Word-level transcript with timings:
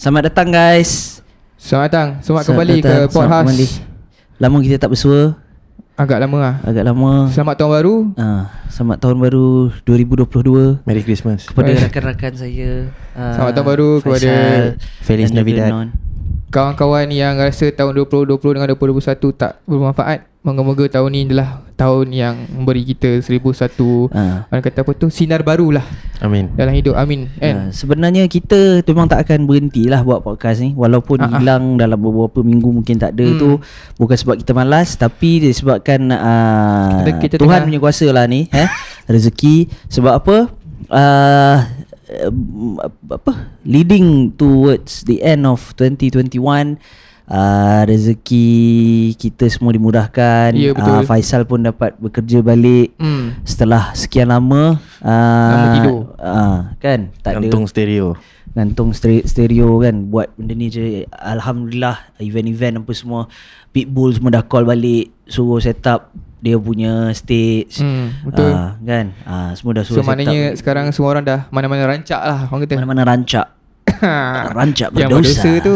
Selamat 0.00 0.32
datang 0.32 0.48
guys. 0.48 1.20
Selamat 1.60 1.92
datang 1.92 2.08
Selamat, 2.24 2.24
Selamat 2.24 2.44
kembali 2.48 2.76
datang. 2.80 2.88
ke 2.88 2.96
Selamat 2.96 3.12
podcast 3.12 3.36
kembali. 3.44 3.66
Lama 4.40 4.56
kita 4.64 4.76
tak 4.80 4.90
bersua. 4.96 5.20
Agak 5.92 6.18
lama 6.24 6.36
lah 6.40 6.54
Agak 6.64 6.84
lama. 6.88 7.12
Selamat 7.28 7.54
tahun 7.60 7.70
baru 7.76 7.94
Ah, 8.16 8.48
selamat 8.72 8.96
tahun 8.96 9.16
baru 9.20 9.48
2022 9.84 10.80
Merry 10.88 11.04
Christmas 11.04 11.44
kepada 11.44 11.76
rakan-rakan 11.76 12.32
saya. 12.32 12.88
ah, 13.12 13.36
Selamat 13.36 13.52
tahun 13.52 13.66
baru 13.68 13.88
kepada 14.00 14.32
Feliz 15.04 15.28
Navidad. 15.36 15.68
Kawan-kawan 16.48 17.12
yang 17.12 17.36
rasa 17.36 17.68
tahun 17.68 17.92
2020 17.92 18.56
dengan 18.56 18.72
2021 18.72 19.36
tak 19.36 19.60
bermanfaat 19.68 20.29
Moga-moga 20.40 20.88
tahun 20.88 21.10
ni 21.12 21.20
adalah 21.28 21.60
tahun 21.76 22.16
yang 22.16 22.32
memberi 22.48 22.80
kita 22.82 23.20
seribu 23.20 23.52
satu. 23.52 24.08
Ah. 24.08 24.48
Orang 24.48 24.64
kata 24.64 24.80
apa 24.80 24.96
tu? 24.96 25.12
Sinar 25.12 25.44
barulah. 25.44 25.84
Amin. 26.16 26.48
Dalam 26.56 26.72
hidup. 26.72 26.96
Amin. 26.96 27.28
Kan 27.36 27.68
sebenarnya 27.70 28.24
kita 28.24 28.80
memang 28.82 29.04
tak 29.04 29.20
akan 29.22 29.44
berhenti 29.44 29.84
lah 29.84 30.00
buat 30.00 30.24
podcast 30.24 30.64
ni. 30.64 30.72
Walaupun 30.72 31.20
Ah, 31.20 31.28
ah. 31.28 31.32
hilang 31.36 31.76
dalam 31.76 32.00
beberapa 32.00 32.40
minggu 32.40 32.72
mungkin 32.72 32.96
tak 32.96 33.12
ada 33.12 33.26
Hmm. 33.26 33.36
tu 33.36 33.50
Bukan 33.94 34.16
sebab 34.16 34.34
kita 34.36 34.52
malas 34.52 34.96
Tapi 34.96 35.44
disebabkan 35.44 36.08
uh, 36.08 37.04
Kita- 37.04 37.20
kita 37.20 37.34
Tuhan 37.36 37.44
tengah- 37.44 37.64
punya 37.68 37.78
kuasa 37.78 38.08
lah 38.08 38.24
ni 38.24 38.48
eh? 38.48 38.68
Rezeki. 39.12 39.68
Sebab 39.92 40.24
apa? 40.24 40.36
Uh, 40.88 41.56
apa? 43.06 43.32
Leading 43.62 44.32
towards 44.34 45.04
the 45.04 45.20
end 45.20 45.44
of 45.44 45.76
2021 45.76 46.80
uh, 47.30 47.82
rezeki 47.86 48.48
kita 49.16 49.46
semua 49.46 49.72
dimudahkan. 49.72 50.50
Ya, 50.52 50.74
betul. 50.74 51.00
uh, 51.00 51.02
Faisal 51.06 51.46
pun 51.46 51.62
dapat 51.62 51.94
bekerja 51.96 52.42
balik 52.42 52.92
hmm. 52.98 53.46
setelah 53.46 53.94
sekian 53.94 54.28
lama 54.28 54.76
uh, 55.00 55.50
Lama 55.54 55.66
tidur. 55.78 55.98
uh, 56.18 56.58
kan? 56.82 57.14
Tak 57.22 57.38
ada 57.38 57.46
Gantung 57.46 57.64
stereo. 57.70 58.18
Gantung 58.50 58.90
stere- 58.90 59.24
stereo 59.30 59.78
kan? 59.78 60.10
Buat 60.10 60.34
benda 60.34 60.58
ni 60.58 60.66
je. 60.68 61.06
Alhamdulillah 61.14 62.18
event-event 62.18 62.82
apa 62.82 62.92
semua 62.92 63.30
Pitbull 63.70 64.10
semua 64.10 64.34
dah 64.34 64.42
call 64.42 64.66
balik 64.66 65.14
suruh 65.30 65.62
set 65.62 65.86
up 65.86 66.10
dia 66.42 66.58
punya 66.58 67.14
stage. 67.14 67.78
Hmm, 67.78 68.10
betul. 68.26 68.50
Ah, 68.50 68.74
kan? 68.82 69.14
Ah, 69.22 69.54
semua 69.54 69.78
dah 69.78 69.86
suruh 69.86 70.02
So 70.02 70.02
set 70.02 70.10
maknanya 70.10 70.50
up 70.50 70.58
sekarang 70.58 70.90
semua 70.90 71.14
orang 71.14 71.22
dah 71.22 71.40
Mana-mana 71.54 71.86
rancak 71.86 72.18
lah 72.18 72.50
Orang 72.50 72.66
kata. 72.66 72.74
Mana-mana 72.82 73.06
rancak 73.06 73.59
rancak 74.50 74.88
Yang 74.92 75.10
berdosa. 75.10 75.42
berdosa 75.42 75.52
tu. 75.60 75.74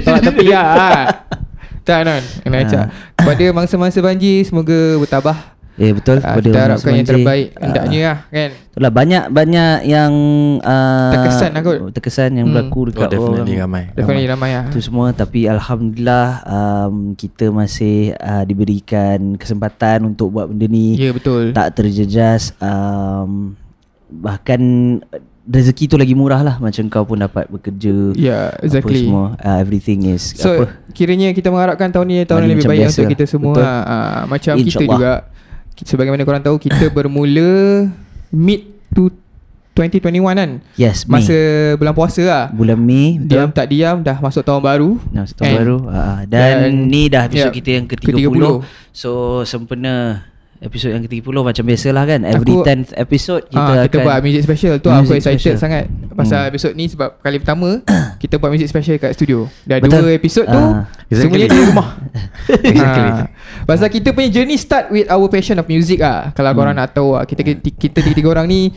Tolak 0.00 0.22
tepi 0.24 0.46
lah 0.48 1.04
Tak 1.86 1.98
non 2.02 2.22
Kena 2.40 2.56
rancak. 2.58 2.84
Pada 3.16 3.44
mangsa-mangsa 3.50 3.98
banjir 3.98 4.42
Semoga 4.42 4.78
bertabah. 4.96 5.38
Eh 5.74 5.96
betul. 5.96 6.20
Kepada 6.20 6.44
Kita 6.44 6.60
harapkan 6.60 6.92
yang 6.92 7.08
terbaik 7.08 7.46
Ah. 7.50 7.60
Hendaknya 7.64 8.00
lah 8.02 8.18
kan? 8.28 8.50
Itulah 8.70 8.92
banyak-banyak 8.92 9.76
yang 9.82 10.12
uh, 10.60 11.10
Terkesan 11.10 11.50
lah 11.50 11.62
kot. 11.62 11.78
Terkesan 11.90 12.30
yang 12.34 12.46
Hmm. 12.46 12.54
berlaku 12.54 12.78
Oh 12.78 12.86
dekat 12.86 13.08
definitely 13.10 13.40
orang. 13.56 13.64
ramai. 13.64 13.84
Definitely 13.90 14.28
ramai. 14.28 14.50
lah 14.52 14.64
Itu 14.68 14.80
semua 14.82 15.06
tapi 15.10 15.40
alhamdulillah 15.46 16.26
um, 16.44 16.94
kita 17.14 17.48
masih 17.48 18.12
uh, 18.14 18.44
diberikan 18.44 19.18
kesempatan 19.34 20.04
untuk 20.06 20.30
buat 20.30 20.46
benda 20.46 20.68
ni. 20.68 20.94
Ya 20.94 21.10
betul. 21.10 21.56
Tak 21.56 21.72
terjejas 21.74 22.52
um, 22.60 23.56
bahkan 24.12 24.60
rezeki 25.50 25.84
tu 25.86 25.96
lagi 25.98 26.14
murah 26.14 26.40
lah. 26.40 26.56
Macam 26.56 26.86
kau 26.86 27.02
pun 27.02 27.18
dapat 27.18 27.50
bekerja 27.50 28.14
apa 28.54 28.62
exactly. 28.62 29.04
semua. 29.04 29.34
Uh, 29.36 29.58
everything 29.58 30.06
is 30.06 30.22
So 30.32 30.54
apa? 30.54 30.64
kiranya 30.92 31.34
kita 31.34 31.50
mengharapkan 31.50 31.90
tahun 31.90 32.06
ni 32.06 32.16
Tahun 32.22 32.40
yang 32.40 32.54
lebih 32.54 32.64
baik 32.64 32.86
untuk 32.88 33.02
lah. 33.02 33.10
kita 33.10 33.24
semua. 33.26 33.52
Betul. 33.52 33.64
lah. 33.66 33.80
Ah, 33.82 34.20
Macam 34.24 34.52
kita 34.54 34.64
InsyaAllah. 34.64 34.94
juga. 34.94 35.12
Sebagaimana 35.80 36.22
korang 36.22 36.40
tahu 36.40 36.56
Kita 36.56 36.86
bermula 36.94 37.88
Mid 38.30 38.62
to 38.90 39.10
2021 39.72 40.12
kan? 40.34 40.50
Yes 40.76 41.08
Masa 41.08 41.32
bulan 41.74 41.94
puasa 41.96 42.20
lah. 42.20 42.44
Bulan 42.52 42.76
Mei 42.76 43.16
Diam 43.16 43.48
betul. 43.48 43.56
tak 43.56 43.66
diam 43.66 43.96
Dah 44.00 44.20
masuk 44.20 44.44
tahun 44.44 44.60
baru. 44.60 44.90
Nah, 45.08 45.24
tahun 45.24 45.46
And- 45.46 45.58
baru. 45.58 45.76
Uh, 45.88 46.18
dan, 46.28 46.52
dan- 46.68 46.84
ni 46.84 47.08
dah 47.08 47.24
episod 47.24 47.48
ya, 47.48 47.54
kita 47.54 47.70
yang 47.72 47.86
ke-30 47.88 48.12
ke-30. 48.28 48.44
so 48.92 49.10
sempena 49.42 50.26
episod 50.60 50.88
yang 50.88 51.00
ke-30 51.02 51.24
macam 51.34 51.64
biasalah 51.64 52.04
kan 52.04 52.20
every 52.22 52.52
Aku- 52.52 52.62
10th 52.62 52.92
episode 52.94 53.42
kita 53.44 53.56
kita, 53.56 53.64
ah, 53.70 53.80
kita 53.80 53.96
akan 53.96 54.04
buat 54.04 54.18
music 54.20 54.42
special 54.44 54.74
Tu 54.76 54.86
aku 54.86 54.98
Music 55.02 55.16
excited 55.16 55.40
special. 55.40 55.56
sangat 55.56 55.84
Pasal 56.10 56.38
Hmm. 56.38 56.50
episod 56.50 56.72
ni 56.74 56.84
Sebab 56.86 57.08
kali 57.16 57.36
pertama 57.36 57.68
Kita 58.22 58.36
buat 58.36 58.50
music 58.50 58.68
special 58.68 58.96
kat 58.96 59.12
studio 59.12 59.48
Dah 59.62 59.80
Betul. 59.80 60.04
dua 60.04 60.12
episod 60.12 60.44
tu. 60.44 60.60
Semuanya 61.08 61.16
Exactly. 61.42 61.48
di 61.48 61.58
rumah 61.64 61.88
Exactly. 62.70 63.08
Ah. 63.08 63.26
Pasal 63.64 63.88
kita 63.88 64.08
punya 64.10 64.28
journey 64.30 64.54
start 64.54 64.88
with 64.88 65.06
our 65.06 65.26
passion 65.26 65.56
of 65.56 65.64
music 65.64 65.98
ah. 66.00 66.28
Kalau 66.30 66.52
korang 66.52 66.72
Hmm. 66.72 66.82
nak 66.82 66.92
tahu 66.92 67.08
ah, 67.14 67.24
kita 67.24 67.40
kita 67.40 67.60
kita 67.70 67.98
tiga-tiga 68.02 68.28
orang 68.30 68.44
ni 68.44 68.68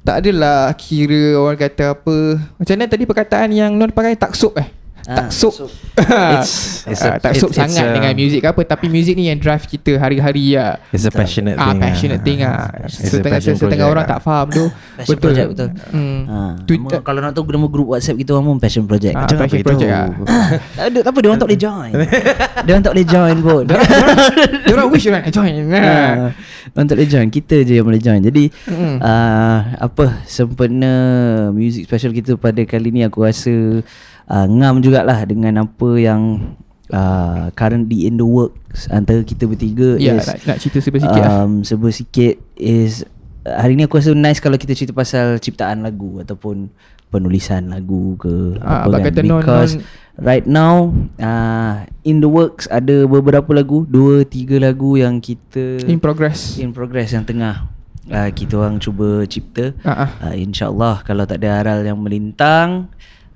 tak 0.00 0.18
adalah 0.18 0.74
kira 0.74 1.34
orang 1.34 1.54
kata 1.56 1.94
apa. 1.94 2.18
Macam 2.56 2.72
mana 2.72 2.86
tadi 2.86 3.04
perkataan 3.04 3.48
yang 3.50 3.70
non 3.70 3.86
pakai 3.88 4.14
taksub 4.14 4.50
eh? 4.54 4.66
Ah, 5.04 5.26
Taksub. 5.26 5.50
It's- 5.98 6.86
it's 6.86 7.02
Ah, 7.02 7.18
a- 7.18 7.20
it's- 7.26 7.42
it's 7.42 7.52
sangat 7.52 7.84
a- 7.84 7.92
dengan 7.92 8.12
muzik 8.14 8.38
ke 8.38 8.48
apa 8.48 8.62
tapi 8.62 8.86
muzik 8.86 9.12
ni 9.12 9.26
yang 9.26 9.36
drive 9.36 9.66
kita 9.66 9.96
hari-hari 9.96 10.54
ya. 10.54 10.78
It's 10.88 11.02
a 11.02 11.10
passionate 11.10 11.54
Ah 11.54 11.70
thing 11.70 11.80
passionate 11.80 12.22
thing 12.22 12.38
ah. 12.40 12.70
It's 12.80 13.02
a 13.02 13.18
Setengah 13.18 13.34
passion 13.34 13.54
setengah 13.54 13.82
project 13.82 13.92
orang 13.92 14.04
ah. 14.04 14.10
tak 14.10 14.20
faham 14.20 14.46
tu. 14.48 14.64
Passion 15.02 15.18
project, 15.18 15.46
betul. 15.50 15.68
Hmm. 15.88 16.20
Ha, 16.22 16.36
Twitter 16.62 16.94
nama, 16.94 17.02
kalau 17.02 17.20
nak 17.20 17.32
tahu 17.32 17.44
nama 17.48 17.66
grup 17.66 17.88
WhatsApp 17.90 18.16
kita 18.16 18.30
orang 18.32 18.46
pun 18.46 18.58
Passion 18.58 18.84
Project. 18.84 19.14
Ah, 19.14 19.20
Macam 19.20 19.36
passion 19.36 19.50
apa 19.50 19.56
itu? 19.56 19.66
project 19.66 19.90
ah. 19.90 20.08
tak 20.78 20.84
ada, 20.86 20.98
tak 21.00 21.10
apa 21.10 21.18
dia 21.18 21.28
orang 21.28 21.40
tak 21.40 21.48
boleh 21.48 21.60
join. 21.60 21.92
dia 22.56 22.70
orang 22.70 22.84
tak 22.84 22.92
boleh 22.92 23.06
join 23.08 23.36
pun. 23.38 23.64
Dia 24.62 24.72
orang 24.72 24.88
wish 24.88 25.04
orang 25.04 25.20
nak 25.20 25.32
join. 25.32 25.52
Ha, 25.68 25.90
orang 26.72 26.86
tak 26.86 26.94
boleh 26.94 27.08
join. 27.08 27.28
Kita 27.28 27.56
je 27.60 27.72
yang 27.74 27.86
boleh 27.86 27.98
join. 27.98 28.20
Jadi 28.20 28.44
Mm. 28.62 28.96
uh, 28.98 29.58
apa 29.80 30.22
sempena 30.24 30.92
music 31.50 31.84
special 31.84 32.12
kita 32.12 32.34
pada 32.34 32.62
kali 32.62 32.88
ni 32.90 33.02
aku 33.02 33.22
rasa 33.22 33.82
uh, 34.32 34.46
ngam 34.46 34.80
jugalah 34.80 35.22
dengan 35.22 35.62
apa 35.62 35.88
yang 35.94 36.56
uh, 36.88 37.52
currently 37.52 38.06
in 38.06 38.16
the 38.16 38.24
works 38.24 38.88
antara 38.88 39.20
kita 39.20 39.44
bertiga 39.44 39.94
Ya, 39.96 40.16
is 40.16 40.24
nak, 40.24 40.38
nak 40.46 40.56
cerita 40.58 40.78
sikit 40.80 41.04
lah. 41.04 41.44
um, 41.44 41.60
serba 41.60 41.88
sikit 41.88 42.40
is 42.54 43.04
hari 43.42 43.74
ni 43.74 43.84
aku 43.84 43.98
rasa 43.98 44.12
nice 44.12 44.38
kalau 44.38 44.54
kita 44.54 44.72
cerita 44.72 44.92
pasal 44.92 45.36
ciptaan 45.36 45.82
lagu 45.82 46.16
ataupun 46.16 46.70
penulisan 47.08 47.68
lagu 47.68 48.16
ke 48.16 48.56
Ah, 48.58 48.88
apa 48.88 48.98
kan 48.98 49.12
kata 49.12 49.20
because 49.20 49.72
non- 49.74 49.84
right 50.18 50.46
now 50.46 50.88
uh, 51.18 51.74
in 52.02 52.18
the 52.18 52.30
works 52.30 52.64
ada 52.70 53.04
beberapa 53.04 53.52
lagu 53.52 53.84
dua 53.84 54.24
tiga 54.24 54.56
lagu 54.56 54.96
yang 54.96 55.18
kita 55.18 55.84
In 55.84 55.98
progress. 55.98 56.56
in 56.56 56.72
progress 56.72 57.12
yang 57.12 57.20
tengah 57.22 57.68
uh, 58.08 58.30
kita 58.30 58.56
orang 58.56 58.78
cuba 58.78 59.26
cipta 59.26 59.76
Ah, 59.82 60.06
ah. 60.06 60.10
uh, 60.22 60.34
insyaallah 60.34 61.02
kalau 61.02 61.26
tak 61.26 61.42
ada 61.42 61.60
aral 61.60 61.82
yang 61.82 61.98
melintang 61.98 62.88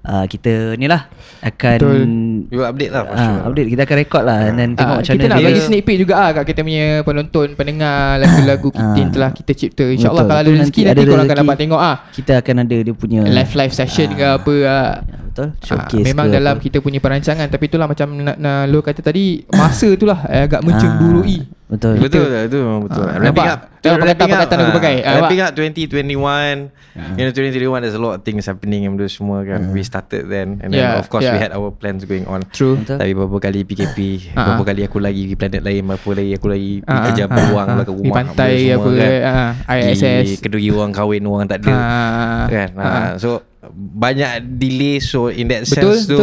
uh, 0.06 0.24
kita 0.24 0.52
ni 0.74 0.86
lah 0.86 1.10
akan 1.38 1.76
Betul. 1.76 2.00
You 2.48 2.62
update 2.62 2.90
lah 2.90 3.02
for 3.02 3.12
Ah, 3.12 3.22
sure. 3.22 3.42
update. 3.44 3.68
Kita 3.68 3.82
akan 3.82 3.96
record 3.98 4.24
lah 4.24 4.38
dan 4.48 4.68
tengok 4.72 4.86
Ah, 4.88 4.98
macam 4.98 5.12
kita 5.12 5.20
mana 5.20 5.28
nak 5.28 5.38
dia 5.38 5.46
bagi 5.46 5.60
sneak 5.60 5.82
peek 5.82 5.98
juga 6.00 6.14
ah 6.16 6.30
kat 6.32 6.44
kita 6.46 6.60
punya 6.60 6.86
penonton 7.02 7.46
pendengar 7.52 7.98
lagu-lagu 8.20 8.68
kita 8.70 8.86
Ah. 8.86 8.96
yang 8.96 9.10
telah 9.10 9.30
kita 9.30 9.52
cipta. 9.52 9.84
insyaallah 9.84 10.24
kalau 10.24 10.40
ada 10.40 10.50
rezeki 10.52 10.80
nanti 10.82 10.94
nanti, 10.96 11.10
korang 11.10 11.26
akan 11.26 11.38
dapat 11.38 11.56
tengok 11.58 11.80
ah. 11.80 11.96
Kita 12.08 12.32
akan 12.38 12.54
ada 12.62 12.76
dia 12.78 12.94
punya 12.94 13.20
live 13.22 13.52
live 13.52 13.74
session 13.74 14.08
ke 14.10 14.24
apa 14.24 14.54
ah. 14.64 14.90
Ya, 14.98 15.18
betul. 15.26 15.48
Showcase 15.60 16.04
memang 16.04 16.26
dalam 16.30 16.54
apa. 16.54 16.62
kita 16.62 16.78
punya 16.78 16.98
perancangan 16.98 17.46
tapi 17.46 17.64
itulah 17.66 17.86
macam 17.86 18.08
nak, 18.16 18.36
nak 18.36 18.58
lu 18.66 18.80
kata 18.80 19.00
tadi 19.00 19.24
masa 19.50 19.88
itulah 19.88 20.22
eh, 20.24 20.46
agak 20.46 20.62
mencemburui 20.62 21.44
betul. 21.66 21.94
Betul 21.98 22.26
lah 22.30 22.42
Itu 22.46 22.56
memang 22.62 22.82
betul. 22.86 23.04
Ah, 23.06 23.18
Wrapping 23.18 23.50
up 23.50 23.60
Tengok 23.82 23.98
perkataan-perkataan 24.02 24.58
aku 24.58 24.66
ah, 24.66 24.76
pakai. 24.78 24.94
Ah, 25.02 25.12
Wrapping 25.18 25.40
nampak? 25.42 25.54
up 25.54 26.68
2021 26.98 27.18
You 27.18 27.22
know 27.26 27.32
2021 27.34 27.84
There's 27.86 27.98
a 27.98 28.02
lot 28.02 28.14
of 28.18 28.22
things 28.22 28.46
happening 28.46 28.86
And 28.86 28.94
benda 28.94 29.06
semua 29.06 29.42
kan. 29.42 29.70
We 29.70 29.82
started 29.82 30.30
then 30.30 30.62
And 30.62 30.70
then 30.70 30.78
Yeah, 30.78 31.02
of 31.02 31.10
course 31.10 31.26
We 31.26 31.34
yeah. 31.34 31.42
had 31.42 31.52
our 31.54 31.70
plans 31.70 32.06
going 32.06 32.26
on. 32.26 32.46
True. 32.54 32.78
Betul. 32.78 32.98
Tapi 32.98 33.12
beberapa 33.14 33.38
kali 33.42 33.60
PKP 33.62 33.98
Ah, 34.34 34.54
Beberapa 34.54 34.64
kali 34.70 34.80
aku 34.86 34.98
lagi 35.02 35.22
Pergi 35.26 35.36
planet 35.38 35.62
lain 35.62 35.82
Berapa 35.86 36.08
lagi 36.14 36.30
aku 36.34 36.46
lagi 36.46 36.72
Pergi 36.82 36.94
Ah, 36.94 37.04
kerja 37.10 37.22
ah, 37.26 37.30
peluang 37.34 37.66
ah, 37.66 37.74
lah 37.74 37.84
ke 37.84 37.92
di 37.92 37.98
rumah 37.98 38.14
pantai 38.14 38.52
semua 38.58 38.74
apa, 38.78 38.88
ah, 39.26 39.50
Pergi 39.66 39.90
ISS. 39.90 40.28
Kedui 40.38 40.68
orang 40.70 40.92
kahwin 40.94 41.22
Orang 41.26 41.46
tak 41.50 41.66
ada. 41.66 41.74
Ah, 41.74 42.44
kan? 42.46 42.68
Ah. 42.78 42.86
ah. 42.86 43.10
so 43.18 43.42
banyak 43.74 44.46
delay 44.56 45.02
so 45.02 45.26
in 45.26 45.50
that 45.50 45.66
Betul, 45.66 45.98
sense 45.98 46.06
tu 46.06 46.22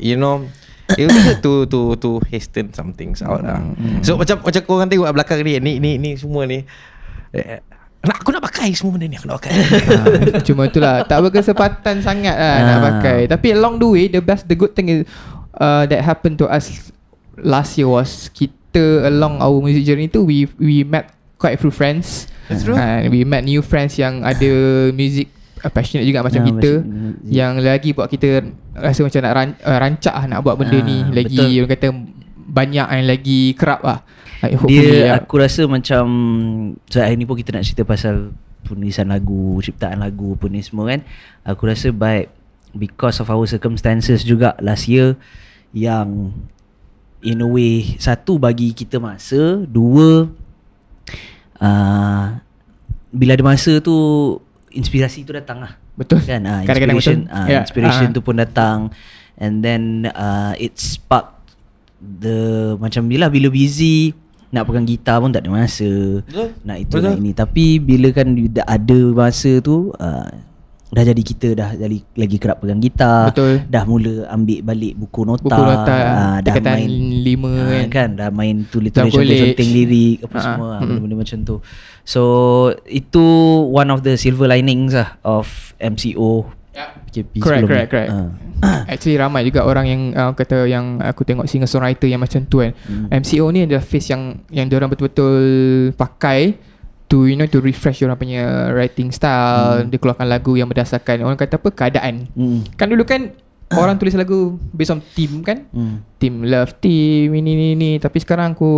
you 0.00 0.16
know 0.16 0.48
it 0.90 1.04
was 1.04 1.16
good 1.16 1.40
to 1.40 1.52
to 1.66 1.80
to 1.96 2.10
hasten 2.26 2.70
some 2.70 2.90
things 2.90 3.20
out 3.20 3.40
lah 3.40 3.58
Hmm. 3.58 4.00
so 4.00 4.14
macam 4.14 4.40
macam 4.40 4.60
korang 4.62 4.86
tengok 4.86 5.06
kat 5.06 5.14
belakang 5.14 5.38
ni 5.40 5.58
ni 5.58 5.72
ni 5.78 5.90
ni 5.96 6.10
semua 6.14 6.44
ni 6.44 6.62
eh, 7.30 7.60
nak 8.02 8.18
aku 8.18 8.30
nak 8.30 8.42
pakai 8.42 8.70
semua 8.72 8.94
benda 8.94 9.06
ni 9.06 9.14
aku 9.14 9.26
nak 9.26 9.38
pakai 9.38 9.54
Ah, 9.54 10.42
Cuma 10.42 10.66
itulah 10.66 11.06
Tak 11.06 11.22
berkesempatan 11.22 12.02
sangat 12.02 12.34
lah 12.34 12.56
Nak 12.58 12.74
Ah. 12.74 12.82
pakai 12.90 13.18
Tapi 13.26 13.54
along 13.54 13.78
the 13.78 13.86
way 13.86 14.04
The 14.06 14.18
best 14.18 14.42
The 14.44 14.58
good 14.58 14.74
thing 14.74 14.90
is 14.90 15.00
uh, 15.54 15.86
That 15.86 16.02
happened 16.02 16.34
to 16.36 16.50
us 16.50 16.90
Last 17.38 17.78
year 17.78 17.86
was 17.86 18.26
Kita 18.28 19.06
along 19.06 19.38
our 19.38 19.54
music 19.56 19.86
journey 19.86 20.10
tu 20.10 20.26
We 20.26 20.50
we 20.58 20.82
met 20.82 21.14
Quite 21.38 21.54
a 21.54 21.60
few 21.60 21.70
friends 21.70 22.26
That's 22.50 22.66
true. 22.66 22.74
And 22.74 23.06
we 23.06 23.22
met 23.22 23.46
new 23.46 23.62
friends 23.62 23.94
Yang 23.94 24.18
ada 24.26 24.50
music 24.90 25.30
uh, 25.30 25.41
Passionate 25.70 26.08
juga 26.08 26.26
macam 26.26 26.42
Ah, 26.42 26.48
kita 26.50 26.70
macam- 26.82 27.14
Yang 27.22 27.52
lagi 27.62 27.90
buat 27.94 28.08
kita 28.10 28.28
Rasa 28.74 29.00
macam 29.06 29.20
nak 29.22 29.32
ran, 29.36 29.48
uh, 29.62 29.78
rancak 29.78 30.14
lah 30.16 30.26
Nak 30.26 30.40
buat 30.42 30.56
benda 30.58 30.78
Ah, 30.78 30.82
ni 30.82 30.98
Lagi 31.14 31.38
betul. 31.38 31.58
orang 31.62 31.70
kata 31.70 31.86
Banyak 32.42 32.86
yang 32.90 33.06
lagi 33.06 33.40
kerap 33.54 33.80
lah 33.86 33.98
Dia 34.66 34.82
yeah. 34.82 35.14
aku 35.14 35.38
rasa 35.38 35.70
macam 35.70 36.02
so 36.90 36.98
hari 36.98 37.14
ni 37.14 37.22
pun 37.22 37.38
kita 37.38 37.54
nak 37.54 37.62
cerita 37.62 37.86
pasal 37.86 38.34
penulisan 38.62 39.06
lagu, 39.06 39.58
ciptaan 39.58 39.98
lagu 39.98 40.34
apa 40.34 40.46
ni 40.46 40.62
semua 40.62 40.90
kan. 40.90 41.02
Aku 41.46 41.66
rasa 41.66 41.90
baik 41.90 42.30
because 42.74 43.18
of 43.18 43.30
our 43.30 43.46
circumstances 43.46 44.22
juga 44.22 44.58
last 44.58 44.90
year 44.90 45.14
yang 45.70 46.34
in 47.22 47.38
a 47.38 47.46
way 47.46 47.94
satu 47.98 48.34
bagi 48.34 48.74
kita 48.74 48.98
masa, 48.98 49.62
dua 49.62 50.26
uh, 51.58 52.26
bila 53.12 53.30
ada 53.36 53.44
masa 53.44 53.78
tu 53.78 53.94
inspirasi 54.72 55.24
tu 55.24 55.32
datang 55.36 55.62
lah. 55.62 55.72
Betul. 55.94 56.20
Kan 56.24 56.44
uh, 56.44 56.64
Kadang-kadang 56.64 56.96
inspiration 56.98 57.28
betul. 57.28 57.36
uh, 57.38 57.46
Ya, 57.48 57.60
inspiration 57.64 58.08
ah. 58.08 58.14
tu 58.14 58.20
pun 58.20 58.36
datang 58.36 58.78
and 59.40 59.64
then 59.64 60.08
uh, 60.12 60.52
it 60.60 60.76
sparked 60.76 61.56
the 62.02 62.74
macam 62.82 63.06
bila 63.06 63.30
bila 63.30 63.48
busy 63.48 64.12
nak 64.52 64.68
pegang 64.68 64.84
gitar 64.84 65.16
pun 65.22 65.32
tak 65.32 65.48
ada 65.48 65.50
masa. 65.52 66.20
Betul. 66.28 66.48
Nak 66.60 66.76
itu 66.76 66.94
Betul. 67.00 67.08
nak 67.08 67.16
ini 67.16 67.32
tapi 67.32 67.64
bila 67.80 68.08
kan 68.12 68.28
ada 68.68 68.98
masa 69.16 69.52
tu 69.64 69.90
uh, 69.96 70.28
dah 70.92 71.04
jadi 71.08 71.22
kita 71.24 71.48
dah 71.56 71.70
jadi 71.72 71.98
lagi 72.04 72.36
kerap 72.36 72.60
pegang 72.60 72.76
gitar. 72.76 73.32
Betul. 73.32 73.64
Dah 73.64 73.88
mula 73.88 74.28
ambil 74.28 74.60
balik 74.60 74.92
buku 74.94 75.20
nota. 75.24 75.40
Buku 75.42 75.62
nota 75.64 75.96
ah, 75.96 76.36
dah 76.44 76.54
main 76.60 76.92
lima 77.24 77.48
Ah, 77.48 77.64
kan. 77.64 77.88
kan 77.88 78.08
dah 78.12 78.28
main 78.28 78.68
tulis 78.68 78.92
tulis 78.92 79.08
conteng 79.08 79.70
lirik 79.72 80.20
apa 80.28 80.36
Ah, 80.36 80.42
semua 80.44 80.68
ah, 80.68 80.78
mm. 80.78 80.86
benda-benda 80.86 81.16
macam 81.16 81.38
tu. 81.42 81.56
So 82.04 82.22
itu 82.84 83.24
one 83.66 83.88
of 83.88 84.04
the 84.04 84.20
silver 84.20 84.44
linings 84.44 84.92
lah 84.92 85.16
of 85.24 85.48
MCO 85.80 86.44
Ya. 86.72 86.88
PKP 87.04 87.36
Correct, 87.36 87.44
sebelum 87.44 87.68
correct, 87.68 87.84
ni. 87.84 87.92
correct. 87.92 88.10
Ah. 88.64 88.80
Actually 88.92 89.16
ramai 89.20 89.44
juga 89.44 89.60
orang 89.64 89.84
yang 89.84 90.02
uh, 90.12 90.32
kata 90.32 90.64
yang 90.64 91.04
aku 91.04 91.20
tengok 91.20 91.44
singer 91.44 91.68
songwriter 91.68 92.08
yang 92.08 92.16
macam 92.16 92.48
tu 92.48 92.64
kan. 92.64 92.72
Hmm. 92.88 93.12
MCO 93.12 93.44
ni 93.52 93.68
adalah 93.68 93.84
face 93.84 94.08
yang 94.08 94.40
yang 94.48 94.72
diorang 94.72 94.88
betul-betul 94.88 95.36
pakai 95.92 96.56
to 97.12 97.28
you 97.28 97.36
know 97.36 97.44
to 97.44 97.60
refresh 97.60 98.00
orang 98.00 98.16
punya 98.16 98.72
writing 98.72 99.12
style, 99.12 99.84
dia 99.84 100.00
keluarkan 100.00 100.32
lagu 100.32 100.56
yang 100.56 100.72
berdasarkan 100.72 101.20
orang 101.20 101.36
kata 101.36 101.60
apa 101.60 101.68
keadaan. 101.68 102.24
Hmm. 102.32 102.64
Kan 102.80 102.88
dulu 102.88 103.04
kan 103.04 103.36
orang 103.82 104.00
tulis 104.00 104.16
lagu 104.16 104.56
based 104.72 104.96
on 104.96 105.04
team 105.12 105.44
kan? 105.44 105.68
Hmm. 105.76 106.00
Team 106.16 106.48
love 106.48 106.72
team 106.80 107.36
ini 107.36 107.52
ini 107.52 107.66
ini 107.76 107.90
tapi 108.00 108.16
sekarang 108.16 108.56
aku 108.56 108.72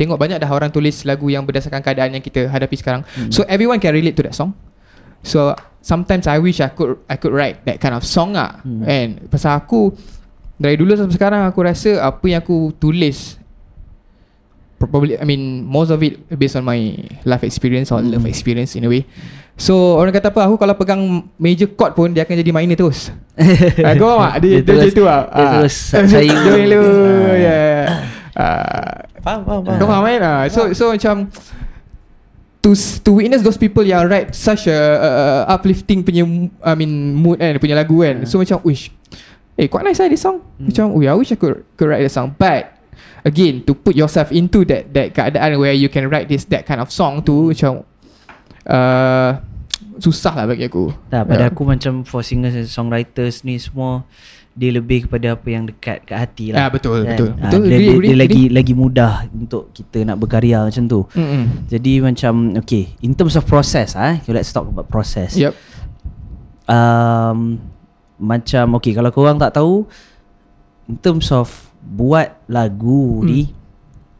tengok 0.00 0.16
banyak 0.16 0.40
dah 0.40 0.48
orang 0.48 0.72
tulis 0.72 1.04
lagu 1.04 1.28
yang 1.28 1.44
berdasarkan 1.44 1.84
keadaan 1.84 2.16
yang 2.16 2.24
kita 2.24 2.48
hadapi 2.48 2.80
sekarang. 2.80 3.04
Hmm. 3.12 3.28
So 3.28 3.44
everyone 3.44 3.76
can 3.76 3.92
relate 3.92 4.16
to 4.16 4.24
that 4.24 4.32
song. 4.32 4.56
So 5.20 5.52
sometimes 5.84 6.24
I 6.24 6.40
wish 6.40 6.64
I 6.64 6.72
could 6.72 6.96
I 7.12 7.20
could 7.20 7.36
write 7.36 7.60
that 7.68 7.76
kind 7.76 7.92
of 7.92 8.08
song 8.08 8.40
ah. 8.40 8.64
Hmm. 8.64 8.88
And 8.88 9.28
pasal 9.28 9.52
aku 9.60 9.92
dari 10.56 10.80
dulu 10.80 10.96
sampai 10.96 11.12
sekarang 11.12 11.44
aku 11.44 11.60
rasa 11.60 12.00
apa 12.00 12.24
yang 12.24 12.40
aku 12.40 12.72
tulis 12.80 13.36
probably 14.78 15.14
I 15.14 15.22
mean 15.22 15.62
most 15.62 15.90
of 15.90 15.98
it 16.00 16.16
based 16.30 16.54
on 16.54 16.62
my 16.62 16.78
life 17.22 17.42
experience 17.42 17.90
or 17.90 17.98
love 17.98 18.22
Hmm. 18.22 18.30
experience 18.30 18.74
in 18.74 18.86
a 18.86 18.90
way. 18.90 19.02
So 19.58 19.98
orang 19.98 20.14
kata 20.14 20.30
apa 20.30 20.46
aku 20.46 20.54
kalau 20.54 20.74
pegang 20.74 21.02
major 21.34 21.66
chord 21.68 21.92
pun 21.92 22.14
dia 22.14 22.22
akan 22.22 22.38
jadi 22.38 22.52
minor 22.54 22.78
terus. 22.78 23.10
Ah, 23.82 23.94
Kau 23.94 24.14
faham 24.14 24.22
tak? 24.22 24.34
Dia, 24.40 24.48
dia, 24.48 24.62
Dia 24.62 24.74
terus- 24.86 24.94
tu 24.94 25.02
lah 25.02 25.20
dia 25.26 25.46
terus 25.52 25.74
sayang. 26.14 26.42
Dia 26.46 26.64
lu 26.70 26.80
Ah. 26.80 27.34
Ya 27.34 27.60
Ah, 28.32 28.94
Faham, 29.26 29.42
faham, 29.42 29.60
faham. 29.66 29.76
Kau 29.76 29.86
faham 29.86 30.02
kan 30.04 30.22
Ah, 30.22 30.42
So 30.46 30.70
so 30.72 30.94
macam 30.94 31.26
To 32.58 32.74
s- 32.74 32.98
to 32.98 33.14
witness 33.14 33.42
those 33.42 33.54
people 33.54 33.82
yang 33.82 34.06
write 34.06 34.34
such 34.34 34.66
a 34.66 34.74
uh, 34.74 35.42
uplifting 35.48 36.02
punya 36.02 36.26
I 36.58 36.74
mean 36.74 37.14
mood 37.14 37.38
kan 37.38 37.54
punya 37.58 37.74
lagu 37.74 38.02
kan. 38.02 38.26
So 38.26 38.38
macam 38.38 38.62
wish 38.62 38.90
Eh 39.54 39.66
quite 39.66 39.82
nice 39.82 39.98
lah 39.98 40.06
this 40.06 40.22
song. 40.22 40.38
Macam 40.54 40.90
oh, 40.90 40.98
I 41.00 41.14
wish 41.14 41.30
I 41.30 41.36
could 41.36 41.66
could 41.74 41.86
write 41.86 42.02
the 42.02 42.10
song 42.10 42.30
but 42.30 42.77
again 43.22 43.62
to 43.62 43.72
put 43.72 43.94
yourself 43.94 44.30
into 44.30 44.62
that 44.64 44.90
that 44.92 45.10
keadaan 45.10 45.58
where 45.58 45.72
you 45.72 45.88
can 45.88 46.06
write 46.06 46.26
this 46.26 46.44
that 46.46 46.62
kind 46.62 46.78
of 46.78 46.90
song 46.90 47.22
tu 47.22 47.50
macam 47.50 47.82
uh, 48.66 49.38
susah 49.98 50.34
lah 50.34 50.46
bagi 50.46 50.66
aku. 50.66 50.94
Tak, 51.10 51.26
pada 51.26 51.44
Ya. 51.46 51.50
aku 51.50 51.62
macam 51.66 52.06
for 52.06 52.22
singers 52.22 52.54
and 52.54 52.70
songwriters 52.70 53.42
ni 53.42 53.58
semua 53.58 54.06
dia 54.58 54.74
lebih 54.74 55.06
kepada 55.06 55.38
apa 55.38 55.46
yang 55.46 55.70
dekat 55.70 56.02
kat 56.02 56.18
hati 56.18 56.50
lah. 56.50 56.66
Ah, 56.66 56.70
betul, 56.70 57.06
Kan? 57.06 57.14
betul. 57.14 57.30
Ah, 57.38 57.46
Betul, 57.46 57.62
dia, 57.62 57.78
dia, 57.78 57.90
agree, 57.94 58.08
dia 58.10 58.16
lagi 58.18 58.42
lagi 58.50 58.74
mudah 58.74 59.12
untuk 59.30 59.70
kita 59.70 60.02
nak 60.02 60.18
berkarya 60.18 60.66
macam 60.66 60.84
tu. 60.90 61.06
Mm-mm. 61.14 61.70
Jadi 61.70 61.92
macam 62.02 62.58
okay, 62.58 62.90
in 62.98 63.14
terms 63.14 63.38
of 63.38 63.46
process 63.46 63.94
ah, 63.94 64.18
okay, 64.18 64.34
let's 64.34 64.50
talk 64.50 64.66
about 64.66 64.90
process. 64.90 65.38
Yep. 65.38 65.54
Um, 66.66 67.62
macam 68.18 68.76
okay 68.76 68.92
kalau 68.92 69.14
korang 69.14 69.38
tak 69.38 69.54
tahu 69.54 69.86
in 70.90 70.98
terms 70.98 71.30
of 71.30 71.67
buat 71.80 72.38
lagu 72.46 73.22
Hmm. 73.22 73.26
ni 73.26 73.40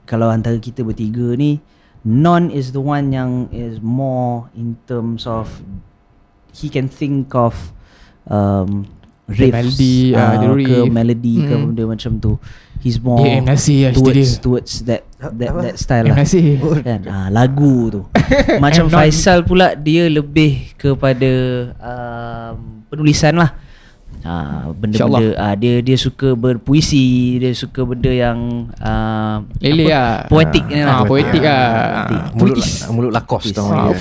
kalau 0.04 0.28
antara 0.28 0.56
kita 0.56 0.80
bertiga 0.80 1.34
ni 1.34 1.60
Non 2.00 2.48
is 2.48 2.70
the 2.70 2.80
one 2.80 3.10
yang 3.10 3.50
is 3.50 3.82
more 3.82 4.46
in 4.54 4.78
terms 4.86 5.26
of 5.26 5.60
he 6.54 6.70
can 6.70 6.86
think 6.86 7.34
of 7.34 7.74
um, 8.24 8.86
riffs 9.26 9.76
melody, 9.76 10.14
uh, 10.14 10.22
ah, 10.22 10.34
the 10.38 10.46
ke 10.46 10.56
riff. 10.56 10.88
melody 10.88 11.34
ke 11.42 11.52
Mm. 11.52 11.62
benda 11.68 11.84
macam 11.84 12.12
tu 12.16 12.32
he's 12.80 12.96
more 12.96 13.20
Yeah. 13.20 13.42
Nasir 13.44 13.92
cerita 13.92 13.98
towards 13.98 14.30
towards 14.40 14.72
that 14.86 15.02
that 15.20 15.52
that 15.52 15.76
style 15.76 16.06
lah 16.06 16.16
kan 16.80 17.02
ah, 17.04 17.28
lagu 17.28 17.92
tu 17.92 18.00
macam 18.64 18.88
Faisal 18.88 19.42
pula 19.42 19.74
dia 19.74 20.06
lebih 20.08 20.78
kepada 20.78 21.30
um, 21.76 22.86
penulisan 22.88 23.36
lah 23.36 23.52
ah, 24.22 24.70
benda-benda 24.70 25.34
ah, 25.34 25.52
dia 25.52 25.78
dia 25.78 25.94
suka 25.94 26.32
berpuisi 26.32 27.04
dia 27.36 27.50
suka 27.50 27.82
benda 27.82 28.08
yang 28.08 28.38
uh, 28.74 29.42
Lele 29.58 29.86
lah. 29.86 30.26
poetik 30.26 30.64
Ah, 30.68 30.82
lah 30.82 30.98
poetik 31.02 31.40
lah. 31.40 31.62
Poetik. 31.68 32.20
Mulut, 32.32 32.54
Puitis. 32.54 32.70
la- 32.80 32.90
mulut 32.90 33.12
lakos 33.12 33.44
tau 33.50 33.68
Ah. 33.68 33.92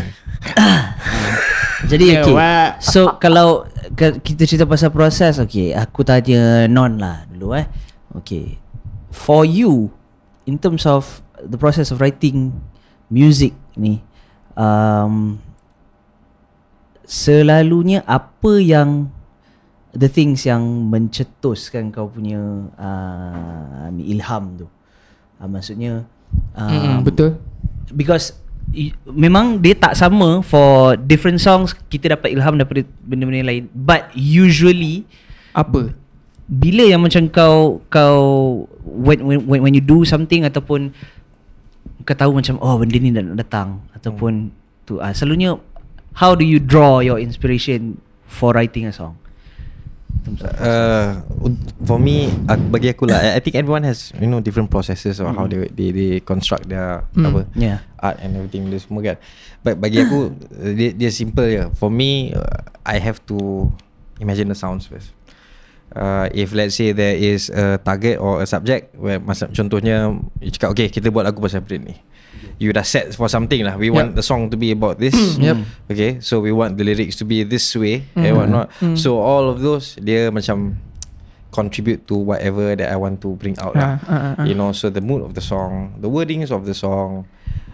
jadi 1.90 2.06
Yeah, 2.12 2.22
okay 2.22 2.34
what? 2.34 2.70
so 2.80 3.18
kalau 3.18 3.66
ke- 3.92 4.18
kita 4.20 4.44
cerita 4.44 4.66
pasal 4.66 4.90
proses 4.90 5.38
okay 5.38 5.72
aku 5.72 6.02
tanya 6.02 6.66
non 6.66 6.96
lah 6.96 7.26
dulu 7.28 7.54
eh 7.54 7.66
okay 8.12 8.58
for 9.10 9.42
you 9.42 9.90
in 10.44 10.56
terms 10.56 10.84
of 10.84 11.06
the 11.40 11.56
process 11.56 11.90
of 11.90 11.98
writing 11.98 12.54
music 13.08 13.54
ni 13.74 14.02
um, 14.54 15.38
selalunya 17.04 18.04
apa 18.04 18.58
yang 18.58 19.08
the 19.98 20.06
things 20.06 20.46
yang 20.46 20.62
mencetuskan 20.88 21.90
kau 21.90 22.06
punya 22.06 22.38
uh, 22.78 23.90
ilham 23.98 24.44
tu 24.56 24.66
uh, 25.40 25.50
maksudnya 25.50 26.06
Mm, 26.60 26.60
um, 26.60 27.08
betul. 27.08 27.40
because 27.96 28.36
i- 28.76 28.92
memang 29.08 29.64
dia 29.64 29.72
tak 29.72 29.96
sama 29.96 30.44
for 30.44 31.00
different 31.00 31.40
songs 31.40 31.72
kita 31.88 32.20
dapat 32.20 32.36
ilham 32.36 32.60
daripada 32.60 32.84
benda-benda 33.00 33.48
lain 33.48 33.72
but 33.72 34.12
usually 34.12 35.08
Apa? 35.56 35.96
bila 36.52 36.84
yang 36.84 37.00
macam 37.00 37.32
kau 37.32 37.80
kau 37.88 38.20
when 38.84 39.24
when 39.24 39.64
when, 39.64 39.72
you 39.72 39.80
do 39.80 40.04
something 40.04 40.44
ataupun 40.44 40.92
kau 42.04 42.16
tahu 42.16 42.36
macam 42.36 42.60
oh 42.60 42.76
benda 42.76 43.00
ni 43.00 43.08
nak 43.08 43.40
datang 43.40 43.80
ataupun 43.96 44.52
tu 44.84 45.00
ah 45.00 45.16
selalunya 45.16 45.56
how 46.20 46.36
do 46.36 46.44
you 46.44 46.60
draw 46.60 47.00
your 47.00 47.24
inspiration 47.24 47.96
for 48.28 48.52
writing 48.52 48.84
a 48.84 48.92
song 48.92 49.16
Uh, 50.58 51.24
for 51.82 51.96
me 51.96 52.28
uh, 52.46 52.60
bagi 52.70 52.92
aku 52.92 53.08
lah 53.08 53.36
I 53.36 53.40
think 53.40 53.56
everyone 53.56 53.88
has 53.88 54.12
you 54.20 54.28
know 54.28 54.44
different 54.44 54.68
processes 54.68 55.24
or 55.24 55.32
how 55.32 55.48
they 55.48 55.72
they 55.72 55.90
they 55.96 56.12
construct 56.20 56.68
their 56.68 57.08
Hmm. 57.16 57.32
apa 57.32 57.40
yeah. 57.56 57.80
art 57.98 58.20
and 58.20 58.36
everything 58.36 58.68
dia 58.68 58.78
semua 58.84 59.02
kan. 59.02 59.18
But 59.64 59.80
bagi 59.80 60.04
aku 60.04 60.36
dia 60.78 60.92
dia 60.92 61.10
simple 61.10 61.48
je. 61.48 61.64
For 61.80 61.88
me 61.88 62.36
uh, 62.36 62.62
I 62.84 63.00
have 63.00 63.24
to 63.32 63.72
imagine 64.20 64.52
the 64.52 64.58
sounds 64.58 64.86
first. 64.86 65.16
Uh, 65.96 66.28
if 66.36 66.52
let's 66.52 66.76
say 66.76 66.92
there 66.92 67.16
is 67.16 67.48
a 67.48 67.80
target 67.80 68.20
or 68.20 68.44
a 68.44 68.48
subject 68.48 68.92
where 69.00 69.24
masa 69.24 69.48
contohnya 69.50 70.12
you 70.44 70.52
cakap 70.52 70.76
okay 70.76 70.92
kita 70.92 71.08
buat 71.08 71.24
lagu 71.24 71.40
pasal 71.40 71.64
breed 71.64 71.88
ni 71.88 71.96
you 72.58 72.70
dah 72.72 72.82
set 72.82 73.14
for 73.14 73.28
something 73.28 73.62
lah 73.62 73.78
we 73.78 73.90
want 73.90 74.14
the 74.14 74.22
song 74.22 74.50
to 74.50 74.58
be 74.58 74.72
about 74.72 74.98
this 74.98 75.14
Yep. 75.38 75.58
okay 75.90 76.12
so 76.20 76.40
we 76.40 76.50
want 76.50 76.76
the 76.76 76.84
lyrics 76.84 77.16
to 77.18 77.26
be 77.26 77.42
this 77.44 77.66
way 77.74 78.06
and 78.16 78.34
Mm. 78.34 78.38
whatnot 78.38 78.68
Mm. 78.82 78.96
so 78.98 79.18
all 79.18 79.48
of 79.48 79.62
those 79.62 79.98
dia 79.98 80.30
macam 80.30 80.78
contribute 81.50 82.06
to 82.06 82.16
whatever 82.16 82.76
that 82.76 82.92
I 82.92 82.98
want 82.98 83.22
to 83.24 83.34
bring 83.36 83.56
out 83.58 83.74
lah 83.74 83.98
Ah, 84.06 84.10
ah, 84.10 84.36
ah. 84.38 84.46
you 84.46 84.54
know 84.54 84.72
so 84.72 84.90
the 84.90 85.02
mood 85.02 85.24
of 85.24 85.34
the 85.34 85.42
song 85.42 85.96
the 85.98 86.12
wordings 86.12 86.52
of 86.52 86.68
the 86.68 86.76
song 86.76 87.26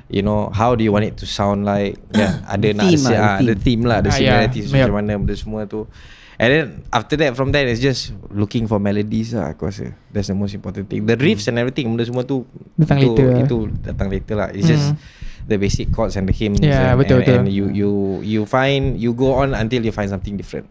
you 0.08 0.22
know 0.22 0.54
how 0.54 0.78
do 0.78 0.86
you 0.86 0.94
want 0.94 1.04
it 1.04 1.18
to 1.20 1.26
sound 1.26 1.66
like 1.66 1.98
yeah 2.16 2.40
ada 2.48 2.70
nak 2.72 2.86
Theme 2.88 3.04
lah, 3.04 3.18
ah, 3.18 3.38
the 3.42 3.52
the 3.52 3.56
theme 3.58 3.84
lah 3.84 4.00
the 4.00 4.12
Ah, 4.14 4.16
yeah. 4.16 4.46
similarities 4.46 4.66
macam 4.70 4.94
mana 4.94 5.12
benda 5.18 5.36
semua 5.36 5.62
tu 5.66 5.90
and 6.38 6.50
then 6.50 6.66
after 6.90 7.14
that 7.14 7.38
from 7.38 7.52
there 7.52 7.66
it's 7.66 7.80
just 7.80 8.12
looking 8.30 8.66
for 8.66 8.82
melodies 8.82 9.34
lah 9.34 9.54
aku 9.54 9.70
rasa 9.70 9.94
that's 10.10 10.30
the 10.30 10.38
most 10.38 10.54
important 10.54 10.90
thing 10.90 11.06
the 11.06 11.14
riffs 11.16 11.46
and 11.46 11.58
everything 11.58 11.90
benda 11.94 12.06
semua 12.06 12.24
tu 12.24 12.44
Datang 12.74 12.98
itu, 13.02 13.14
later 13.14 13.28
itu 13.42 13.58
datang 13.82 14.08
later 14.10 14.36
lah 14.38 14.50
it's 14.50 14.66
just 14.66 14.94
Hmm. 14.94 14.98
the 15.46 15.60
basic 15.60 15.92
chords 15.92 16.16
and 16.16 16.24
the 16.26 16.32
hymns 16.32 16.64
Yeah, 16.64 16.96
and, 16.96 16.98
betul, 16.98 17.20
and, 17.20 17.28
betul. 17.28 17.36
and 17.36 17.46
you 17.52 17.66
you 17.70 17.90
you 18.24 18.42
find 18.48 18.96
you 18.96 19.12
go 19.12 19.36
on 19.38 19.52
until 19.52 19.84
you 19.84 19.92
find 19.92 20.08
something 20.08 20.34
different 20.34 20.66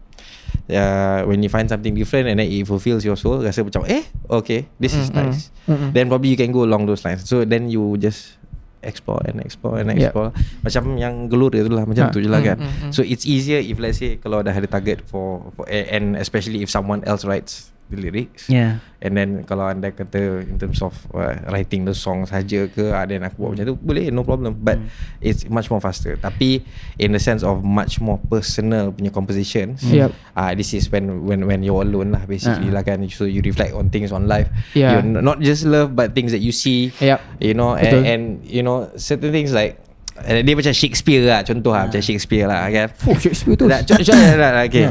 yeah 0.67 1.21
when 1.25 1.43
you 1.43 1.49
find 1.49 1.67
something 1.69 1.93
different 1.93 2.27
and 2.29 2.39
then 2.39 2.47
it 2.47 2.63
fulfills 2.65 3.03
your 3.03 3.17
soul 3.17 3.41
rasa 3.41 3.63
macam 3.63 3.83
eh 3.85 4.03
okay 4.29 4.65
this 4.79 4.93
is 4.93 5.09
Mm, 5.11 5.15
mm. 5.15 5.19
nice 5.29 5.41
Mm, 5.63 5.75
mm. 5.77 5.89
then 5.95 6.05
probably 6.09 6.33
you 6.33 6.39
can 6.39 6.51
go 6.51 6.63
along 6.63 6.83
those 6.85 7.03
lines 7.03 7.23
so 7.23 7.43
then 7.43 7.67
you 7.69 7.95
just 7.95 8.35
explore 8.85 9.25
and 9.25 9.41
explore 9.41 9.81
and 9.81 9.89
Yep. 9.89 10.13
explore. 10.13 10.29
Macam 10.61 10.83
yang 10.95 11.13
gelora 11.27 11.59
tu 11.59 11.73
lah 11.73 11.83
macam 11.83 12.07
Ha, 12.07 12.13
tu 12.13 12.21
je 12.21 12.29
lah 12.29 12.39
mm, 12.39 12.47
kan. 12.47 12.57
mm, 12.61 12.71
mm. 12.87 12.91
So 12.93 13.01
it's 13.01 13.25
easier 13.25 13.57
if 13.57 13.81
let's 13.81 13.97
say 13.97 14.21
kalau 14.21 14.39
dah 14.39 14.53
ada 14.53 14.69
target 14.69 15.01
for, 15.03 15.49
for 15.57 15.65
and 15.67 16.13
especially 16.15 16.61
if 16.61 16.69
someone 16.69 17.01
else 17.03 17.25
writes 17.25 17.72
the 17.93 18.01
lyrics. 18.01 18.49
Yeah. 18.49 18.81
And 19.03 19.13
then 19.13 19.43
kalau 19.43 19.67
anda 19.67 19.91
kata 19.91 20.47
in 20.47 20.55
terms 20.55 20.79
of 20.79 20.95
uh, 21.11 21.35
writing 21.51 21.83
the 21.83 21.91
song 21.91 22.23
saja 22.23 22.71
ke 22.71 22.87
uh, 22.87 23.03
then 23.03 23.19
aku 23.21 23.35
buat 23.35 23.49
macam 23.59 23.65
tu 23.69 23.75
boleh 23.75 24.07
no 24.09 24.23
problem 24.23 24.55
but 24.57 24.79
Hmm. 24.79 24.87
it's 25.19 25.43
much 25.51 25.67
more 25.67 25.83
faster 25.83 26.15
tapi 26.15 26.63
in 26.95 27.11
the 27.11 27.19
sense 27.19 27.43
of 27.43 27.61
much 27.61 27.99
more 27.99 28.15
personal 28.31 28.95
punya 28.95 29.11
compositions 29.11 29.83
Yep. 29.83 30.15
uh, 30.33 30.55
this 30.55 30.71
is 30.71 30.87
when 30.87 31.27
when 31.27 31.43
when 31.43 31.59
you're 31.61 31.83
alone 31.83 32.15
lah 32.15 32.23
basically 32.23 32.71
Ah. 32.71 32.79
lah 32.79 32.83
kan 32.87 33.03
so 33.11 33.27
you 33.27 33.43
reflect 33.43 33.75
on 33.75 33.91
things 33.91 34.15
on 34.15 34.23
life 34.25 34.47
Yeah. 34.71 35.03
you 35.03 35.19
not 35.19 35.43
just 35.43 35.67
love 35.67 35.99
but 35.99 36.15
things 36.15 36.31
that 36.31 36.39
you 36.39 36.55
see 36.55 36.95
Yep. 37.03 37.19
you 37.43 37.51
know 37.51 37.75
and, 37.75 37.83
Betul. 37.83 38.01
and 38.07 38.23
you 38.47 38.63
know 38.63 38.87
certain 38.95 39.35
things 39.35 39.51
like 39.51 39.82
dia 40.13 40.53
macam 40.53 40.69
Shakespeare 40.71 41.25
lah 41.25 41.41
contoh 41.41 41.73
lah 41.73 41.89
macam 41.89 41.97
Shakespeare 41.97 42.45
lah 42.45 42.69
kan 42.69 42.87
Oh 43.09 43.17
Shakespeare 43.17 43.57
tu 43.57 43.65
Nah, 43.65 43.81
contoh 43.81 44.13
lah, 44.37 44.61
okay. 44.61 44.85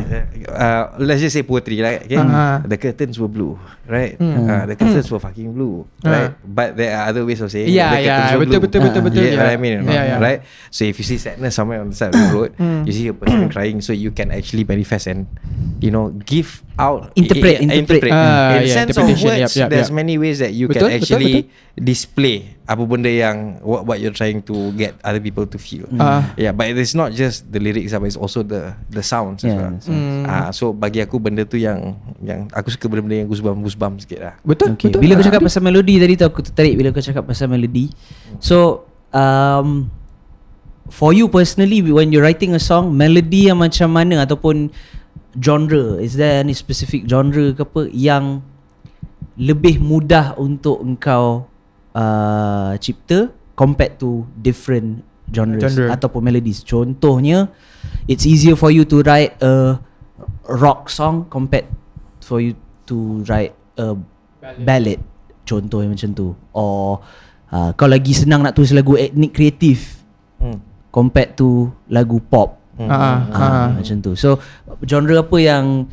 Uh, 0.50 0.84
let's 0.98 1.22
just 1.22 1.32
say 1.32 1.46
poetry, 1.46 1.78
right? 1.78 2.02
Okay. 2.02 2.18
Ah. 2.18 2.58
The 2.66 2.74
curtains 2.74 3.16
were 3.16 3.30
blue, 3.30 3.54
right? 3.86 4.18
Hmm. 4.18 4.50
Uh, 4.50 4.64
the 4.66 4.74
curtains 4.74 5.06
were 5.08 5.22
fucking 5.22 5.54
blue, 5.54 5.86
right? 6.02 6.34
But 6.42 6.74
there 6.74 6.98
are 6.98 7.06
other 7.08 7.22
ways 7.22 7.38
of 7.38 7.54
saying 7.54 7.70
Yeah, 7.70 7.94
the 7.94 8.02
yeah, 8.02 8.16
curtains 8.18 8.32
were 8.34 8.42
betul, 8.42 8.50
blue. 8.50 8.66
betul, 8.66 8.80
betul, 8.82 9.00
Ah. 9.00 9.04
betul, 9.06 9.22
get 9.22 9.32
what 9.38 9.46
yeah. 9.46 9.54
I 9.54 9.58
mean? 9.62 9.74
Yeah, 9.86 10.04
yeah. 10.04 10.18
right? 10.18 10.40
So 10.74 10.82
if 10.84 10.98
you 10.98 11.06
see 11.06 11.16
sadness 11.16 11.54
somewhere 11.54 11.78
on 11.78 11.94
the 11.94 11.96
side 11.96 12.10
of 12.10 12.18
the 12.18 12.34
road, 12.36 12.50
Hmm. 12.58 12.82
you 12.82 12.92
see 12.92 13.06
a 13.06 13.14
person 13.14 13.46
crying, 13.54 13.78
so 13.78 13.94
you 13.94 14.10
can 14.10 14.34
actually 14.34 14.66
manifest 14.66 15.06
and 15.06 15.30
you 15.78 15.94
know 15.94 16.10
give 16.26 16.66
out 16.74 17.12
Interpret, 17.12 17.60
i- 17.60 17.68
i- 17.68 17.78
interpret. 17.78 18.08
Ah, 18.08 18.56
In 18.56 18.64
yeah, 18.64 18.74
sense 18.74 18.96
of 18.96 19.04
words, 19.04 19.22
yep, 19.22 19.50
yep, 19.50 19.68
there's 19.68 19.88
yep. 19.88 19.96
many 19.96 20.16
ways 20.16 20.38
that 20.38 20.50
you 20.50 20.66
Betul, 20.66 20.88
can 20.88 20.88
betul, 20.88 20.98
actually 20.98 21.34
betul. 21.44 21.84
display 21.84 22.36
apa 22.62 22.80
benda 22.82 23.06
yang 23.06 23.60
what 23.60 23.84
what 23.84 23.96
you're 23.98 24.12
trying 24.12 24.40
to 24.40 24.54
get 24.72 24.96
other 25.00 25.18
people 25.18 25.44
to 25.44 25.56
feel. 25.56 25.84
Ah. 25.94 26.32
Yeah, 26.34 26.50
but 26.50 26.68
it's 26.68 26.92
not 26.92 27.12
just 27.12 27.44
the 27.46 27.58
lyrics, 27.58 27.92
but 27.92 28.04
it's 28.04 28.16
also 28.16 28.40
the 28.40 28.72
the 28.88 29.00
sounds 29.00 29.42
as 29.42 29.50
Yeah, 29.50 29.60
well. 29.60 29.76
the 29.76 29.84
sounds. 29.84 29.92
Hmm. 29.92 30.24
Ah, 30.24 30.48
so 30.50 30.72
bagi 30.72 30.98
aku 30.98 31.18
benda 31.18 31.44
tu 31.44 31.56
yang 31.56 31.92
yang 32.18 32.48
aku 32.48 32.70
suka 32.70 32.86
benda-benda 32.86 33.20
yang 33.20 33.28
goosebump 33.28 33.60
goosebump 33.60 33.94
sikit 34.00 34.20
lah. 34.22 34.34
Betul 34.40 34.72
Okay. 34.74 34.88
betul 34.88 35.00
Bila 35.00 35.12
kau 35.14 35.20
Ah, 35.20 35.28
cakap 35.28 35.40
pasal 35.42 35.60
melodi 35.60 35.94
tadi 35.96 36.14
tu 36.14 36.24
aku 36.24 36.40
tertarik 36.40 36.74
bila 36.74 36.88
kau 36.88 37.00
cakap 37.00 37.24
pasal 37.24 37.46
melodi. 37.46 37.92
So 38.38 38.88
um 39.12 39.92
for 40.88 41.12
you 41.12 41.28
personally 41.28 41.80
when 41.82 42.08
you're 42.08 42.24
writing 42.24 42.52
a 42.52 42.60
song, 42.60 42.92
melody 42.92 43.48
yang 43.48 43.60
macam 43.60 43.88
mana 43.88 44.24
ataupun 44.24 44.68
genre, 45.36 45.98
is 46.00 46.16
there 46.16 46.40
any 46.40 46.52
specific 46.52 47.08
genre 47.08 47.52
ke 47.52 47.62
apa 47.62 47.82
yang 47.92 48.44
lebih 49.40 49.80
mudah 49.80 50.36
untuk 50.36 50.84
engkau 50.84 51.48
uh, 51.96 52.76
cipta 52.76 53.32
compared 53.56 53.96
to 53.96 54.28
different 54.36 55.00
genres 55.32 55.72
Genre. 55.72 55.88
ataupun 55.88 56.20
melodies. 56.20 56.60
Contohnya 56.60 57.48
it's 58.04 58.28
easier 58.28 58.52
for 58.56 58.68
you 58.68 58.84
to 58.84 59.00
write 59.04 59.32
a 59.40 59.80
rock 60.52 60.92
song 60.92 61.24
compared 61.32 61.64
for 62.20 62.38
you 62.38 62.52
to 62.84 63.24
write 63.24 63.56
a 63.80 63.96
ballad 64.60 65.00
contoh 65.42 65.82
yang 65.82 65.94
macam 65.94 66.10
tu 66.14 66.34
or 66.54 67.02
uh, 67.50 67.70
kau 67.74 67.90
lagi 67.90 68.14
senang 68.14 68.42
nak 68.46 68.54
tulis 68.54 68.70
lagu 68.74 68.94
etnik 68.98 69.32
kreatif 69.34 70.02
Hmm. 70.42 70.58
compared 70.90 71.38
to 71.38 71.70
lagu 71.86 72.18
pop 72.18 72.58
Hmm. 72.72 72.88
Ah, 72.88 73.20
ah. 73.30 73.66
macam 73.76 74.00
tu 74.00 74.16
so 74.16 74.40
genre 74.88 75.20
apa 75.20 75.36
yang 75.36 75.84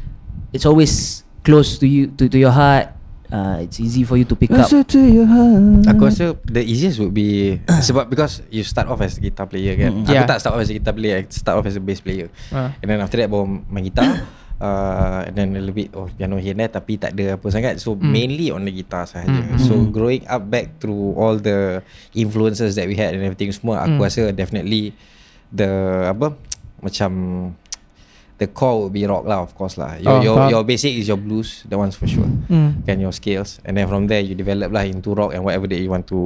it's 0.55 0.63
always 0.63 1.21
close 1.43 1.75
to 1.75 1.83
you 1.83 2.07
to, 2.15 2.31
to 2.31 2.39
your 2.39 2.55
heart 2.55 2.95
uh, 3.29 3.59
it's 3.59 3.79
easy 3.79 4.07
for 4.07 4.15
you 4.15 4.23
to 4.23 4.35
pick 4.35 4.49
up 4.51 4.65
Rasa 4.65 4.81
to 4.87 4.99
your 4.99 5.27
heart. 5.27 5.85
Aku 5.85 6.07
rasa 6.09 6.33
the 6.47 6.63
easiest 6.63 6.97
would 6.97 7.13
be 7.13 7.59
sebab 7.87 8.09
because 8.09 8.41
you 8.49 8.63
start 8.65 8.87
off 8.89 9.01
as 9.01 9.17
a 9.17 9.21
guitar 9.21 9.45
player 9.45 9.77
kan. 9.77 10.01
Aku 10.03 10.13
Yeah. 10.13 10.25
tak 10.25 10.41
start 10.41 10.55
off 10.57 10.63
as 10.63 10.71
a 10.71 10.75
guitar 10.75 10.95
player, 10.95 11.21
I 11.21 11.23
start 11.29 11.55
off 11.61 11.67
as 11.67 11.77
a 11.77 11.83
bass 11.83 12.01
player. 12.01 12.31
Ah. 12.49 12.73
And 12.81 12.87
then 12.89 12.99
after 12.99 13.19
that 13.21 13.29
baru 13.29 13.45
main 13.69 13.85
gitar. 13.85 14.25
Uh, 14.59 15.23
and 15.29 15.35
then 15.35 15.47
a 15.55 15.61
little 15.61 15.71
bit 15.71 15.87
of 15.93 16.11
piano 16.15 16.35
here 16.35 16.51
and 16.51 16.59
there 16.59 16.67
Tapi 16.67 16.99
tak 16.99 17.15
ada 17.15 17.39
apa 17.39 17.47
sangat 17.47 17.79
So 17.79 17.95
Hmm. 17.95 18.11
mainly 18.11 18.51
on 18.51 18.67
the 18.67 18.75
guitar 18.75 19.07
sahaja 19.07 19.31
Mm, 19.31 19.55
So 19.55 19.87
growing 19.87 20.27
up 20.27 20.51
back 20.51 20.83
through 20.83 21.15
All 21.15 21.39
the 21.39 21.79
influences 22.11 22.75
that 22.75 22.83
we 22.83 22.99
had 22.99 23.15
And 23.15 23.23
everything 23.23 23.55
semua 23.55 23.87
Aku 23.87 23.95
Mm. 23.95 24.03
rasa 24.03 24.21
definitely 24.35 24.91
The 25.47 25.69
Apa 26.11 26.35
Macam 26.81 27.11
The 28.39 28.47
core 28.47 28.87
would 28.87 28.95
be 28.95 29.03
rock 29.03 29.27
lah 29.27 29.43
Of 29.43 29.51
course 29.51 29.75
lah 29.75 29.99
Your, 29.99 30.15
Oh, 30.15 30.23
your, 30.23 30.35
faham. 30.39 30.47
your 30.47 30.63
basic 30.63 30.95
is 30.95 31.11
your 31.11 31.19
blues 31.19 31.67
That 31.67 31.75
one's 31.75 31.99
for 31.99 32.07
sure 32.07 32.23
Hmm. 32.47 32.81
kan 32.87 32.97
your 32.97 33.11
skills 33.11 33.59
and 33.61 33.77
then 33.77 33.85
from 33.85 34.07
there 34.07 34.23
you 34.23 34.33
develop 34.33 34.71
lah 34.71 34.81
into 34.81 35.11
rock 35.13 35.35
and 35.35 35.43
whatever 35.43 35.67
that 35.69 35.77
you 35.77 35.85
want 35.85 36.07
to 36.07 36.17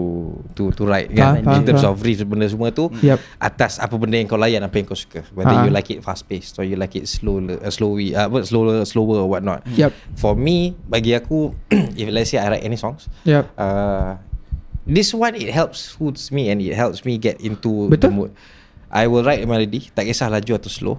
to 0.55 0.71
to 0.71 0.87
write 0.87 1.11
kan 1.11 1.41
Faham, 1.43 1.59
in 1.59 1.61
terms 1.67 1.83
faham. 1.83 1.91
of 1.91 1.99
riff 1.99 2.23
benda 2.23 2.47
semua 2.47 2.71
tu 2.71 2.87
Yep. 3.03 3.19
atas 3.41 3.75
apa 3.75 3.91
benda 3.99 4.15
yang 4.15 4.29
kau 4.29 4.39
layan 4.39 4.63
apa 4.63 4.71
yang 4.77 4.87
kau 4.87 4.95
suka 4.95 5.19
whether 5.35 5.51
Ah. 5.51 5.65
you 5.65 5.73
like 5.73 5.91
it 5.91 5.99
fast 5.99 6.23
paced 6.23 6.55
or 6.55 6.63
you 6.63 6.79
like 6.79 6.95
it 6.95 7.11
slow 7.11 7.43
uh, 7.43 7.67
slowy 7.67 8.15
uh, 8.15 8.31
apa 8.31 8.45
slower 8.47 8.85
slower 8.85 9.19
or 9.19 9.27
what 9.27 9.41
not 9.41 9.65
Yep. 9.67 9.91
for 10.15 10.31
me 10.31 10.77
bagi 10.87 11.11
aku 11.11 11.51
if 11.99 12.07
let's 12.07 12.31
say 12.31 12.39
I 12.39 12.47
write 12.47 12.63
any 12.63 12.79
songs 12.79 13.11
Yep. 13.27 13.51
uh, 13.59 14.15
this 14.87 15.11
one 15.11 15.35
it 15.35 15.51
helps 15.51 15.97
suits 15.99 16.31
me 16.31 16.47
and 16.47 16.63
it 16.63 16.71
helps 16.71 17.03
me 17.03 17.19
get 17.19 17.43
into 17.43 17.91
Betul. 17.91 17.99
the 17.99 18.09
mood 18.13 18.31
I 18.93 19.09
will 19.09 19.25
write 19.25 19.41
a 19.41 19.49
melody 19.49 19.89
tak 19.89 20.05
kisah 20.05 20.29
laju 20.29 20.61
atau 20.61 20.69
slow. 20.69 20.95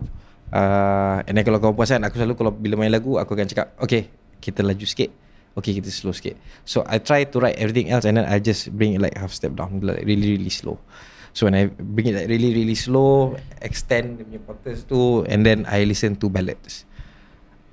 Uh, 0.50 1.22
and 1.30 1.38
then 1.38 1.46
kalau 1.46 1.62
kau 1.62 1.70
perasan 1.70 2.02
aku 2.02 2.18
selalu 2.18 2.34
kalau 2.34 2.50
bila 2.50 2.74
main 2.74 2.90
lagu 2.90 3.18
aku 3.18 3.38
akan 3.38 3.46
cakap 3.46 3.70
okay 3.78 4.10
kita 4.42 4.66
laju 4.66 4.82
sikit. 4.82 5.14
Okay 5.54 5.78
kita 5.78 5.94
slow 5.94 6.10
sikit. 6.10 6.34
So 6.66 6.82
I 6.90 6.98
try 6.98 7.22
to 7.30 7.36
write 7.38 7.54
everything 7.62 7.94
else 7.94 8.02
and 8.02 8.18
then 8.18 8.26
I 8.26 8.42
just 8.42 8.74
bring 8.74 8.98
it 8.98 9.00
like 9.00 9.14
half 9.14 9.30
step 9.30 9.54
down 9.54 9.78
like 9.78 10.02
really 10.02 10.34
really 10.34 10.50
slow. 10.50 10.82
So 11.30 11.46
when 11.46 11.54
I 11.54 11.70
bring 11.70 12.10
it 12.10 12.18
like 12.18 12.26
really 12.26 12.50
really 12.50 12.74
slow 12.74 13.38
extend 13.62 14.18
the 14.18 14.26
punya 14.26 14.42
quarters 14.42 14.82
tu 14.82 15.22
and 15.30 15.46
then 15.46 15.62
I 15.70 15.86
listen 15.86 16.18
to 16.18 16.26
ballads. 16.26 16.82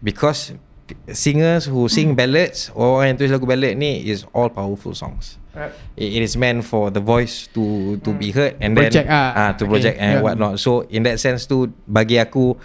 Because 0.05 0.53
singers 1.09 1.65
who 1.65 1.89
sing 1.89 2.13
ballads 2.13 2.69
or 2.77 3.01
orang 3.01 3.13
yang 3.13 3.17
tulis 3.17 3.33
lagu 3.33 3.49
ballad 3.49 3.73
ni 3.73 4.05
is 4.05 4.21
all 4.37 4.53
powerful 4.53 4.93
songs 4.93 5.40
it, 5.55 6.09
it 6.15 6.21
is 6.23 6.37
meant 6.37 6.63
for 6.63 6.89
the 6.91 6.99
voice 7.03 7.47
to 7.51 7.97
to 8.03 8.13
be 8.15 8.31
heard 8.31 8.55
and 8.63 8.75
Project 8.75 9.07
then 9.07 9.11
ah. 9.11 9.33
ah 9.35 9.49
to 9.55 9.63
Okay, 9.67 9.71
project 9.71 9.95
and 9.99 10.13
yeah. 10.19 10.23
whatnot 10.23 10.59
so 10.59 10.87
in 10.87 11.03
that 11.03 11.19
sense 11.19 11.43
tu 11.45 11.67
bagi 11.87 12.19
aku 12.19 12.55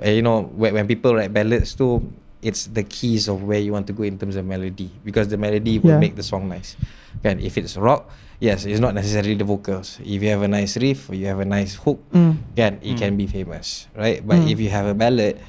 uh, 0.00 0.08
you 0.08 0.22
know 0.24 0.48
when, 0.56 0.72
when 0.74 0.86
people 0.88 1.12
write 1.14 1.32
ballads 1.32 1.76
tu 1.76 2.00
it's 2.44 2.68
the 2.72 2.84
keys 2.84 3.28
of 3.28 3.40
where 3.44 3.60
you 3.60 3.72
want 3.72 3.88
to 3.88 3.92
go 3.96 4.04
in 4.04 4.16
terms 4.20 4.36
of 4.36 4.44
melody 4.44 4.88
because 5.04 5.28
the 5.28 5.36
melody 5.40 5.80
will 5.80 5.96
Yeah. 5.96 6.00
make 6.00 6.16
the 6.16 6.24
song 6.24 6.48
nice 6.48 6.76
kan 7.24 7.40
if 7.40 7.56
it's 7.56 7.76
rock 7.76 8.08
yes 8.40 8.64
it's 8.68 8.80
not 8.80 8.92
necessarily 8.92 9.32
the 9.36 9.46
vocals 9.48 9.96
if 10.04 10.20
you 10.20 10.28
have 10.28 10.44
a 10.44 10.50
nice 10.50 10.76
riff 10.76 11.08
or 11.08 11.16
you 11.16 11.24
have 11.28 11.40
a 11.40 11.48
nice 11.48 11.76
hook 11.80 12.00
Mm. 12.12 12.36
kan 12.56 12.72
it 12.84 12.96
can 13.00 13.16
be 13.16 13.24
famous 13.28 13.88
right 13.96 14.20
but 14.24 14.40
Mm. 14.44 14.48
if 14.52 14.56
you 14.60 14.68
have 14.68 14.84
a 14.88 14.96
ballad 14.96 15.40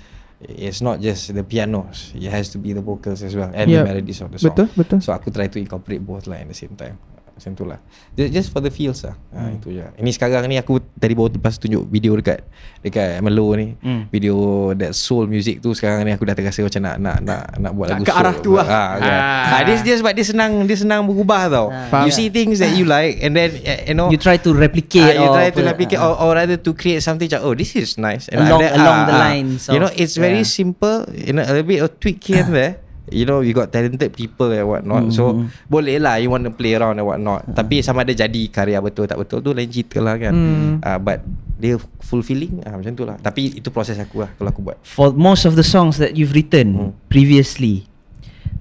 it's 0.41 0.81
not 0.83 0.99
just 0.99 1.31
the 1.33 1.43
pianos 1.43 2.11
it 2.13 2.27
has 2.27 2.51
to 2.51 2.57
be 2.59 2.73
the 2.75 2.81
vocals 2.83 3.23
as 3.23 3.35
well 3.35 3.49
and 3.55 3.71
Yep. 3.71 3.79
the 3.79 3.87
melodies 3.93 4.19
of 4.21 4.29
the 4.31 4.39
song 4.39 4.51
Betul, 4.51 4.67
betul. 4.75 4.99
so 4.99 5.15
aku 5.15 5.31
try 5.31 5.47
to 5.47 5.57
incorporate 5.59 6.03
both 6.03 6.27
lah 6.27 6.37
at 6.43 6.47
the 6.51 6.57
same 6.57 6.75
time 6.75 6.99
macam 7.35 7.51
tu 7.51 7.63
lah 7.63 7.79
just, 8.13 8.31
just 8.31 8.47
for 8.47 8.57
the 8.57 8.69
feels 8.69 9.03
lah 9.03 9.11
ha, 9.29 9.43
Hmm. 9.43 9.59
itu 9.59 9.67
je 9.69 9.83
ini 9.99 10.09
sekarang 10.09 10.47
ni 10.47 10.55
aku 10.55 10.79
tadi 10.95 11.11
baru 11.11 11.27
lepas 11.29 11.55
tunjuk 11.55 11.83
video 11.85 12.15
dekat 12.15 12.47
dekat 12.79 13.19
Melo 13.19 13.51
ni 13.53 13.75
Hmm. 13.75 14.07
video 14.07 14.35
that 14.71 14.91
soul 14.91 15.25
music 15.25 15.59
tu 15.59 15.71
sekarang 15.71 16.01
ni 16.01 16.11
aku 16.11 16.23
dah 16.23 16.31
terasa 16.31 16.63
macam 16.63 16.81
nak 16.81 16.95
nak 16.97 17.17
nak 17.19 17.41
nak 17.57 17.71
buat 17.71 17.87
lagu 17.89 18.01
ke 18.01 18.09
soul 18.09 18.17
arah 18.17 18.35
tu 18.37 18.51
lah. 18.55 18.65
ha, 18.65 18.81
kan. 18.95 19.11
Ah. 19.11 19.43
ha, 19.45 19.55
dia, 19.61 19.75
dia 19.83 19.95
sebab 19.95 20.11
dia 20.11 20.23
senang 20.23 20.51
dia 20.63 20.77
senang 20.77 21.03
berubah 21.03 21.41
tau 21.45 21.67
Faham. 21.89 22.07
you 22.07 22.11
see 22.11 22.27
things 22.27 22.57
that 22.57 22.71
you 22.71 22.83
like 22.83 23.19
and 23.19 23.35
then 23.35 23.51
uh, 23.61 23.83
you 23.83 23.93
know 23.93 24.07
you 24.07 24.15
try 24.15 24.35
to 24.35 24.55
replicate 24.55 25.03
Ah, 25.05 25.19
you 25.19 25.27
try 25.29 25.49
to 25.49 25.59
replicate 25.61 25.99
ah. 25.99 26.07
or, 26.07 26.15
or 26.21 26.31
rather 26.33 26.55
to 26.55 26.71
create 26.71 26.99
something 26.99 27.27
macam 27.27 27.43
oh 27.43 27.51
this 27.51 27.75
is 27.75 27.99
nice 27.99 28.31
Along- 28.31 28.63
then, 28.63 28.71
along 28.73 28.97
ah, 28.97 29.05
the 29.05 29.13
ah, 29.13 29.23
lines 29.27 29.67
you 29.67 29.77
know 29.77 29.91
it's 29.91 30.15
very 30.15 30.39
yeah. 30.41 30.47
simple 30.47 31.03
you 31.11 31.35
know 31.35 31.43
a 31.43 31.51
little 31.51 31.67
bit 31.67 31.83
of 31.83 31.91
tweak 31.99 32.23
here 32.23 32.39
and 32.47 32.55
there 32.55 32.79
you 33.13 33.25
know 33.25 33.45
you 33.45 33.53
got 33.53 33.69
talented 33.69 34.09
people 34.13 34.49
and 34.49 34.65
what 34.65 34.81
not 34.81 35.13
so 35.13 35.45
boleh 35.69 36.01
lah 36.01 36.17
you 36.17 36.29
want 36.29 36.41
to 36.41 36.49
play 36.49 36.73
around 36.73 36.97
and 36.97 37.05
what 37.05 37.21
not 37.21 37.45
tapi 37.53 37.85
sama 37.85 38.01
ada 38.01 38.17
jadi 38.17 38.41
karya 38.49 38.81
betul 38.81 39.05
tak 39.05 39.21
betul 39.21 39.45
tu 39.45 39.53
lain 39.53 39.69
cerita 39.69 40.01
lah 40.01 40.15
kan. 40.17 40.33
Hmm. 40.33 40.73
Ah, 40.81 40.97
but 40.97 41.21
dia 41.55 41.79
fulfilling 42.03 42.59
ah, 42.67 42.75
macam 42.75 42.93
tu 42.97 43.07
lah. 43.07 43.15
Tapi 43.21 43.61
itu 43.61 43.69
proses 43.71 43.95
aku 43.95 44.25
lah 44.25 44.29
kalau 44.35 44.49
aku 44.51 44.61
buat. 44.65 44.77
For 44.83 45.15
most 45.15 45.47
of 45.47 45.55
the 45.55 45.63
songs 45.63 46.01
that 46.01 46.17
you've 46.17 46.33
written 46.33 46.67
Hmm. 46.75 46.91
previously 47.07 47.87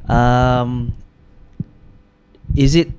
um 0.04 0.92
is 2.52 2.76
it 2.76 2.92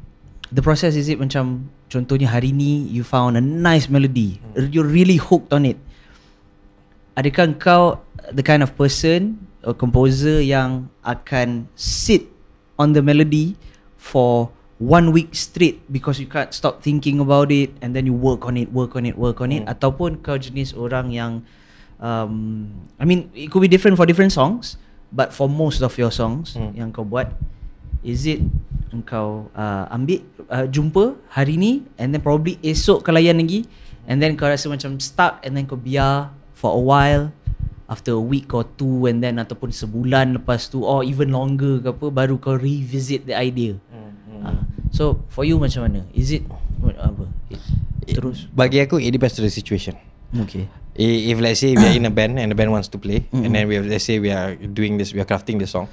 the 0.50 0.60
process 0.66 0.98
is 0.98 1.06
it 1.06 1.22
macam 1.22 1.70
contohnya 1.88 2.26
hari 2.28 2.50
ni 2.50 2.90
you 2.90 3.06
found 3.06 3.38
a 3.38 3.44
nice 3.44 3.86
melody 3.86 4.42
you're 4.74 4.90
really 4.90 5.22
hooked 5.22 5.54
on 5.54 5.64
it. 5.70 5.78
Adakah 7.16 7.56
kau 7.56 7.84
the 8.34 8.44
kind 8.44 8.60
of 8.66 8.74
person 8.76 9.40
or 9.66 9.74
composer 9.74 10.40
yang 10.40 10.88
akan 11.02 11.66
sit 11.74 12.30
on 12.78 12.94
the 12.94 13.02
melody 13.02 13.58
for 13.98 14.54
one 14.78 15.10
week 15.16 15.32
straight 15.34 15.82
because 15.90 16.20
you 16.22 16.28
can't 16.28 16.52
stop 16.54 16.84
thinking 16.84 17.18
about 17.18 17.50
it 17.50 17.72
and 17.82 17.96
then 17.96 18.06
you 18.06 18.14
work 18.14 18.46
on 18.46 18.60
it 18.60 18.70
work 18.76 18.94
on 18.94 19.08
it 19.08 19.16
work 19.18 19.40
on 19.42 19.50
it 19.50 19.64
Hmm. 19.66 19.72
ataupun 19.74 20.22
kau 20.22 20.36
jenis 20.38 20.76
orang 20.76 21.10
yang 21.16 21.42
um 21.98 22.68
I 23.00 23.08
mean 23.08 23.32
it 23.32 23.50
could 23.50 23.64
be 23.64 23.72
different 23.72 23.96
for 23.96 24.04
different 24.06 24.36
songs 24.36 24.76
but 25.16 25.32
for 25.32 25.48
most 25.48 25.80
of 25.80 25.96
your 25.96 26.12
songs 26.12 26.54
Hmm. 26.60 26.76
yang 26.76 26.90
kau 26.92 27.08
buat 27.08 27.32
is 28.04 28.28
it 28.28 28.44
engkau 28.92 29.48
uh, 29.56 29.88
ambil 29.90 30.22
uh, 30.52 30.68
jumpa 30.68 31.16
hari 31.32 31.56
ni 31.56 31.72
and 31.96 32.12
then 32.12 32.20
probably 32.20 32.60
esok 32.60 33.02
kau 33.02 33.16
layan 33.16 33.40
lagi 33.40 33.64
and 34.06 34.20
then 34.20 34.36
kau 34.36 34.46
rasa 34.46 34.68
macam 34.68 35.00
stuck 35.00 35.40
and 35.42 35.56
then 35.56 35.64
kau 35.64 35.80
biar 35.80 36.36
for 36.52 36.76
a 36.76 36.84
while 36.84 37.32
after 37.86 38.18
a 38.18 38.22
week 38.22 38.50
or 38.50 38.66
two 38.76 39.06
and 39.06 39.22
then 39.22 39.38
ataupun 39.38 39.70
sebulan 39.70 40.42
lepas 40.42 40.70
tu 40.70 40.82
or 40.82 41.06
even 41.06 41.30
longer 41.30 41.78
ke 41.80 41.94
apa 41.94 42.06
baru 42.10 42.36
kau 42.38 42.58
revisit 42.58 43.26
the 43.26 43.36
idea. 43.36 43.78
Uh, 44.46 44.62
so 44.90 45.22
for 45.30 45.46
you 45.46 45.58
macam 45.58 45.86
mana? 45.86 46.02
Is 46.14 46.34
it 46.34 46.46
apa? 46.98 47.26
It, 47.50 47.62
terus 48.06 48.46
Bagi 48.50 48.82
aku 48.82 48.98
it 48.98 49.10
depends 49.10 49.34
to 49.38 49.42
the 49.42 49.50
situation. 49.50 49.94
okay. 50.38 50.66
I- 50.96 51.30
If 51.30 51.38
let's 51.44 51.60
say 51.60 51.76
we 51.76 51.84
are 51.84 51.92
in 51.94 52.08
a 52.08 52.14
band 52.14 52.40
and 52.40 52.50
the 52.50 52.58
band 52.58 52.72
wants 52.72 52.88
to 52.90 52.98
play 52.98 53.28
and 53.36 53.52
then 53.52 53.68
we 53.68 53.76
have, 53.76 53.84
let's 53.86 54.08
say 54.08 54.16
we 54.18 54.32
are 54.32 54.56
doing 54.56 54.96
this 54.96 55.12
we 55.12 55.20
are 55.20 55.28
crafting 55.28 55.60
the 55.60 55.68
song 55.68 55.92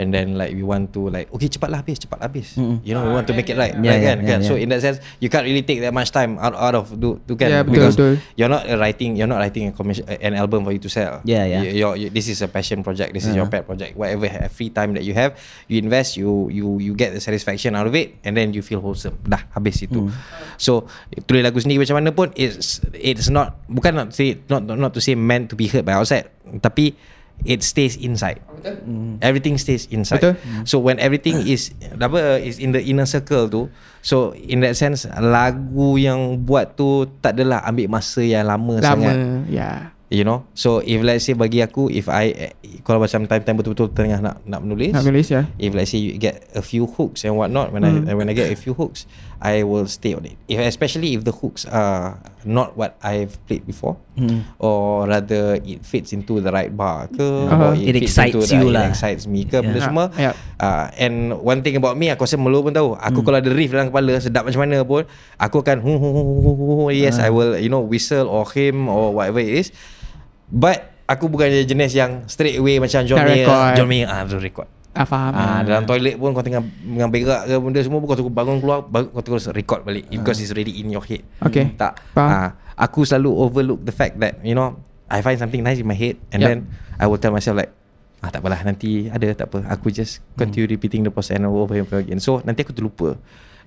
and 0.00 0.08
then 0.16 0.40
like 0.40 0.56
we 0.56 0.64
want 0.64 0.96
to 0.96 1.12
like 1.12 1.28
okay 1.28 1.52
cepatlah 1.52 1.84
habis 1.84 2.00
cepat 2.00 2.24
habis. 2.24 2.56
You 2.56 2.96
know 2.96 3.04
we 3.04 3.12
want 3.12 3.28
to 3.28 3.36
make 3.36 3.52
it 3.52 3.60
right. 3.60 3.76
Yeah, 3.76 3.92
right 3.92 4.00
yeah, 4.00 4.16
kan? 4.16 4.18
yeah, 4.24 4.30
kan? 4.32 4.40
So 4.40 4.56
yeah. 4.56 4.64
in 4.64 4.72
that 4.72 4.80
sense 4.80 4.96
you 5.20 5.28
can't 5.28 5.44
really 5.44 5.60
take 5.60 5.84
that 5.84 5.92
much 5.92 6.08
time 6.08 6.40
out, 6.40 6.56
out 6.56 6.72
of 6.72 6.88
do 6.96 7.20
to 7.28 7.36
kan? 7.36 7.52
Yeah, 7.52 7.60
betul, 7.60 7.72
because 7.76 7.94
betul. 8.00 8.14
you're 8.40 8.48
not 8.48 8.64
writing 8.80 9.20
you're 9.20 9.28
not 9.28 9.44
writing 9.44 9.68
a 9.68 9.72
commission, 9.76 10.08
uh, 10.08 10.16
an 10.24 10.32
album 10.32 10.64
for 10.64 10.72
you 10.72 10.80
to 10.80 10.88
sell. 10.88 11.20
Yeah, 11.28 11.44
yeah. 11.44 11.60
You- 11.60 11.76
you're, 11.76 11.96
you, 12.00 12.08
this 12.08 12.26
is 12.32 12.40
a 12.40 12.48
passion 12.48 12.80
project. 12.80 13.12
This 13.12 13.28
is 13.28 13.36
your 13.36 13.44
pet 13.46 13.68
project. 13.68 13.92
Whatever 13.94 14.26
ha- 14.32 14.48
free 14.48 14.72
time 14.72 14.96
that 14.96 15.04
you 15.04 15.12
have 15.12 15.36
you 15.68 15.76
invest 15.76 16.16
you 16.16 16.48
you 16.48 16.80
you 16.80 16.96
get 16.96 17.12
the 17.12 17.20
satisfaction 17.20 17.76
out 17.76 17.84
of 17.84 17.92
it 17.92 18.16
and 18.24 18.32
then 18.32 18.56
you 18.56 18.64
feel 18.64 18.80
wholesome. 18.80 19.20
Dah 19.28 19.44
habis 19.52 19.84
itu. 19.84 20.08
So 20.56 20.88
tulis 21.28 21.44
lagu 21.44 21.60
sendiri 21.60 21.84
macam 21.84 22.00
mana 22.00 22.10
pun 22.16 22.32
it's 22.38 22.80
it's 22.96 23.28
not 23.28 23.60
bukan 23.68 23.92
not 24.00 24.06
to 24.10 24.16
say 24.16 24.40
not, 24.48 24.64
not 24.64 24.96
to 24.96 25.00
say 25.04 25.12
meant 25.12 25.52
to 25.52 25.56
be 25.58 25.68
heard 25.68 25.84
by 25.84 25.92
outside. 25.98 26.32
Tapi 26.64 26.96
it 27.44 27.60
stays 27.64 27.96
inside. 27.96 28.40
Everything 29.24 29.56
stays 29.56 29.88
inside. 29.88 30.20
Betul. 30.20 30.34
so 30.68 30.76
when 30.80 31.00
everything 31.00 31.40
is 31.52 31.72
apa 31.96 32.40
is 32.40 32.60
in 32.60 32.76
the 32.76 32.82
inner 32.82 33.08
circle 33.08 33.48
tu 33.48 33.62
so 34.04 34.36
in 34.36 34.60
that 34.60 34.76
sense 34.76 35.08
lagu 35.16 35.96
yang 35.96 36.44
buat 36.44 36.76
tu 36.76 37.08
tak 37.24 37.36
adalah 37.40 37.64
ambil 37.64 38.00
masa 38.00 38.20
yang 38.20 38.48
lama, 38.48 38.80
Lama 38.80 38.84
sangat. 38.84 39.16
Ya. 39.48 39.70
You 40.10 40.26
know? 40.26 40.42
So 40.58 40.82
if 40.82 41.06
let's 41.06 41.22
say 41.22 41.38
bagi 41.38 41.62
aku 41.62 41.86
If 41.86 42.10
I 42.10 42.50
Kalau 42.82 42.98
macam 42.98 43.30
time-time 43.30 43.62
betul-betul 43.62 43.94
Tengah 43.94 44.18
nak 44.18 44.42
nak 44.42 44.58
menulis 44.66 44.90
Nak 44.90 45.06
menulis 45.06 45.30
ya. 45.30 45.46
If 45.54 45.70
let's 45.70 45.94
say 45.94 46.02
you 46.02 46.18
get 46.18 46.50
a 46.50 46.66
few 46.66 46.90
hooks 46.90 47.22
and 47.22 47.38
whatnot 47.38 47.70
When 47.70 47.86
I 47.86 48.10
when 48.18 48.26
I 48.26 48.34
get 48.34 48.50
a 48.50 48.58
few 48.58 48.74
hooks 48.74 49.06
I 49.40 49.64
will 49.64 49.88
stay 49.88 50.12
on 50.12 50.28
it 50.28 50.36
if, 50.44 50.60
Especially 50.60 51.16
if 51.16 51.24
the 51.24 51.32
hooks 51.32 51.64
are 51.64 52.20
Not 52.44 52.76
what 52.76 53.00
I've 53.00 53.40
played 53.48 53.64
before 53.64 53.96
Or 54.60 55.08
rather 55.08 55.56
It 55.64 55.80
fits 55.80 56.12
into 56.12 56.44
the 56.44 56.52
right 56.52 56.68
bar 56.68 57.08
ke 57.08 57.24
Uh-huh. 57.24 57.56
Or 57.56 57.72
It 57.72 57.96
fits 57.96 58.12
excites 58.12 58.36
into 58.36 58.44
the, 58.44 58.56
you 58.60 58.68
It 58.68 58.76
lah. 58.76 58.84
excites 58.92 59.24
me 59.24 59.48
ke 59.48 59.64
Benda 59.64 59.80
Yeah. 59.80 59.88
semua 59.88 60.04
Yup. 60.12 60.34
uh, 60.60 60.86
And 60.94 61.14
one 61.40 61.64
thing 61.64 61.80
about 61.80 61.96
me 61.96 62.12
Aku 62.12 62.28
rasa 62.28 62.36
Melo 62.36 62.60
pun 62.60 62.76
tahu 62.76 62.92
Aku 63.00 63.24
kalau 63.24 63.40
ada 63.40 63.48
riff 63.48 63.72
dalam 63.72 63.88
kepala 63.88 64.20
Sedap 64.20 64.44
macam 64.44 64.60
mana 64.60 64.84
pun 64.84 65.08
Aku 65.40 65.64
akan 65.64 65.80
hu, 65.80 65.92
hu, 65.96 66.08
hu, 66.12 66.22
hu, 66.28 66.42
hu, 66.44 66.64
hu, 66.68 66.84
Yes 66.92 67.16
I 67.16 67.32
will 67.32 67.56
You 67.56 67.72
know 67.72 67.80
whistle 67.80 68.28
or 68.28 68.44
hymn 68.44 68.92
Or 68.92 69.16
whatever 69.16 69.40
it 69.40 69.56
is 69.56 69.68
But 70.52 70.84
Aku 71.08 71.32
bukan 71.32 71.48
jenis 71.64 71.96
yang 71.96 72.28
Straight 72.28 72.60
away 72.60 72.76
macam 72.76 73.02
John 73.02 73.24
Nak 73.24 73.26
Mayer 73.26 73.48
record. 73.48 73.72
John 73.74 73.88
Mayer 73.88 74.06
ah, 74.06 74.22
record 74.28 74.68
Ah 74.90 75.06
faham 75.06 75.32
Ah, 75.32 75.60
dalam 75.62 75.86
toilet 75.86 76.18
pun 76.18 76.34
kau 76.34 76.42
tengah 76.42 76.66
dengan 76.82 77.06
berak 77.08 77.46
ke 77.46 77.54
benda 77.54 77.78
semua 77.78 78.02
kau 78.02 78.18
tunggu 78.18 78.32
bangun 78.34 78.58
keluar 78.58 78.82
kau 78.84 79.22
terus 79.22 79.46
record 79.54 79.86
balik 79.86 80.10
because 80.10 80.42
it's 80.42 80.50
already 80.50 80.82
in 80.82 80.90
your 80.90 81.04
head. 81.04 81.22
Okay. 81.38 81.70
Tak. 81.78 82.02
Faham. 82.10 82.30
Ah, 82.30 82.50
aku 82.74 83.06
selalu 83.06 83.30
overlook 83.30 83.80
the 83.82 83.94
fact 83.94 84.18
that 84.18 84.42
you 84.42 84.52
know 84.52 84.74
I 85.06 85.22
find 85.22 85.38
something 85.38 85.62
nice 85.62 85.78
in 85.78 85.86
my 85.86 85.94
head 85.94 86.18
and 86.30 86.42
Yup. 86.42 86.48
then 86.50 86.58
I 86.98 87.06
will 87.06 87.18
tell 87.18 87.30
myself 87.30 87.54
like 87.54 87.70
ah 88.20 88.28
tak 88.28 88.42
apalah 88.42 88.60
nanti 88.60 89.08
ada 89.08 89.30
tak 89.32 89.48
apa 89.48 89.64
aku 89.70 89.88
just 89.88 90.20
continue 90.34 90.66
repeating 90.68 91.00
the 91.02 91.10
process 91.10 91.38
and 91.38 91.46
over 91.46 91.72
and 91.72 91.86
over 91.86 92.02
again. 92.02 92.18
So 92.18 92.42
nanti 92.42 92.66
aku 92.66 92.74
terlupa. 92.74 93.14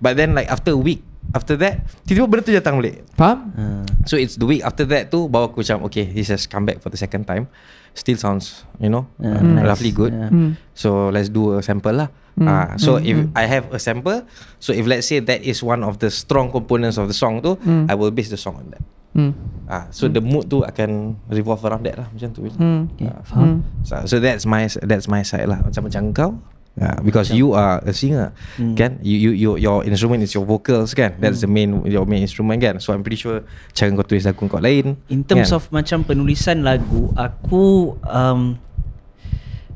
But 0.04 0.20
then 0.20 0.36
like 0.36 0.52
after 0.52 0.76
a 0.76 0.80
week 0.80 1.00
after 1.32 1.56
that 1.64 1.88
tiba-tiba 2.04 2.28
benda 2.28 2.44
tu 2.44 2.52
datang 2.52 2.76
balik. 2.78 3.00
Faham 3.16 3.56
Uh, 3.56 3.84
So 4.04 4.20
it's 4.20 4.36
the 4.36 4.44
week 4.44 4.60
after 4.60 4.84
that 4.92 5.08
tu 5.08 5.32
baru 5.32 5.48
aku 5.48 5.64
macam 5.64 5.88
okay 5.88 6.04
this 6.04 6.28
has 6.28 6.44
come 6.44 6.68
back 6.68 6.84
for 6.84 6.92
the 6.92 7.00
second 7.00 7.24
time. 7.24 7.48
Still 7.94 8.18
sounds 8.18 8.66
you 8.82 8.90
know 8.90 9.06
Yeah, 9.22 9.38
uh, 9.38 9.42
nice. 9.42 9.66
roughly 9.70 9.94
good. 9.94 10.14
Yeah. 10.14 10.30
Hmm. 10.34 10.52
So 10.74 11.14
let's 11.14 11.30
do 11.30 11.58
a 11.58 11.62
sample 11.62 11.94
lah. 11.94 12.10
Mm, 12.34 12.50
Ah, 12.50 12.74
so 12.82 12.98
mm, 12.98 13.06
if 13.06 13.16
mm. 13.22 13.30
I 13.38 13.46
have 13.46 13.70
a 13.70 13.78
sample, 13.78 14.26
so 14.58 14.74
if 14.74 14.90
let's 14.90 15.06
say 15.06 15.22
that 15.22 15.46
is 15.46 15.62
one 15.62 15.86
of 15.86 16.02
the 16.02 16.10
strong 16.10 16.50
components 16.50 16.98
of 16.98 17.06
the 17.06 17.14
song 17.14 17.46
tu, 17.46 17.54
Mm. 17.62 17.86
I 17.86 17.94
will 17.94 18.10
base 18.10 18.34
the 18.34 18.42
song 18.42 18.58
on 18.58 18.68
that. 18.74 18.82
Hmm 19.14 19.30
Ah, 19.70 19.86
so 19.94 20.10
the 20.10 20.18
mood 20.20 20.50
tu 20.50 20.66
akan 20.66 21.14
revolve 21.30 21.62
around 21.64 21.86
that 21.86 22.02
lah 22.02 22.10
macam 22.10 22.34
tu. 22.34 22.50
Hmm 22.58 22.90
okay, 22.98 23.14
Ah, 23.14 23.22
faham. 23.22 23.62
So, 23.86 23.94
so 24.10 24.16
that's 24.18 24.50
my 24.50 24.66
that's 24.82 25.06
my 25.06 25.22
side 25.22 25.46
lah 25.46 25.62
macam 25.62 25.86
macam 25.86 26.04
kau. 26.10 26.32
Yeah, 26.74 26.98
because 27.06 27.30
you 27.30 27.54
are 27.54 27.86
a 27.86 27.94
singer, 27.94 28.34
Hmm. 28.58 28.74
kan? 28.74 28.98
You, 29.06 29.30
you 29.30 29.32
you 29.38 29.50
your 29.62 29.86
instrument 29.86 30.26
is 30.26 30.34
your 30.34 30.42
vocals, 30.42 30.98
kan? 30.98 31.22
That's 31.22 31.46
the 31.46 31.50
main 31.50 31.86
your 31.86 32.02
main 32.10 32.26
instrument, 32.26 32.66
kan? 32.66 32.82
So 32.82 32.98
I'm 32.98 33.06
pretty 33.06 33.22
sure 33.22 33.46
cara 33.78 33.94
kau 33.94 34.02
tulis 34.02 34.26
lagu 34.26 34.42
kau 34.50 34.58
lain. 34.58 34.98
In 35.14 35.22
terms 35.22 35.54
kan? 35.54 35.62
of 35.62 35.70
macam 35.70 36.02
penulisan 36.02 36.66
lagu 36.66 37.14
Aku 37.14 37.94
um, 38.02 38.58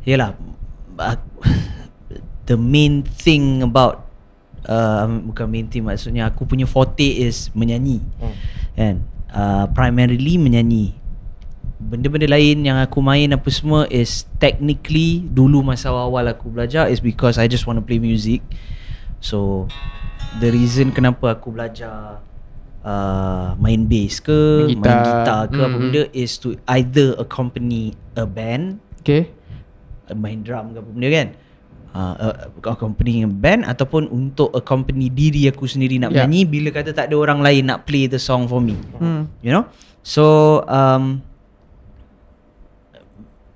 Yalah 0.10 0.34
aku, 0.98 1.30
The 2.50 2.58
main 2.58 3.06
thing 3.06 3.62
about 3.62 4.10
uh, 4.66 5.06
Bukan 5.06 5.46
main 5.54 5.70
thing 5.70 5.86
maksudnya 5.86 6.34
Aku 6.34 6.50
punya 6.50 6.66
forte 6.66 7.06
is 7.06 7.54
menyanyi 7.54 8.02
Hmm. 8.18 8.34
Kan 8.74 8.96
uh, 9.30 9.70
Primarily 9.70 10.42
menyanyi 10.42 10.98
Benda-benda 11.78 12.26
lain 12.26 12.66
yang 12.66 12.82
aku 12.82 12.98
main 13.00 13.30
apa 13.30 13.46
semua 13.54 13.86
Is 13.86 14.26
technically 14.38 15.22
Dulu 15.22 15.62
masa 15.62 15.94
awal 15.94 16.26
aku 16.26 16.50
belajar 16.50 16.90
Is 16.90 16.98
because 16.98 17.38
I 17.38 17.46
just 17.46 17.64
want 17.64 17.78
to 17.78 17.86
play 17.86 18.02
music 18.02 18.42
So 19.22 19.70
The 20.42 20.50
reason 20.50 20.90
kenapa 20.90 21.38
aku 21.38 21.54
belajar 21.54 22.26
uh, 22.82 23.54
Main 23.58 23.86
bass 23.86 24.18
ke 24.18 24.34
Main 24.68 24.74
Main 24.74 24.82
gitar. 24.82 25.06
gitar 25.06 25.42
ke 25.48 25.60
apa 25.60 25.70
Mm. 25.70 25.82
benda 25.86 26.04
Is 26.12 26.42
to 26.42 26.58
either 26.68 27.14
accompany 27.16 27.94
a 28.14 28.26
band 28.26 28.82
Okay 29.06 29.30
Main 30.10 30.42
drum 30.42 30.74
ke 30.74 30.82
apa 30.82 30.90
benda 30.90 31.10
kan 31.14 31.28
uh, 31.94 32.16
uh, 32.18 32.36
Accompany 32.66 33.22
a 33.22 33.30
band 33.30 33.70
Ataupun 33.70 34.10
untuk 34.10 34.50
accompany 34.50 35.14
diri 35.14 35.46
aku 35.46 35.70
sendiri 35.70 36.02
nak 36.02 36.10
Yeah. 36.10 36.26
menyanyi 36.26 36.42
Bila 36.50 36.70
kata 36.74 36.90
tak 36.90 37.14
ada 37.14 37.16
orang 37.16 37.38
lain 37.38 37.70
nak 37.70 37.86
play 37.86 38.10
the 38.10 38.18
song 38.18 38.50
for 38.50 38.58
me 38.58 38.74
Hmm 38.98 39.30
You 39.46 39.54
know 39.54 39.70
So 40.02 40.26
um, 40.66 41.22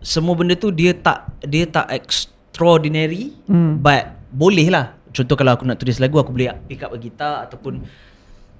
Semua 0.02 0.34
benda 0.34 0.54
tu 0.54 0.70
dia 0.70 0.92
tak 0.92 1.30
Dia 1.42 1.64
tak 1.64 1.88
extraordinary 1.94 3.32
Hmm. 3.46 3.78
But 3.78 4.18
boleh 4.30 4.68
lah 4.68 4.98
Contoh 5.12 5.36
kalau 5.36 5.54
aku 5.54 5.64
nak 5.64 5.78
tulis 5.78 5.98
lagu 5.98 6.18
Aku 6.18 6.32
boleh 6.32 6.50
pick 6.66 6.82
up 6.82 6.90
a 6.90 6.98
guitar 6.98 7.46
Ataupun 7.46 7.86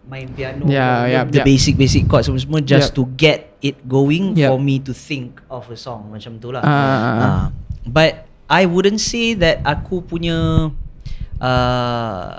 Main 0.02 0.30
piano 0.34 0.66
Yeah, 0.66 1.06
the, 1.06 1.10
yeah, 1.10 1.24
the 1.26 1.40
yeah. 1.42 1.46
basic-basic 1.46 2.06
chord 2.06 2.22
semua-semua 2.24 2.60
Just 2.60 2.92
Yep. 2.92 2.98
to 2.98 3.04
get 3.14 3.40
it 3.62 3.78
going 3.86 4.34
Yep. 4.34 4.50
For 4.50 4.60
me 4.60 4.76
to 4.82 4.92
think 4.92 5.42
of 5.48 5.66
a 5.66 5.78
song 5.78 6.10
Macam 6.10 6.38
tu 6.38 6.50
lah 6.50 6.62
Ah, 6.62 6.70
ah, 6.70 6.98
ah. 6.98 7.18
Ah, 7.22 7.44
But 7.84 8.26
I 8.46 8.66
wouldn't 8.66 9.00
say 9.00 9.34
that 9.38 9.62
Aku 9.64 10.02
punya 10.02 10.70
uh, 11.40 12.30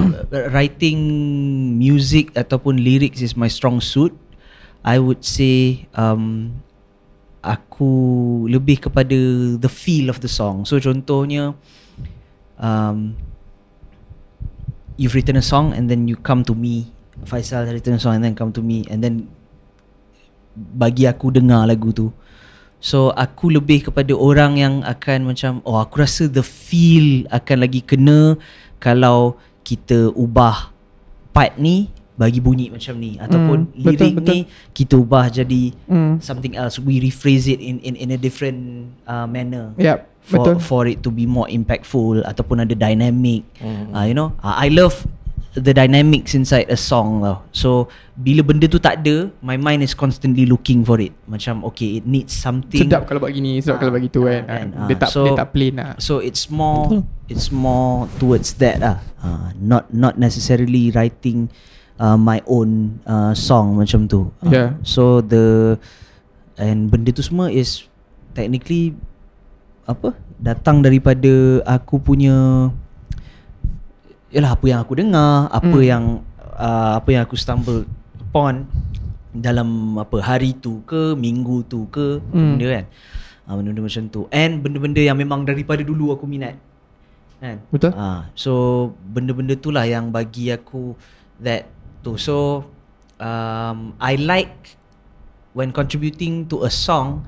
Writing 0.54 0.98
music 1.76 2.32
Ataupun 2.32 2.80
lyrics 2.80 3.20
is 3.20 3.34
my 3.34 3.48
strong 3.48 3.78
suit 3.78 4.14
I 4.80 4.96
would 4.96 5.20
say 5.20 5.84
um, 5.92 6.56
Aku 7.40 7.92
lebih 8.46 8.88
kepada 8.88 9.16
the 9.56 9.70
feel 9.70 10.12
of 10.12 10.20
the 10.20 10.28
song. 10.28 10.68
So 10.68 10.76
contohnya 10.76 11.56
um, 12.60 13.16
You've 15.00 15.16
written 15.16 15.40
a 15.40 15.44
song 15.44 15.72
and 15.72 15.88
then 15.88 16.04
you 16.04 16.20
come 16.20 16.44
to 16.44 16.52
me. 16.52 16.92
Faisal 17.24 17.64
has 17.64 17.72
written 17.72 17.96
a 17.96 18.00
song 18.00 18.20
and 18.20 18.24
then 18.24 18.36
come 18.36 18.52
to 18.52 18.60
me 18.60 18.84
And 18.88 19.00
then 19.00 19.32
Bagi 20.52 21.08
aku 21.08 21.32
dengar 21.32 21.64
lagu 21.64 21.92
tu. 21.92 22.12
So 22.80 23.12
aku 23.16 23.52
lebih 23.52 23.88
kepada 23.88 24.12
orang 24.12 24.60
yang 24.60 24.74
akan 24.84 25.32
macam 25.32 25.64
Oh 25.64 25.80
aku 25.80 26.04
rasa 26.04 26.28
the 26.28 26.44
feel 26.44 27.24
akan 27.32 27.64
lagi 27.64 27.80
kena 27.80 28.36
Kalau 28.76 29.40
kita 29.64 30.12
ubah 30.12 30.72
part 31.30 31.56
ni 31.56 31.88
Bagi 32.20 32.36
bunyi 32.38 32.68
macam 32.68 33.00
ni. 33.00 33.16
Ataupun 33.16 33.72
betul, 33.72 33.80
lirik 33.80 34.12
betul. 34.14 34.28
ni 34.28 34.38
Kita 34.70 34.94
ubah 34.94 35.32
jadi 35.32 35.62
Hmm. 35.88 36.20
something 36.20 36.52
else. 36.52 36.76
We 36.76 37.00
rephrase 37.00 37.48
it 37.48 37.58
in 37.58 37.80
in 37.80 37.96
in 37.96 38.12
a 38.12 38.20
different 38.20 38.60
uh, 39.04 39.24
manner. 39.24 39.72
Yep 39.74 40.12
for 40.20 40.44
Betul. 40.44 40.56
for 40.60 40.82
it 40.84 41.00
to 41.00 41.08
be 41.08 41.24
more 41.24 41.48
impactful 41.48 42.20
Ataupun 42.22 42.60
ada 42.60 42.76
dynamic. 42.76 43.40
Mhm. 43.56 43.84
uh, 43.90 44.04
You 44.04 44.12
know 44.12 44.36
uh, 44.38 44.52
I 44.54 44.68
love 44.68 45.00
the 45.50 45.72
dynamics 45.72 46.30
inside 46.30 46.68
a 46.68 46.76
song 46.76 47.24
tau 47.24 47.42
So 47.50 47.90
bila 48.14 48.44
benda 48.44 48.68
tu 48.68 48.76
tak 48.76 49.00
ada 49.00 49.32
My 49.40 49.56
mind 49.56 49.80
is 49.80 49.96
constantly 49.96 50.44
looking 50.44 50.84
for 50.84 51.00
it. 51.00 51.16
Macam 51.24 51.64
okay 51.64 51.98
it 51.98 52.04
needs 52.04 52.30
something. 52.30 52.84
Sedap 52.84 53.08
kalau 53.08 53.18
buat 53.18 53.32
gini 53.32 53.58
Sedap 53.58 53.80
kalau 53.80 53.90
buat 53.90 54.04
gitu 54.04 54.28
kan? 54.28 54.44
Ah, 54.44 54.54
kan, 54.54 54.66
Ah, 54.76 54.86
Dia 54.86 54.96
tak 55.00 55.08
So- 55.08 55.24
Dia 55.24 55.32
tak 55.34 55.50
plain 55.50 55.74
lah. 55.80 55.96
So 55.96 56.20
it's 56.20 56.46
more 56.46 57.00
it's 57.26 57.48
more 57.48 58.06
towards 58.20 58.60
that 58.60 58.76
lah. 58.78 59.00
Uh, 59.18 59.56
not 59.56 59.88
not 59.88 60.14
necessarily 60.14 60.92
writing 60.92 61.48
uh, 62.00 62.16
my 62.16 62.40
own 62.48 62.98
uh, 63.04 63.36
song 63.36 63.76
macam 63.76 64.08
tu. 64.08 64.32
Uh, 64.40 64.48
Yeah. 64.50 64.68
So 64.82 65.20
the 65.20 65.76
and 66.56 66.88
benda 66.88 67.12
tu 67.12 67.20
semua 67.20 67.52
is 67.52 67.84
technically 68.32 68.96
apa? 69.84 70.16
Datang 70.40 70.80
daripada 70.80 71.60
aku 71.68 72.00
punya 72.00 72.68
yalah 74.32 74.56
apa 74.56 74.64
yang 74.64 74.80
aku 74.80 74.94
dengar, 74.96 75.50
apa 75.50 75.76
Hmm. 75.76 75.84
yang 75.84 76.04
uh, 76.56 76.96
apa 76.96 77.08
yang 77.10 77.22
aku 77.26 77.36
stumble 77.36 77.84
upon 78.16 78.64
dalam 79.30 79.94
apa 79.94 80.18
hari 80.18 80.54
tu 80.54 80.82
ke 80.86 81.14
minggu 81.14 81.66
tu 81.66 81.86
ke 81.92 82.18
Hmm. 82.32 82.56
benda 82.56 82.66
kan. 82.80 82.84
Uh, 83.50 83.54
benda-benda 83.58 83.82
macam 83.82 84.04
tu. 84.08 84.20
And 84.30 84.62
benda-benda 84.62 85.02
yang 85.02 85.18
memang 85.18 85.42
daripada 85.42 85.82
dulu 85.82 86.14
aku 86.14 86.24
minat. 86.24 86.54
Kan? 87.40 87.58
Betul? 87.72 87.96
Ah, 87.96 88.28
so 88.36 88.52
benda-benda 89.00 89.56
tu 89.56 89.72
lah 89.72 89.88
yang 89.88 90.12
bagi 90.12 90.52
aku 90.52 90.92
that 91.40 91.66
tu. 92.00 92.16
So 92.20 92.66
um, 93.20 93.94
I 94.00 94.16
like 94.16 94.76
when 95.52 95.70
contributing 95.74 96.46
to 96.50 96.64
a 96.64 96.70
song 96.70 97.26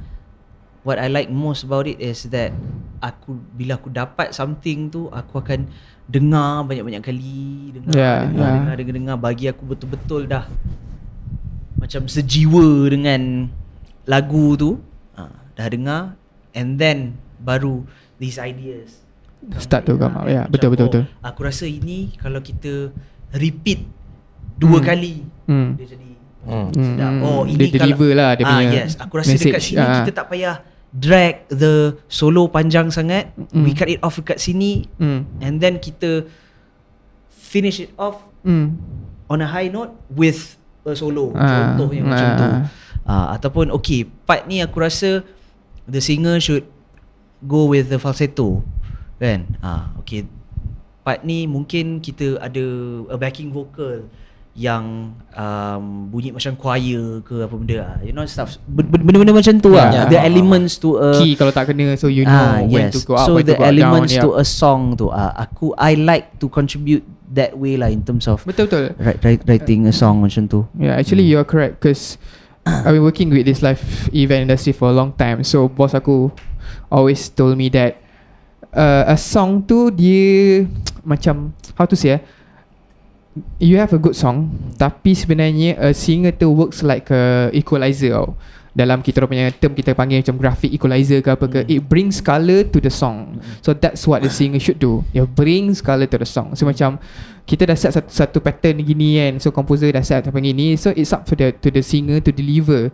what 0.83 0.99
I 0.99 1.07
like 1.07 1.31
most 1.31 1.63
about 1.63 1.87
it 1.87 1.99
is 2.03 2.27
that 2.35 2.51
aku 2.99 3.39
bila 3.55 3.79
aku 3.79 3.91
dapat 3.91 4.35
something 4.35 4.91
tu 4.91 5.07
aku 5.11 5.39
akan 5.43 5.71
dengar 6.11 6.67
banyak-banyak 6.67 7.03
kali 7.03 7.71
dengar 7.79 7.95
Yeah, 7.95 8.19
dengar, 8.27 8.43
yeah. 8.43 8.55
dengar 8.59 8.75
dengar 8.79 8.95
dengar 8.99 9.17
bagi 9.19 9.47
aku 9.47 9.63
betul-betul 9.67 10.27
dah 10.27 10.47
macam 11.79 12.07
sejiwa 12.07 12.91
dengan 12.91 13.51
lagu 14.07 14.59
tu 14.59 14.79
ah, 15.15 15.31
dah 15.55 15.67
dengar 15.71 16.03
and 16.55 16.79
then 16.79 17.19
baru 17.43 17.87
these 18.19 18.39
ideas 18.39 19.03
Start 19.59 19.83
to 19.91 19.99
come 19.99 20.15
out. 20.15 20.31
Ya, 20.31 20.47
Macam, 20.47 20.55
betul, 20.55 20.69
betul, 20.71 20.87
oh, 20.87 20.91
betul. 21.03 21.05
Aku 21.19 21.41
rasa 21.43 21.67
ini 21.67 22.15
kalau 22.15 22.39
kita 22.39 22.95
repeat 23.35 23.83
dua 24.62 24.79
Hmm. 24.79 24.87
kali 24.87 25.14
Hmm. 25.44 25.68
dia 25.75 25.87
jadi 25.88 26.09
Hmm. 26.42 26.68
sedap. 26.72 27.12
Hmm, 27.12 27.22
Oh 27.22 27.40
dia 27.44 27.55
ini 27.55 27.66
deliver 27.70 28.11
lah 28.12 28.31
dia 28.35 28.44
ah, 28.44 28.51
punya 28.57 28.81
yes. 28.81 28.94
Aku 28.96 29.14
rasa 29.14 29.31
dekat 29.31 29.46
message. 29.55 29.66
sini 29.68 29.79
Ah. 29.81 29.94
kita 30.01 30.11
tak 30.12 30.27
payah 30.27 30.57
drag 30.90 31.35
the 31.48 31.72
solo 32.07 32.46
panjang 32.46 32.88
sangat. 32.88 33.31
Hmm. 33.48 33.62
We 33.62 33.72
cut 33.72 33.87
it 33.87 33.98
off 34.01 34.16
dekat 34.16 34.38
sini 34.38 34.90
Hmm. 34.96 35.25
and 35.38 35.59
then 35.59 35.79
kita 35.79 36.27
finish 37.29 37.79
it 37.81 37.94
off 37.96 38.22
Hmm. 38.40 38.75
on 39.27 39.38
a 39.38 39.46
high 39.46 39.68
note 39.68 39.94
with 40.09 40.59
a 40.83 40.92
solo. 40.92 41.31
Ah, 41.33 41.79
Contohnya 41.79 42.03
macam 42.03 42.27
ah. 42.27 42.37
tu. 42.37 42.46
Ah, 43.03 43.27
ataupun 43.33 43.70
okay, 43.70 44.03
part 44.22 44.44
ni 44.44 44.59
aku 44.59 44.79
rasa 44.79 45.22
the 45.85 45.98
singer 45.98 46.38
should 46.38 46.66
go 47.40 47.66
with 47.66 47.87
the 47.87 47.98
falsetto. 47.98 48.62
Kan? 49.16 49.59
Ah, 49.59 49.94
okay. 49.96 50.27
Part 51.01 51.22
ni 51.22 51.46
mungkin 51.46 51.98
kita 51.98 52.38
ada 52.38 52.64
a 53.09 53.16
backing 53.16 53.51
vocal 53.51 54.07
yang 54.53 55.17
um, 55.33 56.12
bunyi 56.12 56.29
macam 56.29 56.53
choir 56.61 57.25
ke 57.25 57.41
apa 57.41 57.55
benda 57.57 57.77
ah. 57.81 57.97
You 58.05 58.12
know 58.12 58.29
stuff 58.29 58.61
Ben- 58.69 58.85
ben- 58.85 59.01
benda-benda 59.01 59.33
macam 59.33 59.57
tu 59.65 59.73
lah. 59.73 59.88
Yeah. 59.88 60.05
The 60.12 60.21
elements 60.21 60.77
to 60.85 61.01
a 61.01 61.17
Key 61.17 61.41
kalau 61.41 61.57
tak 61.57 61.73
kena 61.73 61.97
so 61.97 62.12
you 62.12 62.29
know 62.29 62.37
ah, 62.37 62.61
when 62.61 62.93
yes. 62.93 63.01
to 63.01 63.01
go 63.09 63.17
up 63.17 63.33
So 63.33 63.41
when 63.41 63.49
the 63.49 63.57
to 63.57 63.65
go 63.65 63.71
elements 63.73 64.12
down. 64.12 64.25
to 64.25 64.29
yeah. 64.37 64.43
a 64.43 64.45
song 64.45 64.81
tu 65.01 65.09
ah, 65.09 65.33
aku 65.33 65.73
I 65.81 65.97
like 65.97 66.37
to 66.45 66.53
contribute 66.53 67.01
that 67.33 67.57
way 67.57 67.81
lah 67.81 67.88
in 67.88 68.05
terms 68.05 68.29
of 68.29 68.45
Betul 68.45 68.69
betul. 68.69 68.93
writing 69.49 69.88
a 69.88 69.95
song 69.97 70.21
macam 70.21 70.45
tu. 70.45 70.69
Yeah, 70.77 71.01
actually 71.01 71.25
you're 71.25 71.49
correct 71.49 71.81
because 71.81 72.21
I've 72.69 72.93
been 72.93 73.03
working 73.09 73.33
with 73.33 73.49
this 73.49 73.65
live 73.65 73.81
event 74.12 74.53
industry 74.53 74.77
for 74.77 74.93
a 74.93 74.95
long 74.95 75.17
time. 75.17 75.41
So 75.49 75.65
boss 75.73 75.97
aku 75.97 76.29
always 76.93 77.25
told 77.33 77.57
me 77.57 77.73
that 77.73 77.97
uh, 78.77 79.09
a 79.09 79.17
song 79.17 79.65
tu 79.65 79.88
dia 79.88 80.69
macam 81.09 81.57
how 81.73 81.88
to 81.88 81.97
say 81.97 82.17
eh, 82.17 82.23
you 83.57 83.81
have 83.81 83.92
a 83.97 84.01
good 84.01 84.12
song 84.12 84.53
tapi 84.77 85.16
sebenarnya 85.16 85.79
a 85.81 85.97
singer 85.97 86.33
tu 86.37 86.53
works 86.53 86.85
like 86.85 87.09
a 87.12 87.49
equalizer 87.57 88.12
tau. 88.12 88.37
Dalam 88.73 89.05
kita 89.05 89.29
punya 89.29 89.53
term 89.53 89.77
kita 89.77 89.92
panggil 89.92 90.25
macam 90.25 90.40
graphic 90.40 90.73
equalizer 90.73 91.21
ke 91.21 91.29
apa 91.29 91.45
ke 91.45 91.61
Hmm. 91.61 91.77
it 91.77 91.81
brings 91.85 92.25
color 92.25 92.64
to 92.64 92.81
the 92.81 92.88
song. 92.88 93.37
So 93.61 93.77
that's 93.77 94.09
what 94.09 94.25
the 94.25 94.33
singer 94.33 94.57
should 94.57 94.81
do. 94.81 95.05
It 95.12 95.29
brings 95.37 95.85
color 95.85 96.09
to 96.09 96.16
the 96.16 96.25
song. 96.25 96.57
So 96.57 96.64
macam 96.64 96.97
kita 97.45 97.68
dah 97.68 97.77
set 97.77 97.92
satu, 97.92 98.09
satu 98.09 98.38
pattern 98.40 98.81
gini 98.81 99.21
kan. 99.21 99.45
So 99.45 99.53
composer 99.53 99.92
dah 99.92 100.01
set 100.01 100.25
apa 100.25 100.40
gini. 100.40 100.81
So 100.81 100.88
it's 100.97 101.12
up 101.12 101.29
to 101.29 101.37
the 101.37 101.53
to 101.53 101.68
the 101.68 101.85
singer 101.85 102.25
to 102.25 102.33
deliver 102.33 102.88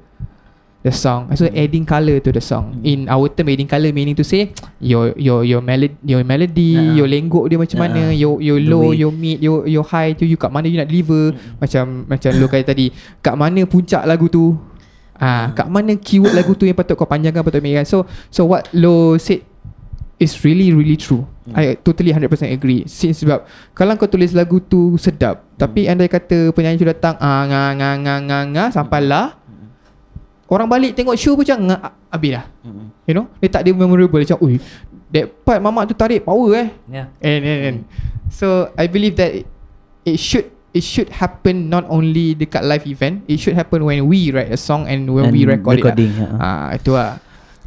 the 0.78 0.94
song. 0.94 1.26
So 1.34 1.50
adding 1.50 1.82
color 1.82 2.22
to 2.22 2.30
the 2.30 2.42
song. 2.42 2.78
In 2.86 3.10
our 3.10 3.26
term 3.26 3.50
adding 3.50 3.66
color 3.66 3.90
meaning 3.90 4.14
to 4.14 4.22
say 4.22 4.54
your 4.78 5.10
your 5.18 5.42
your 5.42 5.58
melody 5.58 5.94
your 6.06 6.22
melody, 6.22 6.78
Ah. 6.78 6.94
your 7.02 7.08
lenggok 7.10 7.50
dia 7.50 7.58
macam 7.58 7.78
mana, 7.82 8.02
Ah. 8.08 8.14
your 8.14 8.38
your 8.38 8.58
The 8.62 8.68
low, 8.70 8.94
way. 8.94 9.02
your 9.02 9.12
mid, 9.12 9.38
your 9.42 9.66
your 9.66 9.82
high 9.82 10.14
tu 10.14 10.22
you 10.22 10.38
kat 10.38 10.54
mana 10.54 10.70
you 10.70 10.78
nak 10.78 10.86
deliver. 10.86 11.34
Mm. 11.34 11.58
Macam 11.58 11.84
macam 12.06 12.30
lu 12.34 12.46
kata 12.46 12.74
tadi, 12.74 12.94
kat 13.18 13.34
mana 13.34 13.60
puncak 13.66 14.02
lagu 14.06 14.30
tu? 14.30 14.54
Ah, 15.18 15.50
kat 15.50 15.66
mana 15.66 15.98
keyword 15.98 16.30
lagu 16.30 16.54
tu 16.54 16.62
yang 16.62 16.78
patut 16.78 16.94
kau 16.94 17.02
panjangkan 17.02 17.42
patut 17.42 17.58
ambilkan. 17.58 17.82
So 17.82 18.06
so 18.30 18.46
what 18.46 18.70
Lo 18.70 19.18
said 19.18 19.42
is 20.18 20.34
really 20.46 20.70
really 20.70 20.94
true. 20.94 21.26
Hmm. 21.46 21.58
I 21.58 21.74
totally 21.74 22.14
100% 22.14 22.26
agree. 22.50 22.86
Since 22.86 23.26
sebab 23.26 23.46
kalau 23.74 23.98
kau 23.98 24.06
tulis 24.06 24.30
lagu 24.30 24.62
tu 24.62 24.94
sedap, 24.94 25.42
tapi 25.58 25.86
andai 25.90 26.06
kata 26.06 26.54
penyanyi 26.54 26.78
tu 26.78 26.86
datang 26.86 27.18
ah 27.18 27.42
nga 27.50 27.74
nga 27.74 27.90
nga 27.98 28.14
nga 28.22 28.38
nga 28.46 28.64
sampailah 28.70 29.37
orang 30.48 30.68
balik 30.68 30.96
tengok 30.96 31.12
show 31.14 31.36
pun 31.36 31.44
macam 31.44 31.58
habis 32.08 32.30
dah. 32.40 32.44
Mm-mm. 32.64 32.86
You 33.04 33.14
know? 33.14 33.26
Dia 33.38 33.48
tak 33.52 33.60
ada 33.66 33.70
memorable 33.72 34.20
macam 34.20 34.38
ui 34.40 34.56
that 35.08 35.24
part 35.44 35.60
mamak 35.60 35.88
tu 35.88 35.94
tarik 35.96 36.24
power 36.24 36.52
eh. 36.56 36.68
Yeah. 36.88 37.08
And, 37.20 37.40
and, 37.44 37.60
and. 37.64 37.76
So 38.28 38.68
I 38.76 38.88
believe 38.88 39.16
that 39.16 39.32
it, 39.32 39.46
it 40.04 40.16
should 40.20 40.48
it 40.76 40.84
should 40.84 41.08
happen 41.08 41.72
not 41.72 41.88
only 41.88 42.36
dekat 42.36 42.60
live 42.60 42.84
event, 42.84 43.24
it 43.24 43.40
should 43.40 43.56
happen 43.56 43.84
when 43.84 44.04
we 44.04 44.28
write 44.28 44.52
a 44.52 44.60
song 44.60 44.84
and 44.84 45.08
when 45.08 45.28
And 45.28 45.32
we 45.32 45.48
record 45.48 45.80
recording, 45.80 46.12
it. 46.12 46.20
ha. 46.20 46.26
Lah. 46.28 46.40
Ah 46.40 46.68
itu 46.76 46.92
lah. 46.92 47.12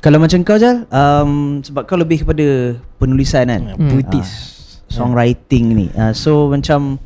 Kalau 0.02 0.18
macam 0.18 0.42
kau 0.42 0.58
Jal 0.58 0.90
um, 0.90 1.62
Sebab 1.62 1.86
kau 1.86 1.94
lebih 1.94 2.26
kepada 2.26 2.74
Penulisan 2.98 3.46
kan 3.46 3.78
Hmm. 3.78 3.86
Puitis. 3.86 4.26
Ah, 4.26 4.90
Songwriting 4.90 5.78
ni 5.78 5.88
uh, 5.94 6.10
So 6.10 6.50
macam 6.50 6.98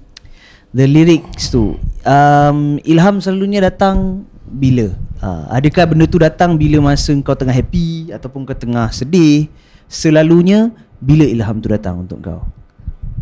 The 0.71 0.87
lyrics 0.87 1.51
tu 1.51 1.75
um, 2.07 2.79
Ilham 2.87 3.19
selalunya 3.19 3.67
datang 3.67 4.23
Bila 4.47 4.95
uh, 5.21 5.45
Adakah 5.51 5.93
benda 5.93 6.05
tu 6.09 6.19
datang 6.19 6.57
Bila 6.59 6.91
masa 6.91 7.13
kau 7.21 7.37
tengah 7.37 7.53
happy 7.55 8.11
Ataupun 8.11 8.43
kau 8.43 8.57
tengah 8.57 8.89
sedih? 8.91 9.47
Selalunya 9.85 10.73
Bila 10.99 11.23
ilham 11.23 11.61
tu 11.61 11.69
datang 11.69 12.03
untuk 12.03 12.19
kau? 12.23 12.41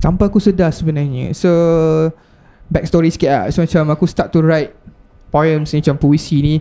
Tanpa 0.01 0.27
aku 0.27 0.41
sedar 0.41 0.73
sebenarnya. 0.73 1.32
So 1.36 1.51
Backstory 2.71 3.13
sikit 3.13 3.29
lah. 3.29 3.43
So 3.53 3.62
macam 3.62 3.93
aku 3.93 4.06
start 4.10 4.34
to 4.34 4.41
write 4.41 4.73
Poems 5.29 5.69
ni 5.75 5.84
Macam 5.84 5.95
puisi 5.99 6.38
ni 6.41 6.56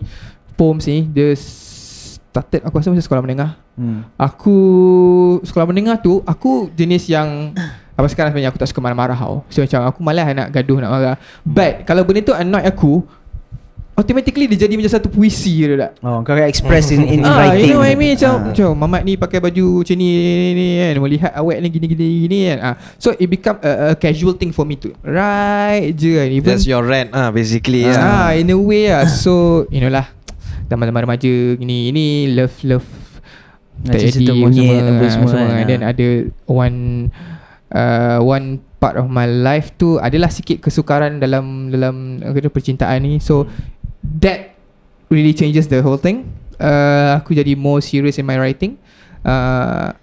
Poems 0.59 0.85
ni 0.85 1.07
Dia 1.09 1.33
started 1.37 2.61
Aku 2.65 2.77
rasa 2.77 2.93
masa 2.93 3.03
sekolah 3.05 3.23
menengah. 3.23 3.57
Hmm. 3.73 4.05
Aku 4.19 4.57
Sekolah 5.41 5.65
menengah 5.65 5.97
tu 5.97 6.21
Aku 6.23 6.69
jenis 6.75 7.09
yang 7.09 7.53
Apa 7.97 8.09
sekarang 8.09 8.33
sebenarnya 8.33 8.49
Aku 8.49 8.57
tak 8.57 8.69
suka 8.73 8.81
marah-marah 8.81 9.17
tau. 9.17 9.45
So 9.53 9.61
macam 9.61 9.85
aku 9.85 9.99
malas 10.01 10.25
nak 10.33 10.49
gaduh 10.49 10.81
nak 10.81 10.91
marah. 10.91 11.15
But 11.45 11.85
Kalau 11.85 12.01
benda 12.05 12.25
tu 12.25 12.33
annoy 12.33 12.65
aku 12.65 13.05
Automatically 14.03 14.51
dia 14.51 14.67
jadi 14.67 14.75
macam 14.75 14.91
satu 14.91 15.07
puisi 15.07 15.63
je 15.63 15.79
tak 15.79 15.95
Oh 16.03 16.19
kau 16.21 16.35
akan 16.35 16.51
express 16.51 16.91
in, 16.91 17.07
in, 17.07 17.23
in 17.23 17.25
Ah, 17.31 17.47
writing 17.55 17.71
you 17.71 17.71
know 17.71 17.79
what 17.79 17.87
I 17.87 17.95
mean 17.95 18.19
Macam, 18.19 18.31
Ah. 18.35 18.39
macam 18.51 18.67
Mamat 18.75 19.01
ni 19.07 19.13
pakai 19.15 19.39
baju 19.39 19.65
macam 19.79 19.95
ni, 19.95 20.07
ni, 20.11 20.51
ni 20.51 20.67
kan 20.83 20.95
Melihat 20.99 21.31
awet 21.39 21.57
ni 21.63 21.67
gini 21.71 21.85
gini 21.87 22.05
gini 22.27 22.39
kan 22.51 22.57
ah. 22.59 22.75
So 22.99 23.15
it 23.15 23.31
become 23.31 23.63
a, 23.63 23.71
a 23.71 23.95
casual 23.95 24.35
thing 24.35 24.51
for 24.51 24.67
me 24.67 24.75
to 24.83 24.91
Right 25.07 25.95
je 25.95 26.19
kan 26.19 26.27
Even 26.27 26.51
That's 26.51 26.67
your 26.67 26.83
rant 26.83 27.15
ah 27.15 27.31
basically 27.31 27.87
ah, 27.87 28.27
ah. 28.27 28.29
In 28.35 28.51
a 28.51 28.59
way 28.59 28.91
lah 28.91 29.07
So 29.07 29.63
You 29.71 29.79
know 29.79 29.91
lah 29.95 30.11
Zaman-zaman 30.67 31.07
remaja 31.07 31.31
Gini 31.55 31.87
Ini 31.95 32.35
love 32.35 32.55
love 32.67 32.87
Tak 33.87 34.03
cerita 34.03 34.35
jadi 34.35 34.35
monyet 34.35 34.83
semua, 34.83 34.99
ah, 34.99 35.11
semua 35.15 35.29
kan, 35.31 35.47
And 35.63 35.67
then 35.71 35.81
ah. 35.81 35.91
ada 35.95 36.07
One 36.43 36.77
uh, 37.71 38.19
One 38.19 38.45
part 38.83 38.99
of 38.99 39.07
my 39.07 39.23
life 39.23 39.71
tu 39.79 39.95
Adalah 39.95 40.27
sikit 40.27 40.59
kesukaran 40.59 41.23
Dalam 41.23 41.71
Dalam 41.71 42.19
uh, 42.19 42.51
Percintaan 42.51 42.99
ni 43.07 43.23
So 43.23 43.47
That 44.03 44.53
Really 45.07 45.33
changes 45.33 45.69
the 45.69 45.79
whole 45.79 45.97
thing 45.97 46.29
uh, 46.57 47.17
Aku 47.21 47.33
jadi 47.33 47.53
more 47.53 47.79
serious 47.79 48.17
in 48.17 48.25
my 48.25 48.35
writing 48.35 48.77
uh, 49.23 49.93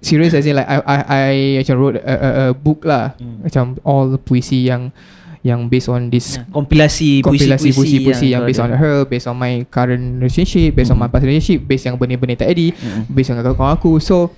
Serious 0.00 0.32
as 0.32 0.48
in 0.48 0.56
like 0.56 0.64
I 0.64 0.80
I, 0.80 0.98
I 1.04 1.26
macam 1.60 1.74
wrote 1.76 1.96
a, 2.00 2.14
a, 2.14 2.30
a 2.30 2.46
book 2.56 2.88
lah 2.88 3.12
Hmm. 3.20 3.44
Macam 3.44 3.76
all 3.84 4.16
puisi 4.16 4.64
yang 4.64 4.94
Yang 5.40 5.60
based 5.72 5.88
on 5.88 6.12
this 6.12 6.36
Ya, 6.36 6.44
Kompilasi 6.52 7.24
kompilasi 7.24 7.72
puisi-puisi 7.72 8.04
puisi-puisi 8.04 8.26
yang, 8.28 8.44
kau 8.44 8.48
based 8.52 8.60
on 8.60 8.70
her, 8.76 8.96
based 9.08 9.24
on 9.24 9.36
my 9.40 9.64
current 9.72 10.20
relationship, 10.20 10.76
based 10.76 10.92
on 10.92 11.00
Hmm. 11.00 11.08
my 11.08 11.12
past 11.12 11.24
relationship, 11.24 11.64
based 11.64 11.88
yang 11.88 11.96
benda-benda 11.96 12.44
tak 12.44 12.52
jadi, 12.52 12.76
Mm-mm. 12.76 13.02
based 13.08 13.32
on 13.32 13.40
kawan-kawan 13.40 13.72
aku. 13.72 13.96
So 14.04 14.36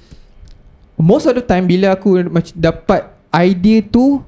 most 0.94 1.26
of 1.26 1.34
the 1.34 1.42
time 1.42 1.66
bila 1.66 1.98
aku 1.98 2.22
dapat 2.54 3.10
idea 3.34 3.82
tu, 3.82 4.22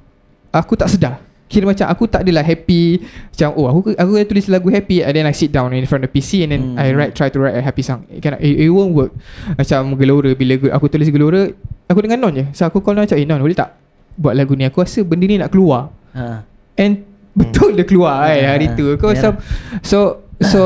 aku 0.51 0.75
tak 0.75 0.91
sedar. 0.91 1.23
Kira 1.55 1.65
macam 1.65 1.87
aku 1.87 2.05
tak 2.05 2.27
adalah 2.27 2.43
happy 2.43 2.99
Macam 3.31 3.49
oh 3.55 3.67
aku 3.71 3.79
aku 3.95 4.11
tulis 4.27 4.51
lagu 4.51 4.67
happy 4.69 5.01
And 5.01 5.15
then 5.15 5.23
I 5.23 5.31
sit 5.31 5.49
down 5.49 5.71
in 5.71 5.87
front 5.87 6.03
of 6.03 6.11
the 6.11 6.13
PC 6.13 6.43
And 6.43 6.51
then 6.51 6.63
Hmm. 6.75 6.83
I 6.83 6.91
write 6.91 7.15
try 7.15 7.31
to 7.31 7.39
write 7.39 7.55
a 7.55 7.63
happy 7.63 7.81
song 7.81 8.03
It, 8.09 8.19
cannot, 8.19 8.43
it, 8.43 8.59
it 8.59 8.69
won't 8.69 8.91
work 8.91 9.15
Macam 9.55 9.95
gelora 9.95 10.35
Bila 10.35 10.59
aku 10.75 10.87
tulis 10.89 11.07
gelora 11.07 11.47
Aku 11.87 11.99
dengan 12.01 12.19
Non 12.19 12.35
je 12.35 12.51
So 12.51 12.65
aku 12.65 12.81
call 12.81 12.99
Non 12.99 13.07
macam 13.07 13.15
Eh 13.15 13.23
Non 13.23 13.39
boleh 13.39 13.55
tak 13.55 13.79
Buat 14.15 14.35
lagu 14.35 14.53
ni 14.53 14.67
Aku 14.67 14.83
rasa 14.83 15.01
benda 15.01 15.25
ni 15.25 15.39
nak 15.39 15.49
keluar 15.49 15.95
Ha. 16.11 16.43
And 16.75 17.07
betul 17.31 17.75
dia 17.75 17.83
keluar 17.83 18.27
Hmm. 18.27 18.35
kan 18.35 18.51
hari 18.51 18.67
tu 18.73 18.85
Kau 18.97 19.09
Ya. 19.09 19.15
macam 19.15 19.33
So 19.81 19.99
So 20.41 20.63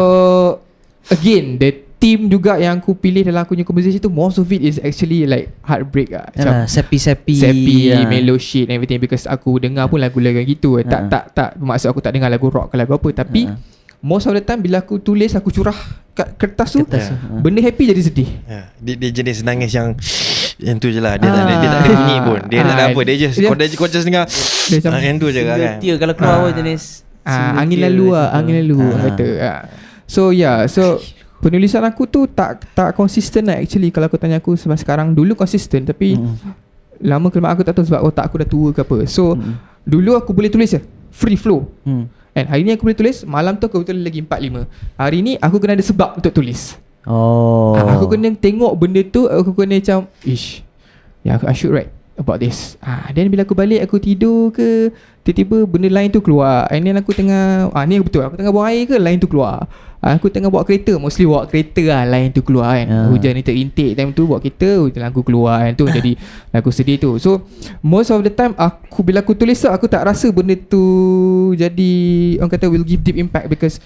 Again 1.08 1.56
The 1.56 1.87
Team 1.98 2.26
juga 2.26 2.54
yang 2.54 2.78
aku 2.78 2.94
pilih 2.94 3.22
dalam 3.22 3.42
aku 3.42 3.52
punya 3.52 3.62
composition 3.62 3.98
tu 3.98 4.06
Most 4.08 4.36
of 4.36 4.46
it 4.46 4.58
is 4.60 4.78
actually 4.78 5.22
like 5.22 5.50
Heartbreak 5.60 6.08
lah 6.08 6.30
Macam 6.30 6.52
Yalah, 6.54 6.66
sepi-sepi. 6.66 7.34
Sappy, 7.36 7.90
ya. 7.90 8.02
mellow 8.04 8.36
shit 8.36 8.64
and 8.64 8.74
everything 8.74 8.96
Because 8.96 9.24
aku 9.24 9.58
dengar 9.58 9.86
pun 9.86 9.98
lagu-lagu 9.98 10.38
gitu 10.40 10.78
Tak 10.80 11.00
Ha. 11.00 11.08
tak 11.08 11.24
tak 11.32 11.50
Maksud 11.56 11.88
aku 11.88 11.98
tak 11.98 12.12
dengar 12.12 12.26
lagu 12.28 12.46
rock 12.46 12.70
ke 12.70 12.76
lagu 12.76 12.94
apa 12.94 13.08
Tapi 13.16 13.44
Ha. 13.44 13.58
Most 13.98 14.24
of 14.24 14.32
the 14.32 14.40
time 14.40 14.58
Bila 14.58 14.78
aku 14.78 14.96
tulis 14.96 15.30
Aku 15.32 15.50
curah 15.50 15.74
kat 16.12 16.34
kertas 16.34 16.70
tu 16.70 16.80
Kertas 16.80 17.10
Ya. 17.10 17.14
ha. 17.14 17.34
Benda 17.36 17.58
happy 17.60 17.84
jadi 17.84 17.98
sedih 18.00 18.30
Ya, 18.44 18.70
dia, 18.74 18.94
dia 18.96 19.10
jenis 19.12 19.42
nangis 19.42 19.70
yang 19.72 19.98
yang 20.56 20.74
tu 20.76 20.86
je 20.88 20.98
lah 20.98 21.14
dia, 21.14 21.26
tak, 21.28 21.38
ada, 21.40 21.54
dia 21.56 21.68
tak 21.68 21.80
ada 21.80 21.86
Ah. 21.86 21.94
bunyi 21.96 22.16
pun 22.20 22.40
dia 22.44 22.58
tak 22.60 22.66
ada 22.68 22.84
Ah. 22.84 22.90
apa 22.90 23.00
dia 23.00 23.14
just 23.16 23.36
Dia- 23.36 23.46
kau, 23.46 23.54
dah- 23.54 23.70
kau 23.72 23.86
just 23.86 24.02
dengar 24.02 24.26
Dia 24.26 24.76
macam 24.76 24.90
ah, 24.92 25.00
yang 25.00 25.16
tu 25.16 25.26
je 25.28 25.40
kan 25.40 25.54
Single 25.54 25.78
tear 25.78 25.96
kalau 25.96 26.14
keluar 26.14 26.38
Ah. 26.40 26.50
jenis 26.52 26.82
Ah, 27.22 27.58
angin 27.58 27.78
lalu 27.80 28.06
lah, 28.10 28.26
tu. 28.26 28.36
angin 28.36 28.54
lalu 28.58 28.78
Ah. 28.80 29.00
kata. 29.04 29.26
Ah. 29.38 29.60
So 30.04 30.32
yeah, 30.32 30.64
so 30.64 30.96
penulisan 31.38 31.82
aku 31.86 32.04
tu 32.04 32.26
tak 32.26 32.66
tak 32.74 32.94
konsisten 32.94 33.46
lah 33.46 33.58
actually 33.58 33.90
kalau 33.90 34.10
aku 34.10 34.18
tanya 34.18 34.42
aku 34.42 34.58
sampai 34.58 34.78
sekarang 34.78 35.14
dulu 35.14 35.34
konsisten 35.34 35.86
tapi 35.86 36.18
Mm. 36.18 36.34
lama 36.98 37.30
kelamaan 37.30 37.54
aku 37.54 37.62
tak 37.62 37.78
tahu 37.78 37.86
sebab 37.86 38.02
otak 38.02 38.26
aku 38.26 38.42
dah 38.42 38.48
tua 38.48 38.68
ke 38.74 38.80
apa. 38.82 39.06
So 39.06 39.38
Mm. 39.38 39.54
dulu 39.86 40.18
aku 40.18 40.34
boleh 40.34 40.50
tulis 40.50 40.74
je 40.74 40.80
free 41.14 41.38
flow. 41.38 41.66
Hmm. 41.86 42.10
And 42.36 42.46
hari 42.46 42.62
ni 42.62 42.70
aku 42.70 42.86
boleh 42.86 42.94
tulis 42.94 43.26
Malam 43.26 43.58
tu 43.58 43.66
aku 43.66 43.82
tulis 43.82 43.98
lagi 43.98 44.22
4-5 44.22 44.68
Hari 44.94 45.18
ni 45.26 45.32
aku 45.34 45.58
kena 45.58 45.74
ada 45.74 45.82
sebab 45.82 46.22
untuk 46.22 46.30
tulis 46.30 46.78
Oh. 47.02 47.72
oh. 47.74 47.88
Aku 47.98 48.04
kena 48.06 48.30
tengok 48.30 48.78
benda 48.78 49.00
tu 49.02 49.26
Aku 49.26 49.56
kena 49.56 49.80
macam 49.80 50.06
Ish 50.22 50.62
Ya 51.26 51.40
I 51.40 51.56
should 51.56 51.74
write 51.74 51.90
about 52.14 52.38
this 52.38 52.78
ah, 52.78 53.10
Then 53.10 53.32
bila 53.32 53.42
aku 53.42 53.58
balik 53.58 53.82
Aku 53.88 53.98
tidur 53.98 54.54
ke 54.54 54.92
Tiba-tiba 55.24 55.66
benda 55.66 55.88
lain 55.90 56.12
tu 56.12 56.20
keluar 56.20 56.68
And 56.70 56.84
then 56.84 57.00
aku 57.00 57.10
tengah 57.10 57.72
ah, 57.72 57.82
Ni 57.82 57.98
betul 57.98 58.22
Aku 58.22 58.38
tengah 58.38 58.52
buang 58.54 58.70
air 58.70 58.86
ke 58.86 59.00
Lain 59.00 59.18
tu 59.18 59.26
keluar 59.26 59.64
ah, 59.64 59.66
Aku 59.98 60.30
tengah 60.30 60.46
bawa 60.46 60.62
kereta 60.62 60.94
Mostly 60.94 61.26
bawa 61.26 61.42
kereta 61.44 61.82
lah 61.82 62.06
Lain 62.06 62.30
tu 62.30 62.38
keluar 62.38 62.70
kan 62.72 62.86
Ya. 62.86 63.00
Hujan 63.10 63.34
ni 63.34 63.42
terintik 63.42 63.92
Time 63.92 64.14
tu 64.14 64.24
bawa 64.24 64.38
kereta 64.38 64.78
Hujan 64.78 65.02
lagu 65.02 65.20
keluar 65.20 65.58
kan 65.60 65.74
Tu 65.74 65.84
jadi 65.84 66.12
lagu 66.54 66.70
sedih 66.70 66.96
tu 66.96 67.18
So 67.18 67.42
Most 67.80 68.14
of 68.14 68.22
the 68.22 68.30
time 68.30 68.54
Aku 68.54 69.02
bila 69.02 69.20
aku 69.20 69.34
tulis 69.34 69.58
tu 69.58 69.66
Aku 69.66 69.84
tak 69.84 70.06
rasa 70.06 70.30
benda 70.30 70.54
tu 70.54 70.78
Jadi 71.52 71.90
Orang 72.38 72.46
kata 72.48 72.70
will 72.70 72.86
give 72.86 73.02
deep 73.02 73.18
impact 73.18 73.50
Because 73.50 73.82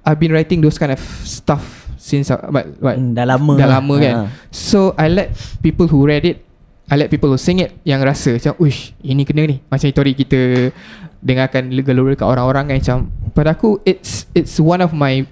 I've 0.00 0.16
been 0.16 0.30
writing 0.30 0.62
those 0.62 0.78
kind 0.78 0.94
of 0.94 1.02
stuff 1.26 1.90
Since 1.98 2.30
uh, 2.30 2.46
but, 2.46 2.70
but 2.78 2.94
Hmm, 2.94 3.12
dah 3.12 3.26
lama. 3.26 3.54
Dah 3.58 3.68
lama 3.68 3.94
kan 3.98 4.14
Ha. 4.14 4.22
So 4.48 4.94
I 4.94 5.10
let 5.10 5.34
people 5.60 5.84
who 5.84 6.06
read 6.06 6.22
it 6.24 6.46
I 6.86 6.94
let 6.94 7.06
people 7.06 7.26
who 7.26 7.38
sing 7.38 7.58
it 7.58 7.74
Yang 7.82 8.00
rasa 8.06 8.30
macam 8.38 8.54
Uish 8.62 8.94
ini 9.02 9.26
kena 9.26 9.50
ni 9.50 9.58
Macam 9.66 9.84
story 9.84 10.14
kita 10.14 10.70
Dengarkan 11.18 11.74
gelora 11.82 12.14
kat 12.14 12.24
orang-orang 12.24 12.70
kan 12.70 12.76
Macam 12.78 12.98
Pada 13.34 13.50
aku 13.52 13.82
It's 13.82 14.30
it's 14.30 14.56
one 14.56 14.78
of 14.78 14.94
my 14.94 15.26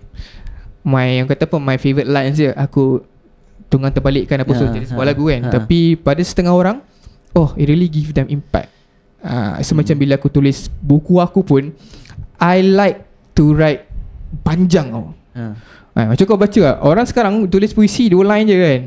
My 0.83 1.19
Yang 1.19 1.29
kata 1.33 1.45
apa 1.45 1.57
My 1.57 1.77
favourite 1.77 2.07
lines 2.07 2.35
je 2.35 2.51
Aku 2.51 3.03
Tunggang 3.67 3.91
terbalikkan 3.91 4.39
Apa 4.39 4.51
Ha, 4.51 4.57
so 4.57 4.65
jadi 4.67 4.87
sebuah 4.87 5.05
ha, 5.05 5.11
lagu 5.11 5.25
kan. 5.27 5.41
ha. 5.43 5.51
Tapi 5.53 5.79
pada 5.95 6.21
setengah 6.21 6.51
orang 6.51 6.79
Oh 7.33 7.53
it 7.55 7.67
really 7.67 7.87
give 7.87 8.11
them 8.11 8.25
impact. 8.27 8.73
Uh, 9.19 9.61
So 9.61 9.73
macam 9.73 9.93
bila 9.95 10.15
aku 10.15 10.27
tulis 10.27 10.73
Buku 10.79 11.19
aku 11.19 11.43
pun 11.43 11.75
I 12.39 12.63
like 12.63 13.05
To 13.35 13.53
write 13.53 13.85
Panjang 14.41 14.89
tau 14.89 15.13
Ha. 15.35 15.45
Ha, 15.93 16.01
macam 16.09 16.25
kau 16.25 16.35
baca 16.37 16.61
lah 16.61 16.75
Orang 16.81 17.05
sekarang 17.05 17.33
tulis 17.45 17.71
puisi 17.71 18.07
Dua 18.07 18.27
line 18.27 18.47
je 18.47 18.57
kan. 18.57 18.81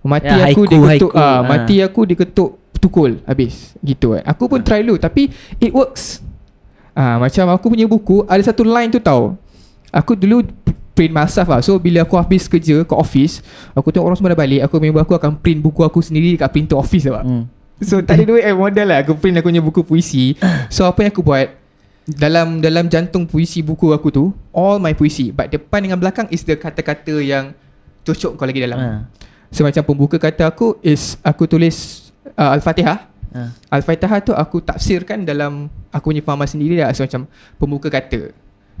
Mati 0.00 0.30
Ya, 0.30 0.46
aku 0.48 0.62
haiku, 0.62 0.62
diketuk 0.68 1.10
haiku. 1.10 1.18
ah, 1.18 1.38
Ha. 1.38 1.46
Mati 1.46 1.76
aku 1.78 2.00
diketuk 2.04 2.50
Tukul 2.78 3.18
Habis. 3.24 3.74
Gitu 3.78 4.12
kan. 4.12 4.22
Aku 4.24 4.46
pun 4.46 4.60
try 4.60 4.80
dulu 4.80 4.94
Tapi 4.94 5.26
It 5.56 5.70
works. 5.70 6.20
Ah, 6.92 7.16
Macam 7.16 7.48
aku 7.48 7.66
punya 7.68 7.82
buku 7.84 8.22
Ada 8.24 8.52
satu 8.52 8.62
line 8.62 8.90
tu 8.90 8.98
tau. 8.98 9.34
Aku 9.88 10.12
dulu 10.12 10.44
Print 10.98 11.14
myself 11.14 11.46
lah. 11.46 11.62
So 11.62 11.78
bila 11.78 12.02
aku 12.02 12.18
habis 12.18 12.50
kerja 12.50 12.82
Ke 12.82 12.94
office 12.98 13.38
Aku 13.78 13.94
tengok 13.94 14.10
orang 14.10 14.18
semua 14.18 14.34
dah 14.34 14.40
balik 14.42 14.66
Aku 14.66 14.82
member 14.82 14.98
aku 14.98 15.14
akan 15.14 15.38
print 15.38 15.62
buku 15.62 15.86
aku 15.86 16.02
sendiri 16.02 16.34
Dekat 16.34 16.50
printer 16.50 16.74
office 16.74 17.06
lah 17.06 17.22
Hmm. 17.22 17.46
So 17.78 18.02
tak 18.02 18.18
ada 18.18 18.34
duit 18.34 18.42
eh 18.42 18.54
modal 18.54 18.90
lah. 18.90 19.06
Aku 19.06 19.14
print 19.14 19.38
aku 19.38 19.54
punya 19.54 19.62
buku 19.62 19.86
puisi. 19.86 20.34
So 20.66 20.82
apa 20.82 21.06
yang 21.06 21.14
aku 21.14 21.22
buat? 21.22 21.54
Dalam 22.08 22.58
dalam 22.58 22.88
jantung 22.90 23.28
puisi 23.28 23.62
buku 23.62 23.94
aku 23.94 24.10
tu 24.10 24.24
All 24.50 24.82
my 24.82 24.98
puisi. 24.98 25.30
But 25.30 25.54
depan 25.54 25.86
dengan 25.86 26.02
belakang 26.02 26.26
Is 26.34 26.42
the 26.42 26.58
kata-kata 26.58 27.22
yang 27.22 27.54
Cocok 28.02 28.34
kau 28.34 28.46
lagi 28.48 28.58
dalam. 28.58 28.78
Ha. 28.78 28.90
So 29.54 29.62
macam 29.62 29.82
pembuka 29.86 30.18
kata 30.18 30.50
aku 30.50 30.82
Is 30.82 31.22
aku 31.22 31.46
tulis 31.46 32.10
uh, 32.34 32.50
Al-Fatihah. 32.58 32.98
Ha. 33.36 33.40
Al-Fatihah 33.70 34.26
tu 34.26 34.32
aku 34.34 34.58
tafsirkan 34.58 35.22
dalam 35.22 35.70
Aku 35.94 36.10
punya 36.10 36.24
fahaman 36.26 36.50
sendiri 36.50 36.82
lah. 36.82 36.90
So 36.98 37.06
macam 37.06 37.30
Pembuka 37.62 37.86
kata 37.94 38.34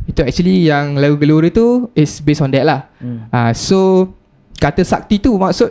Itu 0.06 0.20
actually 0.22 0.68
yang 0.68 0.94
lagu 1.00 1.16
gelora 1.18 1.48
tu 1.48 1.90
Is 1.96 2.20
based 2.22 2.44
on 2.44 2.52
that 2.52 2.64
lah. 2.64 2.80
Hmm. 3.00 3.26
uh, 3.32 3.52
So 3.56 4.10
Kata 4.58 4.82
sakti 4.82 5.22
tu 5.22 5.34
maksud 5.38 5.70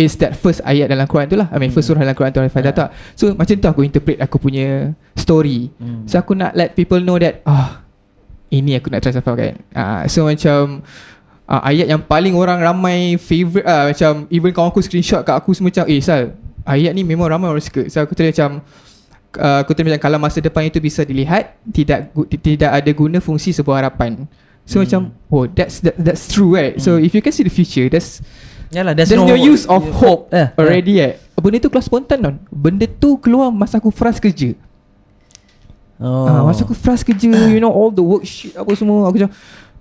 Is 0.00 0.16
that 0.22 0.32
first 0.32 0.64
ayat 0.64 0.88
dalam 0.88 1.04
Quran 1.04 1.28
tu 1.28 1.36
lah. 1.36 1.52
I 1.52 1.60
mean 1.60 1.68
first 1.68 1.92
surah 1.92 2.00
dalam 2.00 2.16
Quran 2.16 2.32
tu 2.32 2.40
Al-Fatihah 2.40 2.72
tu. 2.72 2.80
Lah. 2.80 2.90
So 3.12 3.24
macam 3.36 3.52
tu 3.60 3.68
aku 3.68 3.82
interpret 3.84 4.16
aku 4.16 4.40
punya 4.40 4.96
story. 5.12 5.68
Hmm. 5.76 6.08
So 6.08 6.16
aku 6.16 6.32
nak 6.32 6.56
let 6.56 6.72
people 6.72 7.04
know 7.04 7.20
that 7.20 7.44
Ah 7.44 7.84
Ini 8.48 8.80
aku 8.80 8.88
nak 8.88 9.04
transfer 9.04 9.34
kan. 9.36 9.54
Uh, 9.76 10.00
So 10.08 10.24
macam 10.24 10.80
uh, 11.44 11.62
Ayat 11.66 11.86
yang 11.92 12.00
paling 12.00 12.32
orang 12.32 12.64
ramai 12.64 13.20
Favorite 13.20 13.66
uh, 13.68 13.92
Macam 13.92 14.24
Even 14.32 14.50
kawan 14.56 14.72
aku 14.72 14.80
screenshot 14.80 15.20
kat 15.20 15.36
aku 15.36 15.52
semua 15.52 15.68
macam 15.68 15.84
Eh 15.84 16.00
Sal 16.00 16.32
Ayat 16.64 16.92
ni 16.92 17.02
memang 17.02 17.26
ramai 17.28 17.48
orang 17.48 17.64
suka. 17.64 17.88
So 17.88 18.04
aku 18.04 18.12
tulis 18.12 18.36
macam 18.36 18.60
uh, 19.34 19.60
Aku 19.60 19.70
tulis 19.70 19.86
macam 19.88 20.02
Kalau 20.02 20.18
masa 20.18 20.38
depan 20.38 20.64
itu 20.64 20.78
bisa 20.78 21.02
dilihat 21.02 21.54
Tidak 21.64 22.10
gu- 22.10 22.28
tidak 22.28 22.70
ada 22.72 22.90
guna 22.90 23.18
fungsi 23.18 23.50
sebuah 23.50 23.84
harapan. 23.84 24.24
So 24.62 24.76
Hmm. 24.76 24.82
macam 24.82 25.00
Oh 25.26 25.44
that's 25.44 25.78
that, 25.80 25.94
that's 25.96 26.26
true 26.26 26.50
right? 26.50 26.74
So 26.76 26.96
if 26.96 27.10
you 27.10 27.20
can 27.20 27.30
see 27.30 27.42
the 27.42 27.50
future 27.50 27.86
That's 27.86 28.22
Yalah, 28.70 28.94
There's, 28.94 29.10
no, 29.10 29.26
use 29.34 29.66
of 29.66 29.82
hope 29.92 30.30
Eh, 30.30 30.46
already 30.54 30.98
eh. 31.00 31.18
Benda 31.34 31.58
tu 31.58 31.66
keluar 31.66 31.82
spontan 31.82 32.16
tau 32.16 32.32
Benda 32.48 32.86
tu 32.86 33.18
keluar 33.18 33.50
masa 33.50 33.76
aku 33.76 33.90
frust 33.90 34.18
kerja. 34.18 34.54
Oh. 35.98 36.24
uh, 36.24 36.42
Masa 36.44 36.62
aku 36.62 36.72
frust 36.72 37.02
kerja 37.02 37.28
You 37.50 37.58
know 37.58 37.68
all 37.68 37.90
the 37.90 38.00
work 38.00 38.22
shit 38.22 38.54
Apa 38.54 38.72
semua 38.72 39.04
Aku 39.04 39.16
macam 39.16 39.30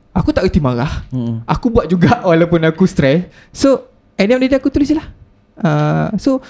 Aku 0.10 0.30
tak 0.32 0.42
kerti 0.44 0.58
marah. 0.58 1.06
Hmm. 1.10 1.46
Aku 1.46 1.70
buat 1.70 1.86
juga 1.86 2.18
Walaupun 2.28 2.66
aku 2.66 2.84
stress. 2.84 3.30
So 3.52 3.86
At 4.16 4.26
the 4.26 4.34
end 4.34 4.36
of 4.36 4.40
the 4.42 4.50
day 4.50 4.58
aku 4.58 4.68
tulis 4.68 4.90
lah. 4.92 5.06
Uh, 5.56 6.12
So 6.18 6.42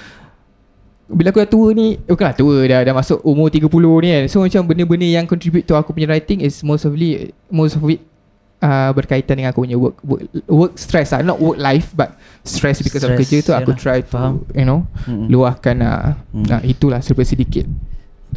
Bila 1.09 1.29
aku 1.29 1.39
dah 1.39 1.49
tua 1.49 1.67
ni 1.71 1.97
Bukanlah 1.99 2.33
tua 2.33 2.57
dah, 2.63 2.79
dah 2.81 2.93
masuk 2.93 3.19
umur 3.21 3.49
30 3.49 3.65
ni 3.99 4.09
kan 4.09 4.23
So 4.25 4.39
macam 4.39 4.61
benda-benda 4.63 5.05
yang 5.05 5.25
contribute 5.25 5.63
to 5.63 5.73
aku 5.73 5.89
punya 5.89 6.05
writing 6.05 6.39
Is 6.39 6.61
most 6.61 6.83
of 6.83 6.93
it 6.93 7.33
Most 7.47 7.75
of 7.75 7.83
it 7.83 7.99
uh, 8.59 8.93
Berkaitan 8.93 9.35
dengan 9.35 9.49
aku 9.49 9.65
punya 9.65 9.73
work 9.75 9.97
Work, 9.99 10.23
work 10.45 10.73
stress 10.75 11.09
lah 11.09 11.25
Not 11.25 11.37
work 11.37 11.57
life 11.57 11.91
But 11.91 12.13
stress 12.41 12.79
because 12.79 13.01
of 13.01 13.11
Stress, 13.11 13.25
kerja 13.25 13.37
tu 13.41 13.51
Aku 13.51 13.73
yalah. 13.73 13.81
try 13.81 13.97
to 13.99 14.07
Faham. 14.07 14.45
You 14.53 14.63
know 14.63 14.85
Hmm. 15.03 15.25
Luahkan 15.27 15.75
uh, 15.79 16.13
Hmm. 16.29 16.45
uh, 16.47 16.61
Itulah 16.61 17.01
serba 17.01 17.23
sedikit 17.23 17.65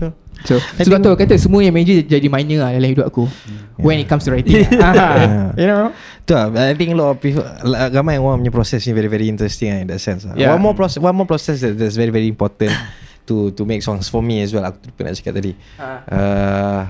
Betul. 0.03 0.13
So 0.43 0.59
Sebab 0.83 0.99
tu 0.99 1.09
aku 1.15 1.23
kata 1.23 1.39
Semua 1.39 1.63
yang 1.63 1.71
major 1.71 2.03
jadi 2.03 2.27
minor 2.27 2.67
lah 2.67 2.75
Dalam 2.75 2.91
hidup 2.91 3.07
aku. 3.07 3.31
When 3.79 4.03
it 4.03 4.11
comes 4.11 4.27
to 4.27 4.35
writing. 4.35 4.67
Ah, 4.83 5.55
You 5.55 5.71
know? 5.71 5.95
Tu 6.27 6.35
lah 6.35 6.51
I 6.51 6.75
think 6.75 6.91
a 6.95 6.99
lot 6.99 7.15
of 7.15 7.23
people 7.23 7.47
Ramai 7.95 8.19
orang 8.19 8.43
punya 8.43 8.51
proses 8.51 8.83
ni 8.83 8.91
Very 8.91 9.07
very 9.07 9.31
interesting 9.31 9.71
lah 9.71 9.79
In 9.87 9.89
that 9.95 10.03
sense 10.03 10.27
lah. 10.27 10.35
Yeah. 10.35 10.51
One 10.59 10.63
more 10.67 10.75
process 10.75 10.99
One 10.99 11.15
more 11.15 11.31
process 11.31 11.63
that, 11.63 11.79
That's 11.79 11.95
very 11.95 12.11
very 12.11 12.27
important 12.27 12.75
To 13.31 13.55
to 13.55 13.63
make 13.63 13.87
songs 13.87 14.11
For 14.11 14.19
me 14.19 14.43
as 14.43 14.51
well 14.51 14.67
Aku 14.67 14.83
terlupa 14.83 15.01
nak 15.07 15.15
cakap 15.23 15.35
tadi. 15.39 15.53
Ah. 15.79 16.03
uh, 16.11 16.83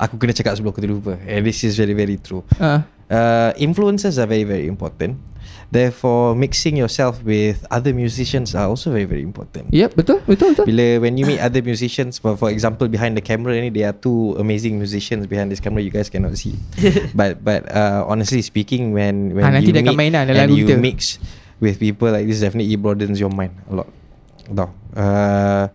Aku 0.00 0.16
kena 0.16 0.32
cakap 0.32 0.56
sebelum 0.56 0.72
aku 0.72 0.80
terlupa. 0.80 1.12
And 1.28 1.44
this 1.44 1.60
is 1.60 1.76
very 1.76 1.92
very 1.92 2.16
true. 2.16 2.40
Uh, 2.56 2.80
uh, 3.12 3.52
Influences 3.60 4.16
are 4.16 4.24
very 4.24 4.48
very 4.48 4.64
important 4.64 5.20
Therefore 5.70 6.34
Mixing 6.34 6.76
yourself 6.76 7.22
with 7.22 7.62
Other 7.70 7.94
musicians 7.94 8.54
Are 8.54 8.66
also 8.66 8.90
very 8.90 9.06
very 9.06 9.22
important. 9.22 9.70
Yep 9.70 9.94
betul 9.94 10.18
Betul 10.26 10.54
betul. 10.54 10.66
Bila 10.66 10.98
when 11.00 11.14
you 11.16 11.24
meet 11.26 11.38
other 11.38 11.62
musicians 11.62 12.18
for, 12.18 12.34
for 12.34 12.50
example 12.50 12.90
behind 12.90 13.14
the 13.14 13.24
camera 13.24 13.54
ni 13.58 13.70
There 13.70 13.86
are 13.86 13.96
two 13.96 14.34
amazing 14.38 14.78
musicians 14.82 15.30
behind 15.30 15.50
this 15.50 15.62
camera 15.62 15.80
You 15.82 15.94
guys 15.94 16.10
cannot 16.10 16.34
see. 16.36 16.58
But 17.18 17.40
but 17.46 17.70
uh, 17.70 18.04
honestly 18.06 18.42
speaking 18.42 18.90
When 18.92 19.34
when 19.38 19.46
nanti 19.46 19.70
you 19.70 19.78
meet 19.78 19.96
main 19.96 20.12
lah 20.14 20.26
And 20.26 20.50
you 20.54 20.66
kita. 20.66 20.78
mix 20.78 21.22
with 21.62 21.78
people 21.78 22.10
like 22.10 22.26
this 22.26 22.42
Definitely 22.42 22.74
it 22.74 22.80
broadens 22.82 23.22
your 23.22 23.30
mind 23.30 23.54
a 23.70 23.84
lot. 23.84 23.88
Tahu 24.50 24.70
uh, 24.98 25.70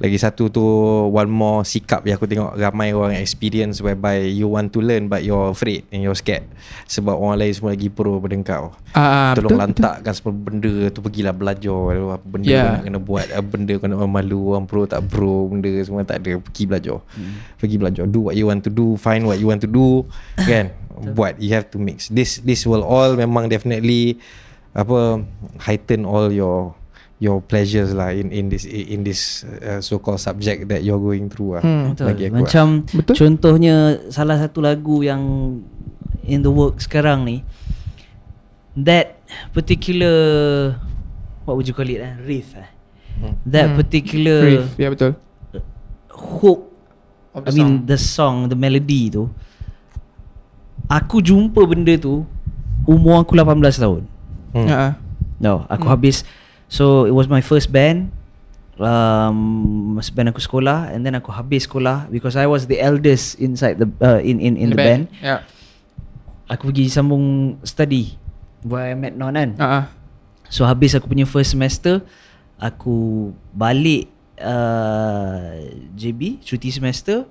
Lagi 0.00 0.16
satu 0.16 0.48
tu 0.48 0.64
One 1.12 1.28
more 1.28 1.68
sikap 1.68 2.02
yang 2.08 2.16
aku 2.16 2.24
tengok 2.24 2.56
Ramai 2.56 2.96
orang 2.96 3.20
experience 3.20 3.84
Whereby 3.84 4.24
you 4.24 4.48
want 4.48 4.72
to 4.72 4.80
learn 4.80 5.12
But 5.12 5.20
you're 5.22 5.52
afraid 5.52 5.84
And 5.92 6.00
you're 6.00 6.16
scared 6.16 6.48
Sebab 6.88 7.12
orang 7.12 7.38
lain 7.44 7.52
semua 7.52 7.76
lagi 7.76 7.92
pro 7.92 8.16
pada 8.16 8.34
kau 8.40 8.64
Ah, 8.96 9.36
Tolong 9.36 9.52
betul, 9.52 9.60
lantakkan 9.60 10.12
semua 10.16 10.32
benda 10.34 10.88
tu 10.90 11.04
Pergilah 11.04 11.36
belajar 11.36 12.18
Apa 12.18 12.24
benda 12.24 12.48
Yeah. 12.48 12.58
yeah. 12.58 12.72
nak 12.74 12.82
kena 12.88 12.98
buat 12.98 13.26
Apa 13.30 13.46
benda 13.46 13.72
kau 13.78 13.86
nak 13.86 13.98
malu 14.08 14.40
Orang 14.56 14.64
pro 14.66 14.82
tak 14.88 15.06
pro 15.06 15.46
Benda 15.46 15.70
semua 15.84 16.02
tak 16.02 16.24
ada 16.24 16.40
Pergi 16.40 16.64
belajar 16.66 16.98
hmm. 16.98 17.60
Pergi 17.62 17.76
belajar 17.78 18.04
Do 18.08 18.26
what 18.26 18.34
you 18.34 18.48
want 18.48 18.64
to 18.66 18.72
do 18.72 18.96
Find 18.98 19.28
what 19.28 19.38
you 19.38 19.46
want 19.46 19.62
to 19.62 19.70
do 19.70 20.08
Kan 20.40 20.72
Buat 21.14 21.38
You 21.38 21.52
have 21.54 21.68
to 21.70 21.78
mix 21.78 22.08
This 22.10 22.40
this 22.42 22.64
will 22.66 22.82
all 22.82 23.14
Memang 23.14 23.46
definitely 23.46 24.18
Apa 24.74 25.22
Heighten 25.62 26.08
all 26.08 26.32
your 26.32 26.74
Your 27.22 27.38
pleasures 27.38 27.94
lah 27.94 28.10
In 28.10 28.34
in 28.34 28.50
this 28.50 28.66
in 28.66 29.06
this 29.06 29.20
uh, 29.62 29.78
so 29.78 29.96
called 29.96 30.18
subject 30.18 30.66
That 30.66 30.82
you're 30.82 30.98
going 30.98 31.30
through 31.30 31.54
lah 31.54 31.62
Hmm, 31.62 31.94
Betul. 31.94 32.06
Bagi 32.10 32.24
aku 32.26 32.34
Macam 32.36 32.66
Betul. 32.90 33.14
contohnya 33.14 33.74
salah 34.10 34.36
satu 34.36 34.58
lagu 34.58 35.00
yang 35.00 35.22
in 36.22 36.38
the 36.38 36.50
work 36.50 36.78
sekarang 36.78 37.22
ni 37.22 37.46
that 38.74 39.18
particular 39.50 40.14
what 41.44 41.54
would 41.54 41.66
you 41.66 41.74
call 41.74 41.84
it 41.84 41.98
eh? 41.98 42.14
riff 42.20 42.54
eh? 42.54 42.66
Hmm. 43.18 43.34
that 43.44 43.70
Hmm. 43.70 43.76
particular 43.76 44.38
Riff, 44.42 44.74
ya 44.74 44.88
betul. 44.88 45.12
hook 46.10 46.70
Of 47.32 47.48
I 47.48 47.50
mean 47.52 47.84
the 47.84 47.96
song 47.96 48.46
the 48.46 48.56
melody 48.56 49.08
tu 49.08 49.28
aku 50.86 51.18
jumpa 51.18 51.64
benda 51.64 51.96
tu 51.96 52.24
umur 52.84 53.20
aku 53.20 53.32
18 53.34 53.60
tahun 53.78 54.02
Hmm. 54.52 54.68
Ha. 54.68 55.00
no 55.40 55.64
aku 55.66 55.88
habis 55.88 56.28
so 56.72 57.04
it 57.04 57.12
was 57.12 57.28
my 57.28 57.44
first 57.44 57.68
band 57.68 58.08
um 58.80 60.00
masa 60.00 60.08
band 60.16 60.32
aku 60.32 60.40
sekolah 60.40 60.88
and 60.88 61.04
then 61.04 61.12
aku 61.12 61.28
habis 61.28 61.68
sekolah 61.68 62.08
because 62.08 62.40
I 62.40 62.48
was 62.48 62.64
the 62.64 62.80
eldest 62.80 63.36
inside 63.36 63.76
the 63.76 63.92
uh, 64.00 64.24
in 64.24 64.40
in 64.40 64.56
in 64.56 64.72
the, 64.72 64.80
band. 64.80 65.12
Ya. 65.20 65.44
aku 66.48 66.72
pergi 66.72 66.88
sambung 66.88 67.60
study 67.60 68.16
where 68.64 68.88
I 68.88 68.96
met 68.96 69.20
kan 69.20 69.52
ah. 69.60 69.92
So 70.52 70.68
habis 70.68 70.92
aku 70.92 71.08
punya 71.08 71.24
first 71.24 71.56
semester 71.56 72.04
Aku 72.60 73.32
balik 73.56 74.12
uh, 74.36 75.56
JB 75.96 76.44
Cuti 76.44 76.68
semester 76.68 77.24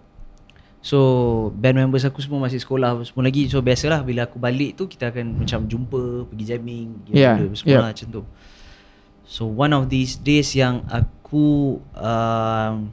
So 0.81 0.97
band 1.53 1.77
members 1.77 2.01
aku 2.01 2.17
semua 2.25 2.41
masih 2.41 2.57
sekolah 2.57 2.97
Semua 3.05 3.29
lagi 3.29 3.45
So 3.45 3.61
biasalah 3.61 4.01
bila 4.01 4.25
aku 4.25 4.41
balik 4.41 4.73
tu 4.73 4.89
Kita 4.89 5.13
akan 5.13 5.45
macam 5.45 5.69
jumpa 5.69 6.25
Pergi 6.33 6.45
jamming 6.49 7.05
pergi 7.05 7.13
Yeah, 7.13 7.37
benda, 7.37 7.53
Semua 7.53 7.77
yeah. 7.77 7.85
macam 7.93 8.07
tu 8.09 8.23
So 9.31 9.47
one 9.47 9.71
of 9.71 9.87
these 9.87 10.19
days 10.19 10.51
yang 10.59 10.83
aku 10.91 11.79
um, 11.95 12.91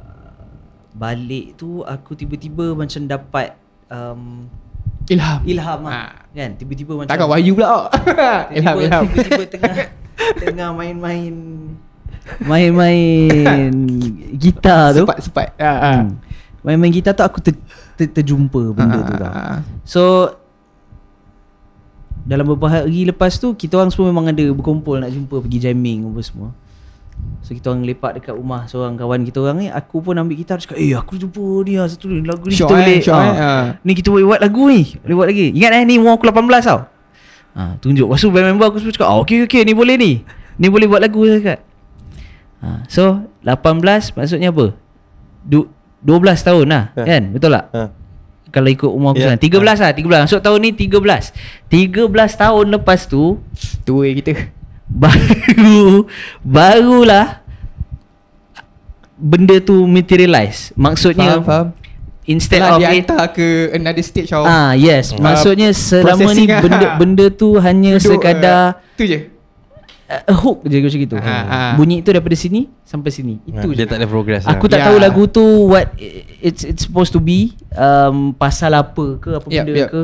uh, 0.00 0.48
Balik 0.96 1.60
tu 1.60 1.84
Aku 1.84 2.16
tiba-tiba 2.16 2.72
macam 2.72 3.04
dapat 3.04 3.52
um, 3.92 4.48
Ilham. 5.12 5.44
Ilham 5.44 5.80
Ha. 5.84 5.92
lah 5.92 6.08
Kan 6.32 6.56
tiba-tiba 6.56 6.96
macam 6.96 7.12
Takkan 7.12 7.28
Wahyu 7.28 7.52
pula. 7.52 7.68
ilham, 8.56 8.74
Tiba-tiba, 8.80 8.80
ilham. 8.80 9.04
tiba-tiba 9.12 9.44
tengah 9.52 9.74
tengah 10.42 10.68
main-main 10.72 11.34
main-main 12.42 13.70
gitar 14.42 14.96
tu. 14.96 15.04
Sepat, 15.04 15.18
sepat. 15.20 15.48
Ha. 15.60 15.68
ha. 15.68 15.92
Hmm. 16.00 16.16
Main-main 16.64 16.90
gitar 16.90 17.12
tu 17.14 17.22
aku 17.22 17.38
ter, 17.44 17.54
ter, 17.94 18.08
terjumpa 18.10 18.72
benda 18.74 18.98
tu 19.04 19.14
tau. 19.20 19.30
Ah. 19.30 19.58
So 19.86 20.02
dalam 22.26 22.42
beberapa 22.42 22.66
hari 22.66 23.06
lepas 23.06 23.38
tu 23.38 23.54
kita 23.54 23.78
orang 23.78 23.94
semua 23.94 24.10
memang 24.10 24.26
ada 24.26 24.44
berkumpul 24.50 24.98
nak 24.98 25.14
jumpa 25.14 25.38
pergi 25.38 25.70
jamming 25.70 26.10
apa 26.10 26.20
semua. 26.26 26.50
So 27.46 27.54
kita 27.54 27.70
orang 27.70 27.86
lepak 27.86 28.18
dekat 28.18 28.34
rumah 28.34 28.66
seorang 28.66 28.98
kawan 28.98 29.22
kita 29.22 29.38
orang 29.38 29.56
ni 29.62 29.68
Aku 29.70 30.02
pun 30.02 30.18
ambil 30.18 30.34
gitar 30.34 30.58
Cakap 30.58 30.76
eh 30.82 30.92
aku 30.98 31.14
jumpa 31.14 31.62
dia 31.62 31.86
Satu 31.86 32.10
ni 32.10 32.26
lagu 32.26 32.42
ni 32.42 32.58
Syok 32.58 32.68
kita 32.74 32.82
eh, 32.82 33.00
boleh 33.06 33.14
ah, 33.14 33.38
ah. 33.38 33.64
Ni 33.86 33.92
kita 33.94 34.08
boleh 34.10 34.26
buat 34.26 34.40
lagu 34.42 34.62
ni 34.66 34.82
Boleh 35.06 35.14
buat 35.14 35.28
lagi 35.30 35.46
Ingat 35.54 35.70
eh 35.78 35.82
ni 35.86 35.94
umur 35.96 36.18
aku 36.18 36.26
18 36.26 36.42
tau 36.66 36.80
ha, 37.54 37.78
Tunjuk 37.78 38.10
Lepas 38.10 38.18
tu 38.18 38.28
band 38.34 38.46
member 38.50 38.66
aku 38.66 38.78
semua 38.82 38.94
cakap 38.98 39.08
ah, 39.14 39.18
Okay 39.22 39.46
okay 39.46 39.62
ni 39.62 39.78
boleh 39.78 39.94
ni 39.94 40.26
Ni 40.58 40.66
boleh 40.66 40.90
buat 40.90 40.98
lagu 40.98 41.22
saya 41.22 41.38
cakap 41.38 41.60
ha, 42.66 42.68
So 42.90 43.22
18 43.46 44.18
maksudnya 44.18 44.50
apa? 44.50 44.66
Du, 45.46 45.70
12 46.02 46.20
tahun 46.42 46.66
lah 46.66 46.84
Ha. 46.98 47.02
Kan 47.06 47.22
betul 47.30 47.54
tak? 47.54 47.64
Ha. 47.70 47.82
Kalau 48.56 48.72
ikut 48.72 48.88
umur 48.88 49.12
aku 49.12 49.20
yeah. 49.20 49.36
13 49.36 49.84
lah 49.84 49.92
13 49.92 50.24
Masuk 50.24 50.40
tahun 50.40 50.58
ni 50.64 50.70
13 50.72 50.96
13 51.68 52.08
tahun 52.40 52.64
lepas 52.80 53.04
tu 53.04 53.36
Tua 53.84 54.08
kita. 54.16 54.32
Baru 55.04 56.08
Barulah 56.40 57.44
Benda 59.20 59.60
tu 59.60 59.84
materialize 59.84 60.72
Maksudnya 60.72 61.44
Faham, 61.44 61.44
faham. 61.44 61.68
Instead 62.26 62.58
Setelah 62.58 62.74
of 62.74 62.80
dia 62.82 62.90
it 62.90 63.06
hantar 63.06 63.22
ke 63.30 63.70
another 63.70 64.02
stage 64.02 64.34
of 64.34 64.42
Ah 64.42 64.74
yes, 64.74 65.14
Ah, 65.14 65.30
maksudnya 65.30 65.70
selama 65.70 66.34
ni 66.34 66.42
processing 66.42 66.48
lah. 66.50 66.62
benda 66.64 66.86
benda 66.98 67.26
tu 67.30 67.54
hanya 67.62 68.02
duduk, 68.02 68.18
sekadar 68.18 68.82
uh, 68.82 68.98
tu 68.98 69.06
je. 69.06 69.18
Uh, 70.08 70.36
hook 70.36 70.62
je 70.64 70.78
macam 70.78 71.00
gitu. 71.00 71.16
Ah, 71.16 71.26
ah. 71.44 71.72
Bunyi 71.74 72.00
tu 72.00 72.10
daripada 72.10 72.32
sini 72.32 72.66
sampai 72.82 73.10
sini. 73.10 73.38
Ha, 73.46 73.60
Itu 73.60 73.68
je. 73.70 73.76
dia 73.76 73.86
tak 73.86 73.98
ada 73.98 74.06
progress 74.06 74.42
Aku 74.44 74.66
lah. 74.66 74.70
tak 74.70 74.78
Ya. 74.78 74.86
tahu 74.86 74.96
lagu 74.98 75.22
tu 75.26 75.42
what 75.66 75.90
it's 76.38 76.62
it's 76.62 76.84
supposed 76.84 77.10
to 77.10 77.18
be 77.18 77.54
um, 77.72 78.30
pasal 78.32 78.72
apa 78.72 79.18
ke 79.18 79.30
apa 79.34 79.46
Yup, 79.46 79.62
benda 79.62 79.74
yup. 79.78 79.90
ke. 79.90 80.02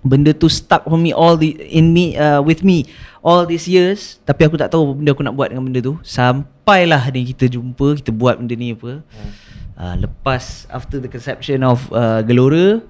Benda 0.00 0.30
tu 0.30 0.46
stuck 0.46 0.82
for 0.82 0.96
me 0.96 1.10
all 1.10 1.34
the 1.34 1.52
in 1.60 1.90
me 1.90 2.14
uh, 2.14 2.38
with 2.38 2.62
me 2.62 2.86
all 3.18 3.42
these 3.42 3.66
years 3.66 4.22
tapi 4.22 4.42
aku 4.42 4.54
tak 4.54 4.70
tahu 4.70 4.82
apa 4.84 4.92
benda 4.94 5.10
aku 5.10 5.22
nak 5.22 5.34
buat 5.34 5.50
dengan 5.50 5.64
benda 5.64 5.80
tu 5.80 5.98
sampailah 6.00 7.02
ni 7.10 7.28
kita 7.28 7.50
jumpa 7.50 7.98
kita 7.98 8.10
buat 8.10 8.38
benda 8.38 8.54
ni 8.54 8.72
apa. 8.72 9.02
Hmm. 9.02 9.30
Uh, 9.74 9.94
lepas 10.00 10.42
after 10.68 10.98
the 10.98 11.06
conception 11.06 11.62
of 11.62 11.86
uh, 11.90 12.18
Gelora 12.20 12.82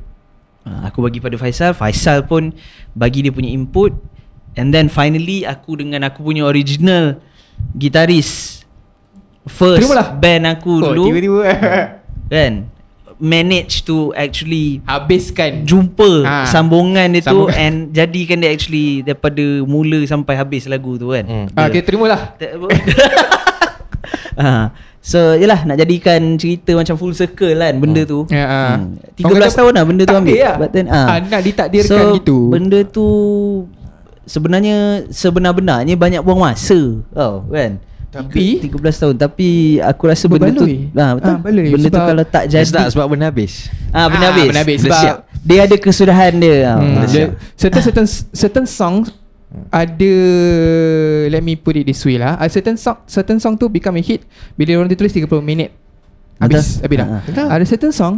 uh, 0.64 0.80
aku 0.84 1.00
bagi 1.00 1.18
pada 1.18 1.36
Faisal 1.36 1.72
Faisal 1.72 2.24
pun 2.24 2.48
bagi 2.92 3.20
dia 3.20 3.28
punya 3.28 3.48
input 3.48 3.92
and 4.54 4.70
then 4.70 4.86
finally 4.86 5.42
aku 5.42 5.76
dengan 5.76 6.02
aku 6.02 6.22
punya 6.22 6.42
original 6.42 7.18
gitaris 7.72 8.60
first 9.44 9.82
Terimalah. 9.82 10.14
band 10.14 10.44
aku 10.48 10.72
Oh, 10.78 10.92
dulu 10.92 11.02
tiba-tiba 11.08 11.40
kan 12.30 12.52
manage 13.18 13.82
to 13.82 14.12
actually 14.14 14.78
habiskan. 14.84 15.64
jumpa 15.64 16.22
Ha. 16.22 16.36
sambungan 16.46 17.10
dia 17.10 17.20
tu 17.20 17.50
Sambungan. 17.50 17.56
and 17.56 17.74
jadikan 17.90 18.38
dia 18.38 18.48
actually 18.48 19.02
daripada 19.02 19.42
mula 19.64 19.98
sampai 20.04 20.32
habis 20.32 20.64
lagu 20.64 20.94
tu 20.94 21.10
kan. 21.10 21.24
Hmm. 21.26 21.46
Okay, 21.50 21.82
terimalah. 21.82 22.38
ha. 24.38 24.70
So 25.00 25.32
yalah 25.32 25.64
nak 25.64 25.78
jadikan 25.78 26.36
cerita 26.36 26.74
macam 26.74 26.94
full 26.94 27.10
circle 27.10 27.56
kan 27.56 27.74
benda 27.78 28.02
tu. 28.04 28.22
Ya, 28.28 28.44
ah. 28.44 28.76
Hmm. 28.76 28.98
Orang 29.18 29.34
13 29.34 29.42
kata 29.42 29.56
tahun 29.56 29.72
lah 29.72 29.82
benda 29.82 30.02
tu 30.04 30.12
ambil. 30.12 30.30
takdir 30.30 30.44
lah. 30.44 30.56
But 30.56 30.70
then 30.70 30.86
ah. 30.86 31.06
Nak 31.18 31.40
ditakdirkan 31.42 31.90
so, 31.90 32.14
gitu. 32.14 32.36
benda 32.50 32.78
tu 32.84 33.06
sebenarnya 34.28 34.76
sebenar-benarnya 35.08 35.94
banyak 35.94 36.20
buang 36.20 36.38
masa 36.38 36.76
tau 37.10 37.48
kan. 37.48 37.80
Tapi- 38.08 38.56
Tiga- 38.58 38.80
13 38.80 38.96
tahun 38.98 39.14
tapi 39.18 39.48
aku 39.78 40.02
rasa 40.04 40.24
benda 40.26 40.48
tu 40.48 40.64
Berbaloi. 40.64 40.96
ah 40.96 41.12
betul. 41.14 41.34
Baloi. 41.38 41.64
benda 41.66 41.76
tu 41.82 41.92
Sebab- 41.92 42.08
kalau 42.08 42.24
tak 42.24 42.44
jadi 42.46 42.64
start 42.64 42.88
sebab 42.88 43.06
benda 43.06 43.26
habis. 43.26 43.52
ah 43.90 44.06
benda 44.06 44.22
Ah, 44.22 44.30
habis. 44.30 44.46
benda 44.46 44.60
habis. 44.62 44.78
Sebab- 44.80 45.02
siap. 45.02 45.16
Dia 45.38 45.58
ada 45.64 45.76
kesudahan 45.76 46.32
dia. 46.34 46.56
Ah, 46.66 46.76
Hmm, 46.78 46.94
dia, 47.02 47.06
siap. 47.06 47.30
certain 47.54 47.82
certain 47.82 48.06
certain 48.42 48.66
songs 48.66 49.12
ada 49.70 50.14
let 51.26 51.40
me 51.40 51.54
put 51.54 51.72
it 51.74 51.84
this 51.84 52.00
way 52.02 52.16
lah. 52.16 52.36
A 52.36 52.46
certain 52.46 52.76
song 52.76 52.96
certain 53.04 53.36
song 53.36 53.54
tu 53.54 53.66
become 53.66 53.94
a 53.94 54.02
hit 54.02 54.24
bila 54.54 54.76
orang 54.76 54.88
tu 54.88 54.96
tulis 54.96 55.12
30 55.12 55.28
minit. 55.38 55.72
Habis 56.38 56.80
Betul. 56.80 56.82
habis 56.82 56.96
dah. 56.96 57.08
Ha, 57.08 57.18
ha. 57.34 57.44
Ada 57.50 57.64
certain 57.66 57.90
song 57.90 58.14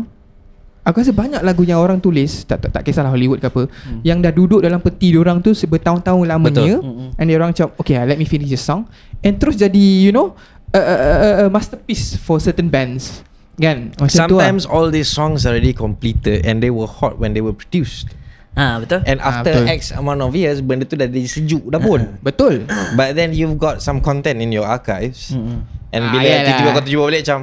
Aku 0.82 0.96
rasa 0.96 1.12
banyak 1.12 1.40
lagu 1.40 1.60
yang 1.60 1.76
orang 1.76 1.98
tulis 1.98 2.42
Tak 2.42 2.58
tak, 2.58 2.70
tak 2.72 2.82
kisahlah 2.82 3.08
Hollywood 3.08 3.36
ke 3.36 3.46
apa 3.46 3.68
Hmm. 3.84 4.00
Yang 4.00 4.18
dah 4.20 4.32
duduk 4.32 4.60
dalam 4.60 4.78
peti 4.78 5.12
diorang 5.12 5.38
tu 5.38 5.52
Bertahun-tahun 5.52 6.24
lamanya 6.24 6.56
Betul. 6.74 6.80
Mm-mm. 6.82 7.08
And 7.14 7.24
dia 7.24 7.36
orang 7.36 7.50
macam 7.50 7.68
Okay 7.76 7.94
lah, 7.94 8.04
let 8.06 8.16
me 8.16 8.24
finish 8.24 8.48
the 8.48 8.56
song 8.56 8.88
And 9.20 9.36
terus 9.36 9.54
jadi 9.54 9.76
You 9.76 10.10
know 10.10 10.32
A, 10.70 10.78
a, 10.78 10.94
a, 10.96 11.12
a 11.38 11.46
masterpiece 11.46 12.16
For 12.16 12.38
certain 12.38 12.66
bands 12.66 13.20
Kan 13.54 13.92
Macam 13.94 14.08
Sometimes 14.08 14.64
tu 14.64 14.72
all 14.72 14.88
these 14.88 15.06
songs 15.06 15.44
are 15.44 15.52
already 15.52 15.72
completed 15.72 16.42
and 16.42 16.58
they 16.58 16.70
were 16.70 16.88
hot 16.88 17.16
when 17.16 17.32
they 17.32 17.44
were 17.44 17.52
produced. 17.52 18.08
Ah 18.50 18.80
betul. 18.80 19.04
And 19.04 19.20
Ah, 19.20 19.44
after 19.44 19.52
betul. 19.52 19.68
X 19.70 19.92
amount 19.92 20.20
of 20.20 20.32
years, 20.32 20.58
benda 20.58 20.82
tu 20.82 20.96
dah 20.96 21.04
jadi 21.04 21.22
sejuk 21.22 21.68
dah 21.68 21.76
pun. 21.76 22.00
lah. 22.00 22.16
Betul 22.24 22.64
But 22.98 23.14
then 23.14 23.30
you've 23.30 23.54
got 23.56 23.78
some 23.78 24.00
content 24.00 24.40
in 24.40 24.48
your 24.48 24.64
archives. 24.64 25.36
Mm-mm. 25.36 25.60
And 25.92 26.02
Ah, 26.02 26.10
bila 26.10 26.24
tiba-tiba 26.40 26.68
kau 26.70 26.82
terjumpa 26.82 27.04
balik 27.04 27.20
macam 27.22 27.40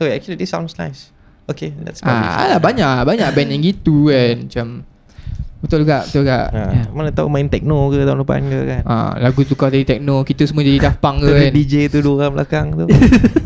Oh 0.00 0.08
actually 0.08 0.34
this 0.34 0.48
sounds 0.48 0.72
nice 0.74 1.12
Okay 1.52 1.70
let's 1.78 2.00
publish 2.00 2.26
Ah, 2.26 2.48
alah, 2.48 2.58
banyak 2.58 3.04
banyak 3.04 3.28
band 3.30 3.50
yang 3.50 3.62
gitu 3.62 4.08
kan 4.08 4.36
macam 4.42 4.66
betul 5.58 5.78
juga 5.80 6.02
betul 6.02 6.20
juga. 6.20 6.38
ha, 6.48 6.62
Ya. 6.72 6.82
Mana 6.88 7.08
tahu 7.08 7.28
main 7.28 7.46
techno 7.46 7.86
ke 7.86 8.02
tahun 8.02 8.18
depan 8.18 8.40
ke 8.44 8.58
kan 8.66 8.82
Ah, 8.82 9.10
lagu 9.16 9.40
tukar 9.42 9.68
jadi 9.68 9.86
techno, 9.86 10.20
kita 10.22 10.42
semua 10.42 10.60
jadi 10.60 10.78
Daft 10.80 10.98
Punk 10.98 11.20
ke 11.20 11.30
kan. 11.30 11.50
DJ 11.52 11.86
tu 11.86 11.98
dua 12.00 12.14
orang 12.20 12.34
belakang 12.34 12.66
tu 12.74 12.84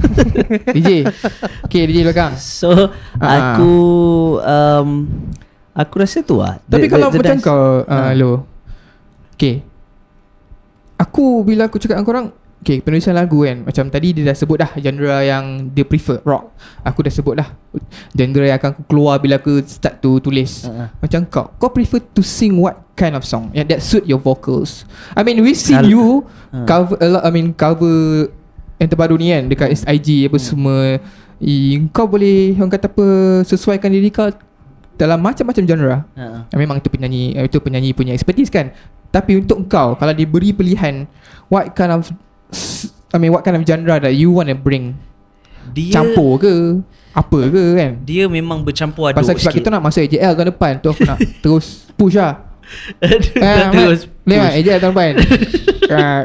DJ. 0.73 1.05
Okay, 1.63 1.83
DJ 1.85 2.03
belakang. 2.03 2.33
So 2.35 2.73
Ah. 3.15 3.53
aku 3.53 3.75
um, 4.41 4.89
aku 5.71 5.95
rasa 5.99 6.23
tu 6.23 6.39
lah. 6.39 6.57
Tapi 6.63 6.87
The- 6.87 6.91
kalau 6.91 7.07
the- 7.07 7.13
the 7.13 7.21
macam 7.21 7.37
dance- 7.37 7.45
kau 7.45 7.61
uh, 7.81 7.93
Ah. 7.93 8.13
lo. 8.13 8.49
Okay. 9.35 9.61
Aku 10.97 11.45
bila 11.45 11.69
aku 11.69 11.77
cakap 11.77 11.95
dengan 11.95 12.07
korang 12.07 12.27
Okay 12.67 12.83
penulisan 12.83 13.15
lagu 13.15 13.47
kan. 13.47 13.63
Macam 13.63 13.87
tadi 13.87 14.11
dia 14.11 14.27
dah 14.27 14.35
sebut 14.35 14.59
dah 14.59 14.75
Genre 14.75 15.23
yang 15.23 15.71
dia 15.71 15.87
prefer 15.87 16.19
Rock. 16.27 16.51
Aku 16.83 16.99
dah 16.99 17.15
sebut 17.15 17.39
dah 17.39 17.47
Genre 18.11 18.43
yang 18.43 18.59
akan 18.59 18.75
aku 18.75 18.83
keluar 18.91 19.23
Bila 19.23 19.39
aku 19.39 19.63
start 19.63 20.03
to 20.03 20.19
tulis. 20.19 20.67
Ah, 20.67 20.75
ah. 20.75 20.89
Macam 20.99 21.23
kau 21.31 21.47
Kau 21.63 21.71
prefer 21.71 22.03
to 22.03 22.27
sing 22.27 22.59
what 22.59 22.75
kind 22.99 23.15
of 23.15 23.23
song? 23.23 23.55
Yang 23.55 23.67
that 23.71 23.81
suit 23.87 24.05
your 24.05 24.19
vocals. 24.19 24.83
I 25.15 25.23
mean 25.23 25.47
we've 25.47 25.55
seen 25.55 25.87
you 25.87 26.27
Ah. 26.51 26.67
Cover 26.67 26.99
a 26.99 27.07
lot 27.07 27.23
I 27.23 27.31
mean 27.31 27.55
cover 27.55 28.35
Yang 28.83 28.89
terbaru 28.91 29.15
ni 29.15 29.31
kan 29.31 29.47
Dekat 29.47 29.87
IG 29.87 30.27
Hmm. 30.27 30.27
apa 30.27 30.39
semua. 30.43 30.79
I, 31.39 31.55
Kau 31.95 32.11
boleh 32.11 32.59
Orang 32.59 32.75
kata 32.75 32.91
apa 32.91 33.07
Sesuaikan 33.47 33.95
diri 33.95 34.11
kau 34.11 34.27
Dalam 34.99 35.23
macam-macam 35.23 35.63
genre. 35.63 35.89
Ah, 35.89 36.03
ah. 36.19 36.41
Ah, 36.43 36.59
Memang 36.59 36.83
itu 36.83 36.91
penyanyi 36.91 37.31
eh, 37.31 37.47
Itu 37.47 37.63
penyanyi 37.63 37.95
punya 37.95 38.11
expertise 38.11 38.51
kan. 38.51 38.75
Tapi 39.15 39.39
untuk 39.39 39.71
kau 39.71 39.95
Kalau 39.95 40.11
diberi 40.11 40.51
pilihan 40.51 41.07
What 41.47 41.71
kind 41.73 41.95
of 41.95 42.11
I 43.09 43.19
mean 43.19 43.31
what 43.31 43.43
kind 43.43 43.57
of 43.57 43.63
genre 43.63 43.97
That 43.97 44.13
you 44.13 44.31
want 44.31 44.49
to 44.49 44.57
bring 44.57 44.95
Dia 45.71 45.93
Campur 45.95 46.39
ke 46.39 46.55
Apa 47.13 47.39
ke 47.49 47.65
kan 47.75 47.91
Dia 48.03 48.27
memang 48.27 48.61
bercampur 48.61 49.09
aduk 49.09 49.19
Pasal 49.19 49.35
sebab 49.35 49.43
sikit. 49.49 49.57
kita 49.57 49.69
nak 49.69 49.83
masuk 49.83 50.01
AJL 50.03 50.33
tahun 50.35 50.49
depan 50.51 50.73
Tu 50.79 50.89
aku 50.89 51.03
nak 51.05 51.19
terus 51.45 51.67
push 51.95 52.15
lah 52.15 52.45
Ah, 53.39 53.71
Terus 53.71 54.11
Mat. 54.23 54.27
Lihat 54.27 54.53
Eja 54.55 54.73
tahun 54.77 54.93
depan 54.93 55.13
Ah, 55.95 56.23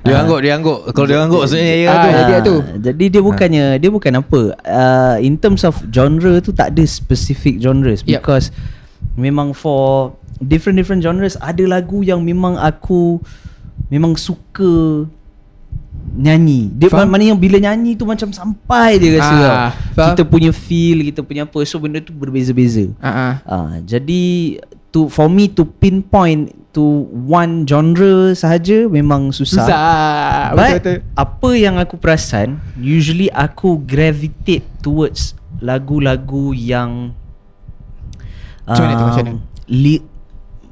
Dia 0.00 0.14
angguk, 0.16 0.40
dia 0.40 0.52
angguk. 0.54 0.80
Kalau 0.90 1.04
dia 1.04 1.18
angguk 1.18 1.40
maksudnya 1.42 1.74
ya 1.76 1.88
Ah, 1.88 2.00
tu. 2.00 2.08
dia 2.24 2.38
tu. 2.40 2.54
Jadi 2.80 3.04
dia 3.10 3.20
bukannya 3.20 3.64
Dia 3.76 3.90
bukan 3.90 4.12
apa 4.16 4.40
uh, 4.56 5.16
In 5.20 5.36
terms 5.36 5.62
of 5.62 5.76
genre 5.86 6.40
tu 6.40 6.50
Tak 6.50 6.72
ada 6.72 6.84
specific 6.84 7.60
genres 7.60 8.00
Yup. 8.02 8.24
Because 8.24 8.48
Memang 9.14 9.52
for 9.52 10.14
Different-different 10.38 11.02
genres 11.02 11.36
Ada 11.36 11.68
lagu 11.68 12.00
yang 12.00 12.22
memang 12.22 12.56
aku 12.56 13.20
Memang 13.86 14.16
suka 14.16 15.04
Nyanyi 16.10 16.72
Dia 16.72 16.88
Faham. 16.88 17.06
mana 17.08 17.22
yang 17.24 17.36
bila 17.36 17.56
nyanyi 17.56 17.94
tu 17.94 18.02
Macam 18.02 18.28
sampai 18.28 18.96
dia 18.96 19.16
rasa 19.16 19.36
Ah, 19.38 19.70
tau. 19.92 20.06
Kita 20.10 20.22
punya 20.24 20.50
feel 20.50 21.04
Kita 21.04 21.22
punya 21.22 21.42
apa 21.42 21.58
So 21.62 21.78
benda 21.78 21.98
tu 21.98 22.10
berbeza-beza 22.10 22.90
ah, 22.98 23.06
ah. 23.06 23.32
Ah, 23.44 23.72
jadi 23.80 24.56
to 24.88 25.06
for 25.06 25.26
me 25.26 25.46
to 25.46 25.62
pinpoint 25.64 26.48
to 26.70 26.84
one 27.22 27.62
genre 27.62 28.32
sahaja 28.32 28.86
memang 28.86 29.30
susah. 29.30 29.62
Susah 29.62 30.50
But 30.50 30.80
Betul-betul 30.80 30.98
apa 31.14 31.50
yang 31.52 31.74
aku 31.76 31.94
perasan 31.94 32.48
usually 32.74 33.28
aku 33.28 33.78
gravitate 33.78 34.64
towards 34.78 35.36
lagu-lagu 35.58 36.50
yang 36.50 37.12
Macam 38.64 38.82
mana 38.82 38.94
tu, 38.94 39.04
macam 39.06 39.24
mana? 39.24 39.38
Li, 39.66 39.96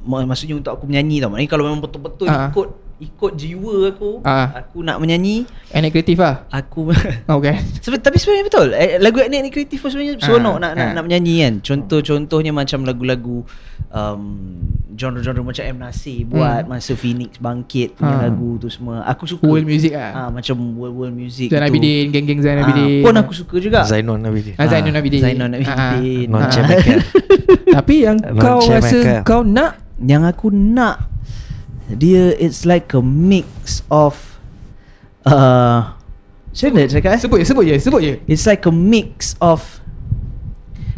mak- 0.03 0.27
maksudnya 0.27 0.55
untuk 0.55 0.69
aku 0.71 0.85
menyanyi 0.85 1.17
tau. 1.17 1.29
Maknanya 1.29 1.49
kalau 1.49 1.63
memang 1.65 1.81
betul-betul 1.81 2.25
Ah. 2.25 2.47
ikut 2.47 2.67
ikut 2.97 3.31
jiwa 3.33 3.73
aku, 3.87 4.21
Ah. 4.21 4.49
aku 4.57 4.81
nak 4.81 4.97
menyanyi, 4.97 5.45
Anak 5.69 5.91
kreatif 5.91 6.17
lah 6.17 6.47
aku 6.47 6.89
Okay 7.37 7.59
Sebe- 7.77 7.99
tapi 7.99 8.15
sebenarnya 8.15 8.45
betul 8.45 8.67
eh, 8.71 8.97
Lagu 8.97 9.19
etnik 9.19 9.39
ni 9.39 9.49
kreatif 9.49 9.77
pun 9.77 9.91
sebenarnya 9.91 10.15
Seronok 10.17 10.55
Ah, 10.55 10.59
nak, 10.59 10.71
nak, 10.73 10.81
ah. 10.81 10.93
nak 10.95 11.03
menyanyi 11.03 11.35
kan 11.39 11.53
Contoh-contohnya 11.59 12.49
macam 12.49 12.81
lagu-lagu 12.81 13.43
um, 13.89 14.21
Genre-genre 14.89 15.43
macam 15.43 15.63
M. 15.67 15.77
Nasir 15.77 16.23
Buat 16.23 16.63
Hmm. 16.63 16.71
masa 16.71 16.93
Phoenix 16.93 17.35
bangkit 17.35 17.93
Punya 17.93 18.15
Ah. 18.15 18.21
lagu 18.25 18.55
tu 18.55 18.67
semua 18.67 19.03
Aku 19.05 19.27
suka 19.27 19.43
World 19.43 19.67
music 19.67 19.91
lah 19.91 20.11
ah, 20.17 20.29
Macam 20.31 20.55
world-world 20.73 21.13
music 21.13 21.51
Zain 21.51 21.61
tu. 21.61 21.67
Abidin 21.67 22.05
Geng-geng 22.09 22.39
Zain 22.39 22.57
Ah, 22.57 22.63
Abidin 22.63 23.03
Pun 23.03 23.13
aku 23.13 23.33
suka 23.35 23.55
juga 23.59 23.83
Zainon 23.83 24.23
Abidin. 24.23 24.55
Ah, 24.55 24.65
Zainun 24.65 24.95
Abidin 24.95 25.21
Zainon 25.21 25.51
Ah, 25.51 25.59
ah. 25.59 25.75
Abidin 25.93 26.27
Non 26.27 26.39
Ah. 26.39 26.49
Cemekal. 26.49 26.99
Tapi 27.77 27.95
yang 27.99 28.17
kau 28.39 28.63
rasa. 28.63 29.21
Kau 29.21 29.43
nak 29.43 29.77
Yang 29.99 30.23
aku 30.27 30.47
nak 30.49 31.16
Dia 31.87 32.35
it's 32.35 32.67
like 32.67 32.91
a 32.91 32.99
mix 32.99 33.83
of 33.87 34.39
uh, 35.23 35.95
Macam 36.51 36.67
mana 36.75 36.83
nak 36.83 36.91
cakap 36.91 37.11
eh? 37.15 37.19
Sebut 37.23 37.37
je 37.39 37.45
Sebut 37.47 37.63
je 37.63 37.75
Sebut 37.79 38.01
je. 38.03 38.13
It's 38.27 38.43
like 38.43 38.63
a 38.67 38.73
mix 38.73 39.39
of 39.39 39.63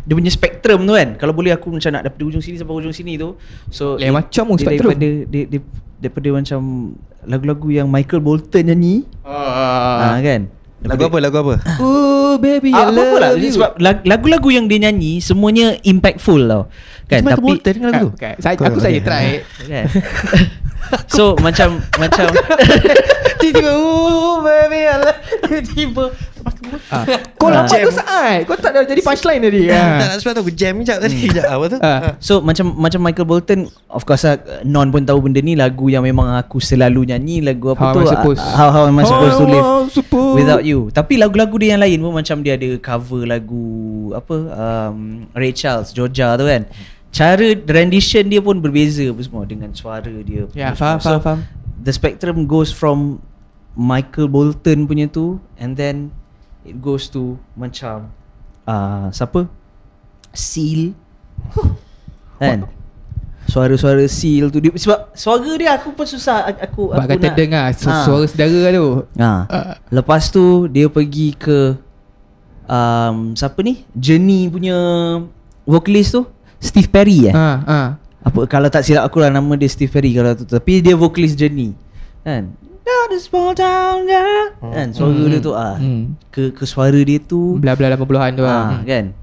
dia 0.10 0.18
punya 0.18 0.34
spektrum 0.34 0.90
tu 0.90 0.98
kan? 0.98 1.22
Kalau 1.22 1.38
boleh 1.38 1.54
aku 1.54 1.70
macam 1.70 1.94
nak 1.94 2.02
daripada 2.02 2.26
ujung 2.26 2.42
sini 2.42 2.58
sampai 2.58 2.74
ujung 2.82 2.90
sini 2.90 3.14
tu. 3.14 3.38
So 3.70 3.94
Lain 3.94 4.10
macam 4.10 4.58
dia 4.58 4.66
spektrum. 4.66 4.98
Daripada 4.98 5.10
dia, 5.30 5.44
dia, 5.46 5.60
daripada 6.02 6.30
macam 6.34 6.62
lagu-lagu 7.30 7.68
yang 7.70 7.86
Michael 7.86 8.26
Bolton 8.26 8.74
nyanyi. 8.74 9.06
Ah. 9.22 10.18
ah, 10.18 10.18
kan 10.18 10.50
Lagu 10.82 11.04
apa? 11.06 11.18
Lagu 11.20 11.38
apa? 11.40 11.56
Oh 11.78 12.38
baby 12.38 12.72
I 12.72 12.78
Ah, 12.78 12.88
apa-apa 12.88 13.16
lah 13.18 13.30
love 13.30 13.42
you 13.42 13.52
Sebab 13.52 13.72
lag- 13.78 14.04
lagu-lagu 14.04 14.48
yang 14.48 14.66
dia 14.66 14.80
nyanyi 14.82 15.20
Semuanya 15.20 15.76
impactful 15.78 16.40
tau 16.42 16.72
Kan 17.06 17.22
Michael 17.22 17.36
Tapi 17.36 17.44
Bolton 17.44 17.76
kan 17.76 17.88
lagu 17.90 18.00
tu? 18.00 18.10
Okay. 18.16 18.34
Saya, 18.38 18.56
Aku 18.56 18.80
saja 18.80 19.00
try 19.02 19.44
kan? 19.70 19.86
So 21.08 21.36
macam 21.38 21.84
Macam 21.96 22.32
Tiba-tiba 23.40 23.72
Oh 23.74 24.40
baby 24.40 24.80
I 24.82 24.96
love 24.98 25.20
Tiba 25.68 26.06
Ah. 26.90 27.06
Kau 27.38 27.48
Ah. 27.48 27.62
lambat 27.62 27.80
tu 27.82 27.94
saat 27.94 28.40
Kau 28.44 28.56
tak 28.56 28.72
dah 28.72 28.82
jadi 28.82 29.00
punchline 29.00 29.42
tadi 29.42 29.62
Tak 29.68 29.78
ah. 29.78 29.98
nak 30.00 30.18
sebab 30.18 30.32
tu 30.32 30.42
aku 30.42 30.54
jam 30.54 30.74
sekejap 30.76 30.98
tadi. 31.00 31.14
Sekejap 31.16 31.46
apa 31.46 31.66
tu? 31.66 31.78
Ah. 31.80 32.00
So 32.18 32.34
macam 32.40 32.74
macam 32.74 33.00
Michael 33.00 33.28
Bolton 33.28 33.60
Of 33.86 34.04
course 34.04 34.24
lah 34.24 34.36
Non 34.64 34.90
pun 34.90 35.04
tahu 35.04 35.22
benda 35.22 35.38
ni 35.38 35.54
Lagu 35.54 35.86
yang 35.86 36.02
memang 36.02 36.34
aku 36.34 36.58
selalu 36.58 37.06
nyanyi 37.06 37.42
Lagu 37.42 37.72
apa 37.72 37.84
How 37.84 37.94
tu 37.94 38.02
Supposed? 38.06 38.42
ah, 38.42 38.54
How, 38.56 38.70
how 38.72 38.84
am 38.86 38.96
I 38.96 39.04
supposed 39.04 39.38
to 39.38 39.46
live 39.46 39.68
supposed 39.90 40.36
Without 40.36 40.64
you 40.64 40.90
Tapi 40.90 41.16
lagu-lagu 41.16 41.56
dia 41.56 41.74
yang 41.74 41.82
lain 41.82 42.00
pun 42.00 42.12
Macam 42.12 42.42
dia 42.42 42.54
ada 42.54 42.70
cover 42.80 43.24
lagu 43.24 43.66
Apa 44.12 44.36
um, 44.50 44.98
Ray 45.32 45.52
Charles 45.52 45.92
Georgia 45.92 46.34
tu 46.36 46.44
kan 46.44 46.66
Cara 47.10 47.42
rendition 47.66 48.22
dia 48.24 48.38
pun 48.38 48.58
berbeza 48.58 49.02
apa 49.04 49.18
semua 49.20 49.42
Dengan 49.44 49.74
suara 49.74 50.10
dia 50.22 50.46
Ya 50.52 50.74
faham 50.74 50.98
faham 50.98 51.20
faham 51.20 51.40
The 51.78 51.90
spectrum 51.90 52.46
goes 52.46 52.70
from 52.70 53.22
Michael 53.74 54.28
Bolton 54.28 54.86
punya 54.86 55.06
tu 55.06 55.38
And 55.56 55.74
then 55.74 56.14
It 56.64 56.78
goes 56.78 57.08
to 57.10 57.38
Macam 57.54 58.12
uh, 58.64 59.08
Siapa 59.10 59.48
Seal 60.32 60.94
Kan 62.38 62.68
Suara-suara 63.50 64.06
seal 64.06 64.54
tu 64.54 64.62
dia, 64.62 64.70
Sebab 64.70 65.10
suara 65.18 65.50
dia 65.58 65.74
aku 65.74 65.90
pun 65.90 66.06
susah 66.06 66.54
Aku, 66.70 66.94
aku 66.94 67.02
kata 67.10 67.26
nak 67.26 67.36
dengar 67.36 67.66
su- 67.74 67.90
Ah. 67.90 68.06
Suara 68.06 68.30
saudara 68.30 68.78
tu 68.78 68.90
Ha. 69.18 69.32
Ah. 69.50 69.74
Lepas 69.90 70.30
tu 70.30 70.70
dia 70.70 70.86
pergi 70.86 71.34
ke 71.34 71.74
um, 72.70 73.34
siapa 73.34 73.58
ni? 73.66 73.82
Journey 73.98 74.46
punya 74.48 74.78
vocalist 75.66 76.14
tu 76.14 76.22
Steve 76.62 76.92
Perry 76.92 77.32
eh. 77.32 77.34
Ah, 77.34 77.58
ah. 77.66 77.88
Apa 78.20 78.46
kalau 78.46 78.68
tak 78.68 78.84
silap 78.84 79.08
aku 79.08 79.18
lah 79.18 79.32
nama 79.32 79.56
dia 79.56 79.66
Steve 79.66 79.90
Perry 79.90 80.14
kalau 80.14 80.36
tu 80.36 80.46
tapi 80.46 80.84
dia 80.84 80.94
vocalist 80.94 81.34
Journey. 81.34 81.74
Kan? 82.22 82.54
Not 82.90 83.10
a 83.12 83.20
small 83.20 83.52
town 83.54 84.04
girl. 84.04 84.46
Kan 84.66 84.88
suara 84.92 85.14
Hmm. 85.14 85.30
dia 85.30 85.40
tu 85.40 85.54
ah. 85.54 85.76
Hmm. 85.76 86.18
Ke 86.30 86.50
ke 86.50 86.64
suara 86.64 86.98
dia 87.00 87.22
tu 87.22 87.56
Belah-belah 87.56 87.94
80-an 87.94 88.32
tu 88.34 88.44
ah, 88.44 88.48
lah 88.48 88.82
kan. 88.84 89.14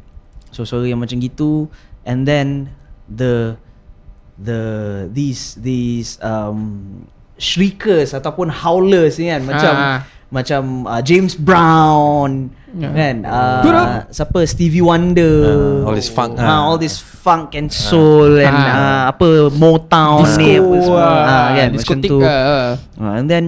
So 0.51 0.63
suara 0.63 0.87
yang 0.87 0.99
macam 0.99 1.19
gitu 1.19 1.67
and 2.03 2.23
then 2.23 2.71
the 3.05 3.59
the 4.37 4.61
these 5.11 5.57
these 5.59 6.21
um 6.21 7.03
shriekers 7.37 8.13
ataupun 8.13 8.49
howlers 8.49 9.17
ni 9.17 9.29
kan 9.29 9.43
macam 9.43 9.73
Ah. 9.73 9.99
macam 10.29 10.63
uh, 10.85 11.01
James 11.01 11.35
Brown 11.35 12.49
Kan 12.77 13.17
uh, 13.23 13.61
Turun. 13.61 13.87
siapa 14.11 14.39
Stevie 14.45 14.81
Wonder 14.81 15.35
Ah, 15.83 15.89
all 15.89 15.95
this 15.95 16.09
funk, 16.09 16.37
ah, 16.37 16.45
ah. 16.45 16.61
all 16.65 16.77
this 16.77 16.97
funk 16.97 17.53
and 17.53 17.69
soul 17.69 18.37
and 18.37 18.53
Ah. 18.53 18.69
uh, 18.69 19.03
apa 19.11 19.29
Motown 19.51 20.21
ni 20.37 20.57
apa 20.57 20.75
semua 20.79 21.01
ah, 21.01 21.47
kan 21.51 21.69
macam 21.69 21.73
Diskotik 21.73 22.11
tu 22.11 22.19
lah 22.21 22.77
Ah, 22.97 23.15
and 23.17 23.27
then 23.27 23.45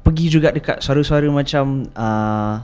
pergi 0.00 0.26
juga 0.28 0.48
dekat 0.48 0.78
suara-suara 0.78 1.26
macam 1.26 1.90
uh, 1.92 2.62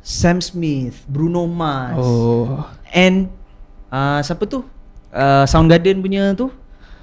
Sam 0.00 0.40
Smith, 0.40 1.06
Bruno 1.06 1.46
Mars 1.46 1.94
Oh 1.96 2.66
and 2.90 3.30
uh, 3.88 4.18
siapa 4.20 4.44
tu? 4.44 4.66
Uh, 5.08 5.44
Soundgarden 5.44 6.00
punya 6.00 6.32
tu 6.32 6.48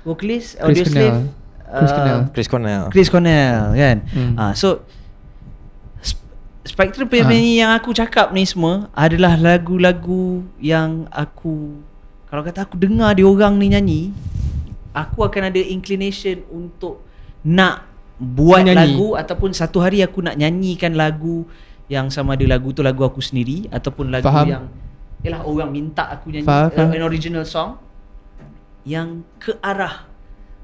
vocalist 0.01 0.57
Audio 0.57 0.82
Chris 0.82 0.89
Slave. 0.89 1.05
Cornell. 1.13 1.38
Chris 1.70 1.86
Uh, 1.86 1.93
Cornell. 1.93 2.20
Chris 2.34 2.47
Cornell. 2.47 2.84
Chris 2.89 3.07
Cornell 3.07 3.57
kan. 3.74 3.97
Hmm. 4.09 4.34
Ah 4.36 4.51
so 4.51 4.82
sp- 6.70 6.78
Spectrum 6.78 7.09
penyanyi 7.09 7.57
yang 7.57 7.74
aku 7.74 7.89
cakap 7.91 8.30
ni 8.30 8.45
semua 8.45 8.88
adalah 8.93 9.34
lagu-lagu 9.36 10.45
yang 10.57 11.09
aku 11.09 11.82
kalau 12.26 12.41
kata 12.41 12.63
aku 12.63 12.78
dengar 12.78 13.13
dia 13.13 13.26
orang 13.26 13.57
ni 13.57 13.67
nyanyi 13.70 14.01
aku 14.91 15.22
akan 15.22 15.49
ada 15.49 15.59
inclination 15.59 16.45
untuk 16.47 17.01
nak 17.41 17.86
buat 18.20 18.61
Menyanyi. 18.61 18.93
lagu 18.93 19.07
ataupun 19.15 19.49
satu 19.49 19.80
hari 19.80 20.03
aku 20.03 20.20
nak 20.20 20.36
nyanyikan 20.36 20.91
lagu 20.91 21.47
yang 21.88 22.11
sama 22.11 22.36
ada 22.36 22.43
lagu 22.45 22.70
tu 22.70 22.84
lagu 22.84 23.01
aku 23.01 23.17
sendiri 23.17 23.65
ataupun 23.70 24.11
lagu 24.11 24.28
Faham. 24.28 24.47
yang 24.47 24.65
Yalah 25.20 25.43
orang 25.43 25.70
minta 25.70 26.07
aku 26.07 26.32
nyanyi 26.32 26.47
Faham, 26.47 26.70
faham. 26.72 26.89
an 26.91 27.03
original 27.03 27.43
song 27.43 27.76
yang 28.84 29.24
ke 29.38 29.55
arah 29.59 30.09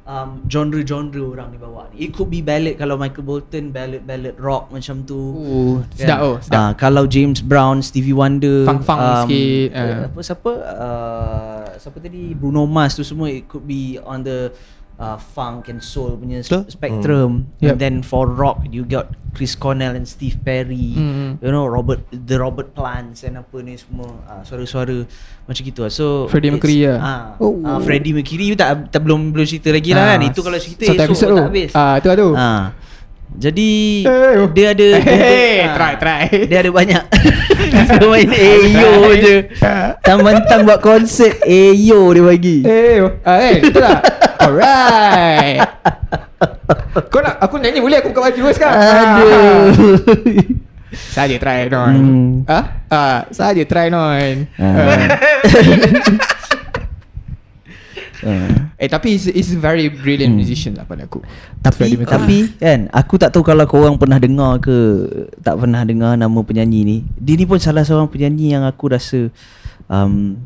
um, 0.05 0.45
genre-genre 0.45 1.33
orang 1.35 1.49
ni 1.51 1.57
bawa 1.57 1.89
ni. 1.91 2.07
It 2.07 2.09
could 2.13 2.29
be 2.29 2.39
ballad 2.39 2.77
kalau 2.77 2.95
Michael 2.95 3.25
Bolton 3.25 3.73
ballad-ballad 3.73 4.37
rock 4.37 4.69
macam 4.71 5.03
tu. 5.03 5.17
Oh, 5.17 5.75
sedap 5.97 6.19
oh, 6.21 6.35
sedap. 6.39 6.57
Ah, 6.57 6.71
kalau 6.77 7.09
James 7.09 7.41
Brown, 7.41 7.81
Stevie 7.81 8.15
Wonder, 8.15 8.63
Funk-funk 8.63 9.27
sikit, 9.27 9.69
eh, 9.73 9.81
ah. 9.81 9.99
Apa 10.07 10.19
siapa? 10.21 10.51
Uh, 10.53 11.65
siapa 11.81 11.97
tadi 11.99 12.31
Bruno 12.37 12.63
Mars 12.69 12.95
tu 12.95 13.03
semua 13.03 13.27
it 13.27 13.49
could 13.49 13.65
be 13.65 13.97
on 14.05 14.23
the 14.23 14.53
uh, 14.97 15.15
funk 15.15 15.67
and 15.67 15.79
soul 15.79 16.13
punya 16.13 16.39
Betul. 16.39 16.63
sp- 16.63 16.71
spectrum. 16.71 17.31
Hmm. 17.51 17.61
Yep. 17.61 17.69
And 17.69 17.77
then 17.77 17.95
for 17.99 18.25
rock 18.25 18.63
you 18.65 18.83
got 18.83 19.07
Chris 19.31 19.51
Cornell 19.53 19.93
and 19.93 20.03
Steve 20.03 20.39
Perry. 20.39 20.91
Hmm. 20.91 21.35
You 21.37 21.49
know 21.49 21.65
Robert 21.65 21.99
the 22.09 22.35
Robert 22.35 22.71
Plants 22.71 23.21
and 23.21 23.35
apa 23.35 23.57
ni 23.59 23.75
semua 23.75 24.07
uh, 24.23 24.41
suara-suara 24.41 25.03
macam 25.43 25.61
gitu 25.61 25.79
lah. 25.81 25.89
So 25.89 26.25
Freddie 26.25 26.49
Mercury 26.49 26.85
lah. 26.85 26.97
Ah, 26.97 27.23
Oh. 27.37 27.59
ah, 27.61 27.77
Freddie 27.77 28.11
Mercury 28.11 28.47
you 28.47 28.55
tak, 28.55 28.89
tak 28.89 29.01
belum 29.01 29.29
belum 29.29 29.43
cerita 29.43 29.69
lagi 29.69 29.91
lah 29.91 30.01
Ah, 30.01 30.09
kan. 30.13 30.19
Itu 30.25 30.39
kalau 30.39 30.55
cerita 30.55 30.83
satu 30.85 30.95
esok 30.95 31.05
episod 31.05 31.27
tu. 31.27 31.37
tak 31.37 31.47
habis. 31.47 31.71
Ah, 31.71 31.95
tu 31.97 32.07
lah 32.07 32.15
tu. 32.15 32.29
Ah. 32.33 32.63
Jadi 33.35 34.05
Eh, 34.05 34.33
oh. 34.39 34.47
dia 34.47 34.71
ada 34.71 34.87
dia, 34.95 35.01
Hey, 35.03 35.59
ah, 35.59 35.75
try, 35.75 35.93
try. 35.97 36.23
Dia 36.47 36.63
ada 36.63 36.71
banyak 36.71 37.03
Dia 37.91 38.07
main 38.07 38.31
Ayo 38.31 38.91
je 39.17 39.35
Tang-mentang 40.07 40.63
buat 40.63 40.79
konsert 40.79 41.43
Ayo 41.43 42.15
dia 42.15 42.23
bagi 42.23 42.63
Eh, 42.63 43.03
ah, 43.25 43.37
eh, 43.41 43.59
betul 43.59 43.81
tak? 43.81 44.01
Alright. 44.37 45.59
Kau 47.11 47.19
nak 47.19 47.35
aku 47.39 47.55
nyanyi 47.57 47.79
boleh 47.79 47.99
aku 47.99 48.09
buka 48.09 48.31
baju 48.31 48.41
sekarang. 48.51 48.79
Aduh 48.79 49.65
Saja 50.95 51.35
try 51.35 51.67
non. 51.67 51.91
Hmm. 51.91 52.31
Ah, 52.47 52.63
ah, 52.87 53.17
saja 53.29 53.67
try 53.67 53.91
non. 53.91 54.47
Ah. 54.55 54.75
Ah. 58.25 58.73
Eh 58.81 58.89
tapi 58.89 59.13
he's 59.13 59.53
a 59.53 59.59
very 59.59 59.85
brilliant 59.85 60.33
Hmm. 60.33 60.41
musician 60.41 60.73
lah 60.73 60.81
pada 60.81 61.05
aku 61.05 61.21
Tapi 61.61 61.93
tapi 62.01 62.49
kan 62.57 62.89
aku 62.89 63.21
tak 63.21 63.29
tahu 63.29 63.45
kalau 63.45 63.69
korang 63.69 64.01
pernah 64.01 64.17
dengar 64.17 64.57
ke 64.57 64.73
tak 65.45 65.61
pernah 65.61 65.85
dengar 65.85 66.17
nama 66.17 66.39
penyanyi 66.41 66.81
ni. 66.81 66.97
Dia 67.19 67.37
ni 67.37 67.45
pun 67.45 67.61
salah 67.61 67.85
seorang 67.85 68.09
penyanyi 68.09 68.57
yang 68.57 68.65
aku 68.65 68.89
rasa 68.89 69.29
um, 69.85 70.41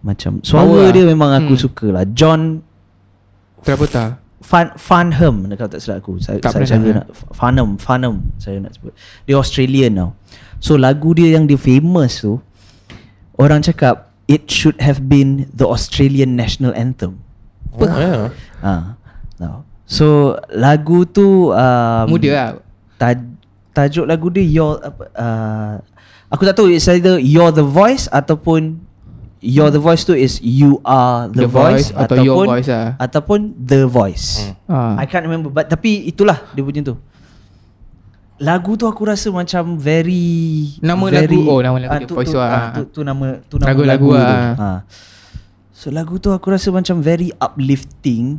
macam 0.00 0.40
suara 0.40 0.64
lah. 0.88 0.94
dia 0.94 1.04
memang 1.04 1.34
aku 1.36 1.58
Hmm. 1.58 1.60
suka 1.60 1.86
lah. 1.92 2.04
John 2.08 2.64
Travolta 3.62 4.18
Fan 4.38 4.70
Farnham 4.78 5.50
kalau 5.58 5.66
tak 5.66 5.82
silap 5.82 5.98
aku. 6.00 6.22
Saya, 6.22 6.38
Tak 6.38 6.54
saya, 6.54 6.62
pernah 6.62 6.70
saya 6.70 6.98
nak 7.02 7.06
Farnham, 7.34 7.68
Farnham 7.76 8.14
saya 8.38 8.62
nak 8.62 8.72
sebut. 8.78 8.94
Dia 9.26 9.34
Australian 9.34 9.92
tau. 9.98 10.10
So 10.62 10.78
lagu 10.78 11.10
dia 11.12 11.34
yang 11.34 11.50
dia 11.50 11.58
famous 11.58 12.22
tu 12.22 12.38
orang 13.34 13.60
cakap 13.66 14.14
it 14.30 14.46
should 14.46 14.78
have 14.78 15.10
been 15.10 15.50
the 15.50 15.66
Australian 15.66 16.38
national 16.38 16.70
anthem. 16.72 17.18
Oh, 17.74 17.84
yeah. 17.84 18.30
Ah, 18.62 18.94
no. 19.42 19.66
So 19.84 20.38
lagu 20.54 21.02
tu 21.08 21.50
um, 21.50 22.06
Muda 22.06 22.30
lah 22.30 22.50
taj, 22.98 23.18
tajuk 23.72 24.04
lagu 24.04 24.26
dia 24.28 24.42
your 24.42 24.82
apa 24.82 25.02
uh, 25.14 25.74
aku 26.28 26.42
tak 26.44 26.54
tahu 26.58 26.68
it's 26.68 26.90
either 26.90 27.16
you're 27.16 27.54
the 27.54 27.64
voice 27.64 28.10
ataupun 28.10 28.82
you're 29.38 29.70
the 29.70 29.78
voice 29.78 30.02
tu 30.02 30.12
is 30.12 30.38
you 30.38 30.82
are 30.82 31.30
the, 31.30 31.44
The 31.44 31.50
Voice 31.50 31.88
atau 31.90 32.16
Your 32.18 32.42
Voice 32.44 32.66
lah. 32.66 32.98
ataupun 32.98 33.54
the 33.54 33.86
voice. 33.86 34.52
ah. 34.66 34.98
I 34.98 35.06
can't 35.06 35.22
remember 35.22 35.48
but 35.48 35.66
tapi 35.66 36.06
itulah 36.06 36.42
dia 36.52 36.62
punya 36.62 36.82
tu. 36.82 36.96
Lagu 38.38 38.78
tu 38.78 38.86
aku 38.86 39.02
rasa 39.02 39.34
macam 39.34 39.74
very 39.74 40.70
Nama 40.78 41.02
very, 41.10 41.34
lagu- 41.34 41.50
oh, 41.50 41.58
nama 41.58 41.74
lagu 41.74 41.90
ah, 41.90 41.98
dia, 41.98 42.06
tu, 42.06 42.14
Voice 42.14 42.30
tu, 42.30 42.38
tu, 42.38 42.42
ah, 42.42 42.50
ah. 42.50 42.70
tu, 42.70 42.82
tu 42.86 43.00
nama 43.02 43.26
tu 43.50 43.54
nama 43.58 43.68
Lagu-lagu 43.74 44.08
lagu, 44.08 44.14
tu. 44.14 44.22
ah. 44.22 44.54
Ah. 44.54 44.78
So 45.74 45.90
lagu 45.90 46.18
tu 46.18 46.30
aku 46.30 46.46
rasa 46.50 46.70
macam 46.70 46.98
very 46.98 47.34
uplifting 47.36 48.38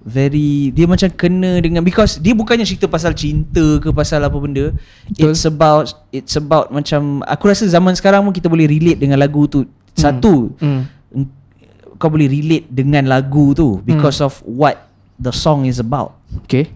Very 0.00 0.70
Dia 0.70 0.86
macam 0.86 1.10
kena 1.10 1.58
dengan 1.58 1.82
Because 1.82 2.16
dia 2.16 2.30
bukannya 2.30 2.62
cerita 2.62 2.86
pasal 2.86 3.10
cinta 3.10 3.82
ke 3.82 3.90
Pasal 3.90 4.22
apa 4.22 4.38
benda 4.38 4.70
Betul. 5.10 5.34
It's 5.34 5.42
about 5.42 5.90
It's 6.14 6.38
about 6.38 6.70
macam 6.70 7.26
Aku 7.26 7.50
rasa 7.50 7.66
zaman 7.66 7.90
sekarang 7.92 8.22
pun 8.22 8.30
Kita 8.30 8.46
boleh 8.46 8.70
relate 8.70 9.02
dengan 9.02 9.18
lagu 9.18 9.50
tu 9.50 9.66
Satu 9.96 10.52
hmm. 10.60 10.82
mm. 11.12 11.26
Kau 11.96 12.12
boleh 12.12 12.28
relate 12.28 12.68
dengan 12.68 13.08
lagu 13.08 13.56
tu 13.56 13.80
Because 13.80 14.20
of 14.20 14.44
what 14.44 14.84
The 15.16 15.32
song 15.32 15.64
is 15.64 15.80
about 15.80 16.20
Okay 16.44 16.68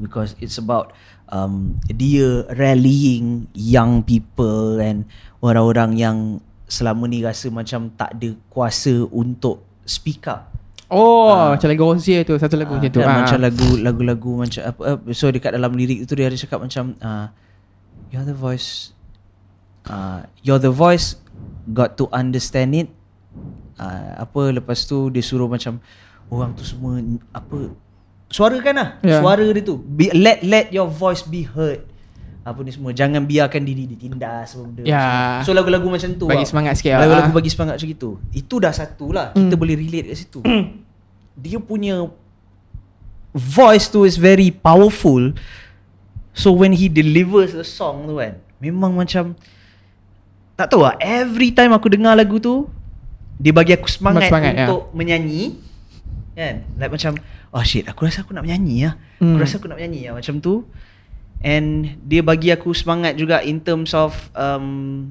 because 0.00 0.32
it's 0.40 0.56
about 0.56 0.96
um, 1.28 1.76
dia 1.92 2.48
rallying 2.56 3.46
young 3.52 4.00
people 4.00 4.80
and 4.80 5.04
orang-orang 5.44 6.00
yang 6.00 6.16
selama 6.64 7.04
ni 7.06 7.20
rasa 7.20 7.52
macam 7.52 7.92
tak 7.94 8.16
ada 8.16 8.32
kuasa 8.48 9.04
untuk 9.12 9.60
speak 9.84 10.24
up. 10.24 10.48
Oh 10.90 11.54
macam 11.54 11.70
lagu 11.70 11.86
Rosier 11.86 12.26
tu 12.26 12.34
Satu 12.34 12.58
lagu 12.58 12.74
Ah, 12.74 12.82
macam 12.82 12.90
tu 12.90 12.98
ah. 12.98 13.22
Macam 13.22 13.38
lagu 13.38 13.78
lagu-lagu 13.78 14.32
macam 14.42 14.74
apa 14.74 14.82
uh, 14.82 14.98
so 15.14 15.30
dekat 15.30 15.54
dalam 15.54 15.70
lirik 15.70 16.02
tu 16.02 16.18
dia 16.18 16.26
ada 16.26 16.34
cakap 16.34 16.58
macam 16.58 16.98
uh, 16.98 17.30
you're 18.10 18.26
the 18.26 18.34
voice 18.34 18.90
uh, 19.86 20.26
you're 20.42 20.58
the 20.58 20.74
voice 20.74 21.14
got 21.70 21.94
to 21.94 22.10
understand 22.10 22.74
it 22.74 22.88
uh, 23.76 24.20
apa 24.20 24.50
lepas 24.52 24.82
tu 24.82 25.08
dia 25.08 25.20
suruh 25.20 25.46
macam 25.46 25.78
orang 26.26 26.52
tu 26.52 26.62
semua 26.62 26.98
apa 27.30 27.70
suara 28.26 28.58
kan 28.58 28.74
lah 28.74 28.88
Ya. 29.00 29.18
suara 29.18 29.42
dia 29.42 29.60
tu 29.60 29.76
be, 29.76 30.10
let 30.12 30.40
let 30.40 30.66
your 30.70 30.86
voice 30.86 31.22
be 31.22 31.42
heard 31.42 31.82
apa 32.40 32.56
ni 32.60 32.70
semua 32.70 32.90
jangan 32.90 33.22
biarkan 33.22 33.60
diri 33.60 33.84
ditindas 33.84 34.52
apa 34.52 34.62
benda 34.62 34.82
tu. 34.82 34.90
so 35.42 35.52
lagu-lagu 35.52 35.86
macam 35.86 36.08
tu 36.10 36.24
Bagi 36.24 36.42
tau. 36.42 36.50
semangat 36.50 36.74
sikit 36.76 36.90
lah. 36.92 37.00
lagu-lagu 37.04 37.30
bagi 37.32 37.50
semangat 37.50 37.74
macam 37.76 37.90
itu 37.90 38.10
itu 38.32 38.54
dah 38.56 38.72
satu 38.72 39.06
lah 39.10 39.26
kita 39.30 39.44
Hmm. 39.48 39.60
boleh 39.60 39.76
relate 39.76 40.06
kat 40.08 40.18
situ 40.18 40.40
dia 41.34 41.58
punya 41.58 42.08
voice 43.30 43.86
tu 43.86 44.02
is 44.02 44.16
very 44.16 44.50
powerful. 44.50 45.30
So 46.32 46.50
when 46.50 46.72
he 46.72 46.86
delivers 46.86 47.52
the 47.52 47.62
song 47.62 48.06
tu 48.06 48.18
kan, 48.18 48.38
memang 48.58 48.94
macam 48.94 49.34
tak 50.60 50.68
tahu 50.68 50.84
lah, 50.84 50.92
every 51.00 51.56
time 51.56 51.72
aku 51.72 51.88
dengar 51.88 52.12
lagu 52.12 52.36
tu, 52.36 52.68
dia 53.40 53.48
bagi 53.48 53.72
aku 53.72 53.88
semangat, 53.88 54.28
Semangat, 54.28 54.52
ya. 54.52 54.68
untuk 54.68 54.92
menyanyi. 54.92 55.56
Kan? 56.36 56.68
Like 56.76 56.92
macam, 56.92 57.16
oh 57.48 57.64
shit, 57.64 57.88
aku 57.88 58.04
rasa 58.04 58.20
aku 58.20 58.36
nak 58.36 58.44
menyanyi 58.44 58.84
lah. 58.84 58.94
Hmm. 59.16 59.32
Aku 59.32 59.40
rasa 59.40 59.56
aku 59.56 59.72
nak 59.72 59.80
menyanyi 59.80 60.12
lah 60.12 60.20
macam 60.20 60.36
tu. 60.36 60.68
And 61.40 61.96
dia 62.04 62.20
bagi 62.20 62.52
aku 62.52 62.76
semangat 62.76 63.16
juga 63.16 63.40
in 63.40 63.64
terms 63.64 63.96
of 63.96 64.12
um, 64.36 65.08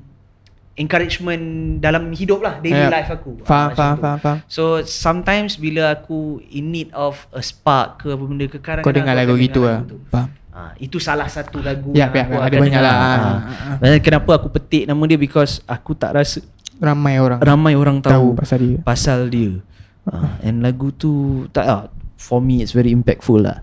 encouragement 0.78 1.42
dalam 1.82 2.14
hidup 2.14 2.46
lah, 2.46 2.62
daily 2.62 2.86
Ya. 2.86 2.94
life 2.94 3.10
aku. 3.10 3.42
Faham, 3.42 3.74
Ah, 3.74 3.76
faham, 3.76 3.96
faham, 3.98 4.18
faham. 4.22 4.38
So 4.46 4.86
sometimes 4.86 5.58
bila 5.58 5.98
aku 5.98 6.40
in 6.46 6.70
need 6.70 6.94
of 6.94 7.18
a 7.34 7.42
spark 7.42 8.06
ke 8.06 8.14
apa 8.14 8.24
benda 8.24 8.46
ke 8.46 8.62
kadang 8.62 8.86
Kau 8.86 8.94
dengar 8.94 9.18
lagu 9.18 9.34
gitu 9.36 9.66
lah. 9.66 9.82
Faham 10.14 10.39
Ha, 10.50 10.74
itu 10.82 10.98
salah 10.98 11.30
satu 11.30 11.62
lagu 11.62 11.94
Ya, 11.94 12.10
yang 12.10 12.16
ya, 12.16 12.24
aku 12.26 12.34
ada 12.42 12.48
akan 12.50 12.60
banyak 12.66 12.82
lah. 12.82 12.94
Ha. 12.94 13.06
Ah, 13.06 13.18
ah, 13.22 13.78
Dan 13.78 14.02
Kenapa 14.02 14.32
aku 14.42 14.48
petik 14.50 14.90
nama 14.90 15.02
dia 15.06 15.20
because 15.22 15.62
aku 15.70 15.94
tak 15.94 16.18
rasa 16.18 16.42
Ramai 16.80 17.20
orang 17.20 17.44
ramai 17.44 17.74
orang 17.76 18.00
Tahu 18.00 18.10
tahu, 18.10 18.28
pasal 18.40 18.58
dia 18.64 18.78
pasal 18.82 19.20
dia. 19.28 19.60
Ha, 20.08 20.42
and 20.48 20.64
lagu 20.64 20.96
tu 20.96 21.44
tak 21.52 21.66
ah, 21.68 21.86
for 22.16 22.40
me 22.40 22.64
it's 22.64 22.72
very 22.72 22.90
impactful 22.96 23.44
lah. 23.44 23.62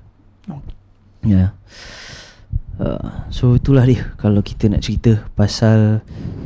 Ya. 1.24 1.26
Yeah. 1.26 1.48
Uh, 2.76 3.00
so 3.28 3.56
itulah 3.56 3.82
dia 3.82 4.04
kalau 4.14 4.44
kita 4.44 4.68
nak 4.68 4.80
cerita 4.80 5.24
pasal 5.32 6.04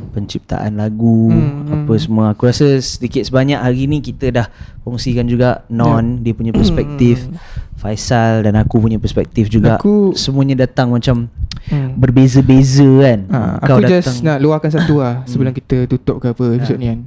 penciptaan 0.09 0.75
lagu 0.75 1.27
Hmm, 1.27 1.43
hmm, 1.61 1.71
apa 1.83 1.93
semua. 1.97 2.25
Aku 2.31 2.47
rasa 2.47 2.79
sedikit 2.79 3.19
sebanyak 3.21 3.55
hari 3.55 3.83
ni 3.83 3.99
kita 3.99 4.31
dah 4.31 4.47
kongsikan 4.81 5.23
juga 5.25 5.67
non 5.67 6.19
dia 6.19 6.31
punya 6.31 6.51
perspektif 6.51 7.27
Faisal 7.75 8.43
dan 8.43 8.55
aku 8.55 8.77
punya 8.77 8.95
perspektif 8.95 9.49
juga. 9.49 9.75
Aku- 9.75 10.13
semuanya 10.13 10.61
datang 10.61 10.91
macam 10.91 11.27
Hmm. 11.61 11.93
berbeza-beza 11.93 12.89
kan. 13.01 13.19
Ha, 13.27 13.39
aku 13.59 13.85
just 13.85 14.23
nak 14.23 14.39
luahkan 14.39 14.71
satu 14.71 14.97
lah 14.97 15.21
Sebelum 15.25 15.51
kita 15.51 15.85
tutup 15.85 16.17
ke 16.17 16.31
apa 16.31 16.43
episod 16.55 16.73
ni 16.75 16.89
kan. 16.89 16.99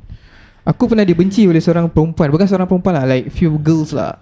Aku 0.64 0.84
pernah 0.84 1.02
dibenci 1.02 1.44
oleh 1.44 1.58
seorang 1.58 1.88
perempuan 1.88 2.28
Bukan 2.28 2.44
seorang 2.44 2.64
perempuan 2.64 2.94
lah 2.94 3.04
Like 3.04 3.28
few 3.28 3.56
girls 3.56 3.90
lah 3.90 4.16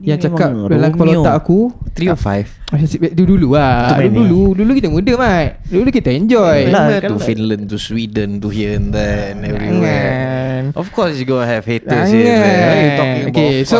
Yang 0.00 0.18
cakap 0.30 0.48
memang 0.56 0.72
dalam 0.72 0.88
kepala 0.96 1.10
otak 1.20 1.34
aku 1.44 1.58
3 1.92 2.08
or 2.08 2.20
5 2.20 2.72
Macam 2.72 2.86
dulu 3.12 3.32
dulu 3.36 3.48
lah. 3.52 4.00
Dulu 4.00 4.10
dulu 4.16 4.40
Dulu 4.56 4.70
kita 4.72 4.88
muda 4.88 5.12
mat. 5.20 5.60
Dulu 5.68 5.88
kita 5.92 6.08
enjoy. 6.08 6.72
Remember 6.72 6.98
kan 7.04 7.10
to 7.12 7.16
lah. 7.20 7.26
Finland 7.28 7.64
To 7.68 7.76
Sweden 7.76 8.40
To 8.40 8.48
here 8.48 8.80
and 8.80 8.88
there 8.96 9.36
And 9.36 9.44
everywhere. 9.44 10.08
Jangan 10.08 10.64
Of 10.72 10.86
course 10.96 11.20
you 11.20 11.28
gonna 11.28 11.44
have 11.44 11.68
haters 11.68 12.08
here 12.08 12.24
and 12.24 12.40
there. 12.40 12.64
What 12.64 12.72
are 12.72 12.80
you 12.80 12.92
talking 12.96 13.22
about? 13.28 13.36
Okay 13.36 13.54
so 13.68 13.78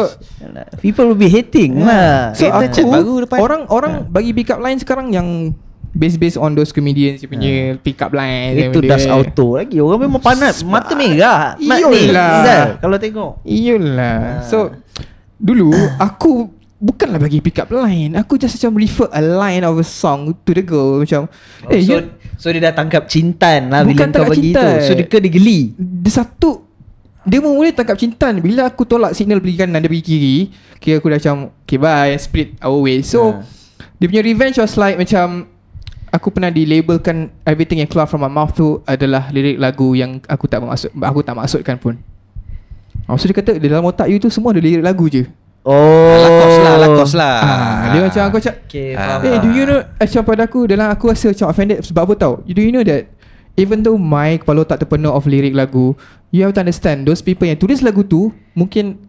people 0.84 1.08
will 1.08 1.16
be 1.16 1.32
hating 1.32 1.80
lah 1.80 2.36
So 2.36 2.52
aku 2.52 2.84
baru 2.84 3.14
depan. 3.24 3.38
Orang 3.40 3.62
orang 3.72 3.92
bagi 4.12 4.36
pick 4.36 4.52
up 4.52 4.60
line 4.60 4.76
sekarang 4.76 5.08
yang 5.14 5.56
Based 5.92 6.16
based 6.16 6.40
on 6.40 6.56
those 6.56 6.72
comedians 6.72 7.20
Dia 7.20 7.28
punya 7.28 7.76
pick 7.76 8.00
up 8.00 8.16
line 8.16 8.56
Itu 8.72 8.80
das 8.80 9.04
auto 9.04 9.60
lagi. 9.60 9.76
Orang 9.76 10.08
memang 10.08 10.24
panas. 10.24 10.64
Mata 10.64 10.96
merah. 10.96 11.52
Mat 11.60 11.78
ni. 11.92 12.08
Iyalah. 12.08 12.32
Zal, 12.40 12.68
Kalau 12.80 12.96
tengok. 12.96 13.32
Iyalah. 13.44 14.40
So 14.48 14.72
Dulu 15.42 15.74
Aku 15.98 16.54
Bukanlah 16.82 17.22
bagi 17.22 17.38
pick 17.38 17.62
up 17.62 17.70
line. 17.70 18.18
Aku 18.18 18.34
just 18.34 18.58
macam 18.58 18.74
refer 18.74 19.06
a 19.14 19.22
line 19.22 19.62
of 19.62 19.78
a 19.78 19.86
song 19.86 20.34
To 20.42 20.50
the 20.50 20.62
girl 20.62 20.98
Macam 21.02 21.30
oh, 21.66 21.70
Eh 21.70 21.82
so, 21.82 21.94
you 21.94 21.98
so 22.34 22.50
dia 22.50 22.58
dah 22.58 22.74
tangkap 22.74 23.06
cintan 23.06 23.70
lah 23.70 23.86
Bukan 23.86 24.10
Bila 24.10 24.18
kau 24.18 24.30
bagi 24.30 24.50
cintan. 24.50 24.82
itu 24.82 24.86
So 24.86 24.92
dia 24.98 25.06
ke 25.06 25.18
dia 25.22 25.30
geli? 25.30 25.74
Dia 25.78 26.10
satu 26.22 26.66
Dia 27.22 27.38
mula 27.38 27.70
tangkap 27.70 27.94
cintan. 27.98 28.42
Bila 28.42 28.66
aku 28.66 28.82
tolak 28.82 29.14
signal 29.14 29.38
pergi 29.38 29.62
kanan 29.62 29.78
Dia 29.78 29.90
pergi 29.90 30.02
kiri 30.02 30.36
Kira 30.82 30.98
aku 30.98 31.06
dah 31.10 31.18
macam 31.22 31.36
Okay 31.62 31.78
bye 31.78 32.14
Split 32.18 32.58
our 32.58 32.78
way. 32.82 33.02
So 33.02 33.30
Ha. 33.30 33.46
Dia 33.98 34.06
punya 34.10 34.22
revenge 34.26 34.58
was 34.58 34.74
like 34.74 34.98
Macam 34.98 35.46
Aku 36.10 36.34
pernah 36.34 36.50
dilabelkan 36.50 37.30
Everything 37.46 37.78
yang 37.78 37.86
keluar 37.86 38.10
from 38.10 38.26
my 38.26 38.30
mouth 38.30 38.50
tu 38.54 38.82
Adalah 38.82 39.30
lirik 39.30 39.62
lagu 39.62 39.94
Yang 39.94 40.26
aku 40.26 40.50
tak 40.50 40.58
maksud 40.66 40.90
Aku 40.98 41.22
tak 41.22 41.38
maksudkan 41.38 41.78
pun 41.78 41.94
Oh, 43.12 43.20
so 43.20 43.28
dia 43.28 43.36
kata 43.36 43.60
Dalam 43.60 43.84
otak 43.84 44.08
you 44.08 44.16
tu 44.16 44.26
Semua 44.26 44.50
ada 44.50 44.58
lirik 44.58 44.80
lagu 44.80 45.04
je. 45.06 45.28
Oh. 45.62 46.16
Lakos 46.18 46.56
lah 46.58 46.74
Lakos 46.80 47.12
lah. 47.12 47.36
Ah, 47.38 47.80
Dia 47.92 48.00
macam 48.02 48.22
aku 48.26 48.38
cakap 48.40 48.64
Okay 48.64 48.88
Ah. 48.96 49.20
faham 49.20 49.28
Eh 49.28 49.36
do 49.38 49.48
you 49.52 49.62
know 49.62 49.80
Macam 49.84 50.20
pada 50.24 50.42
aku 50.42 50.60
Dalam 50.64 50.88
aku 50.88 51.04
rasa 51.12 51.28
macam 51.28 51.46
offended 51.46 51.78
Sebab 51.84 52.02
apa 52.02 52.14
tau? 52.16 52.32
Do 52.42 52.58
you 52.58 52.72
know 52.72 52.82
that 52.82 53.12
Even 53.52 53.84
though 53.84 53.94
my 53.94 54.40
kepala 54.40 54.64
otak 54.64 54.80
terpenuh 54.80 55.12
of 55.12 55.28
lirik 55.28 55.52
lagu 55.52 55.92
You 56.32 56.42
have 56.42 56.56
to 56.56 56.64
understand 56.64 57.04
Those 57.04 57.20
people 57.20 57.44
yang 57.44 57.60
tulis 57.60 57.84
lagu 57.84 58.00
tu 58.00 58.32
Mungkin 58.56 59.01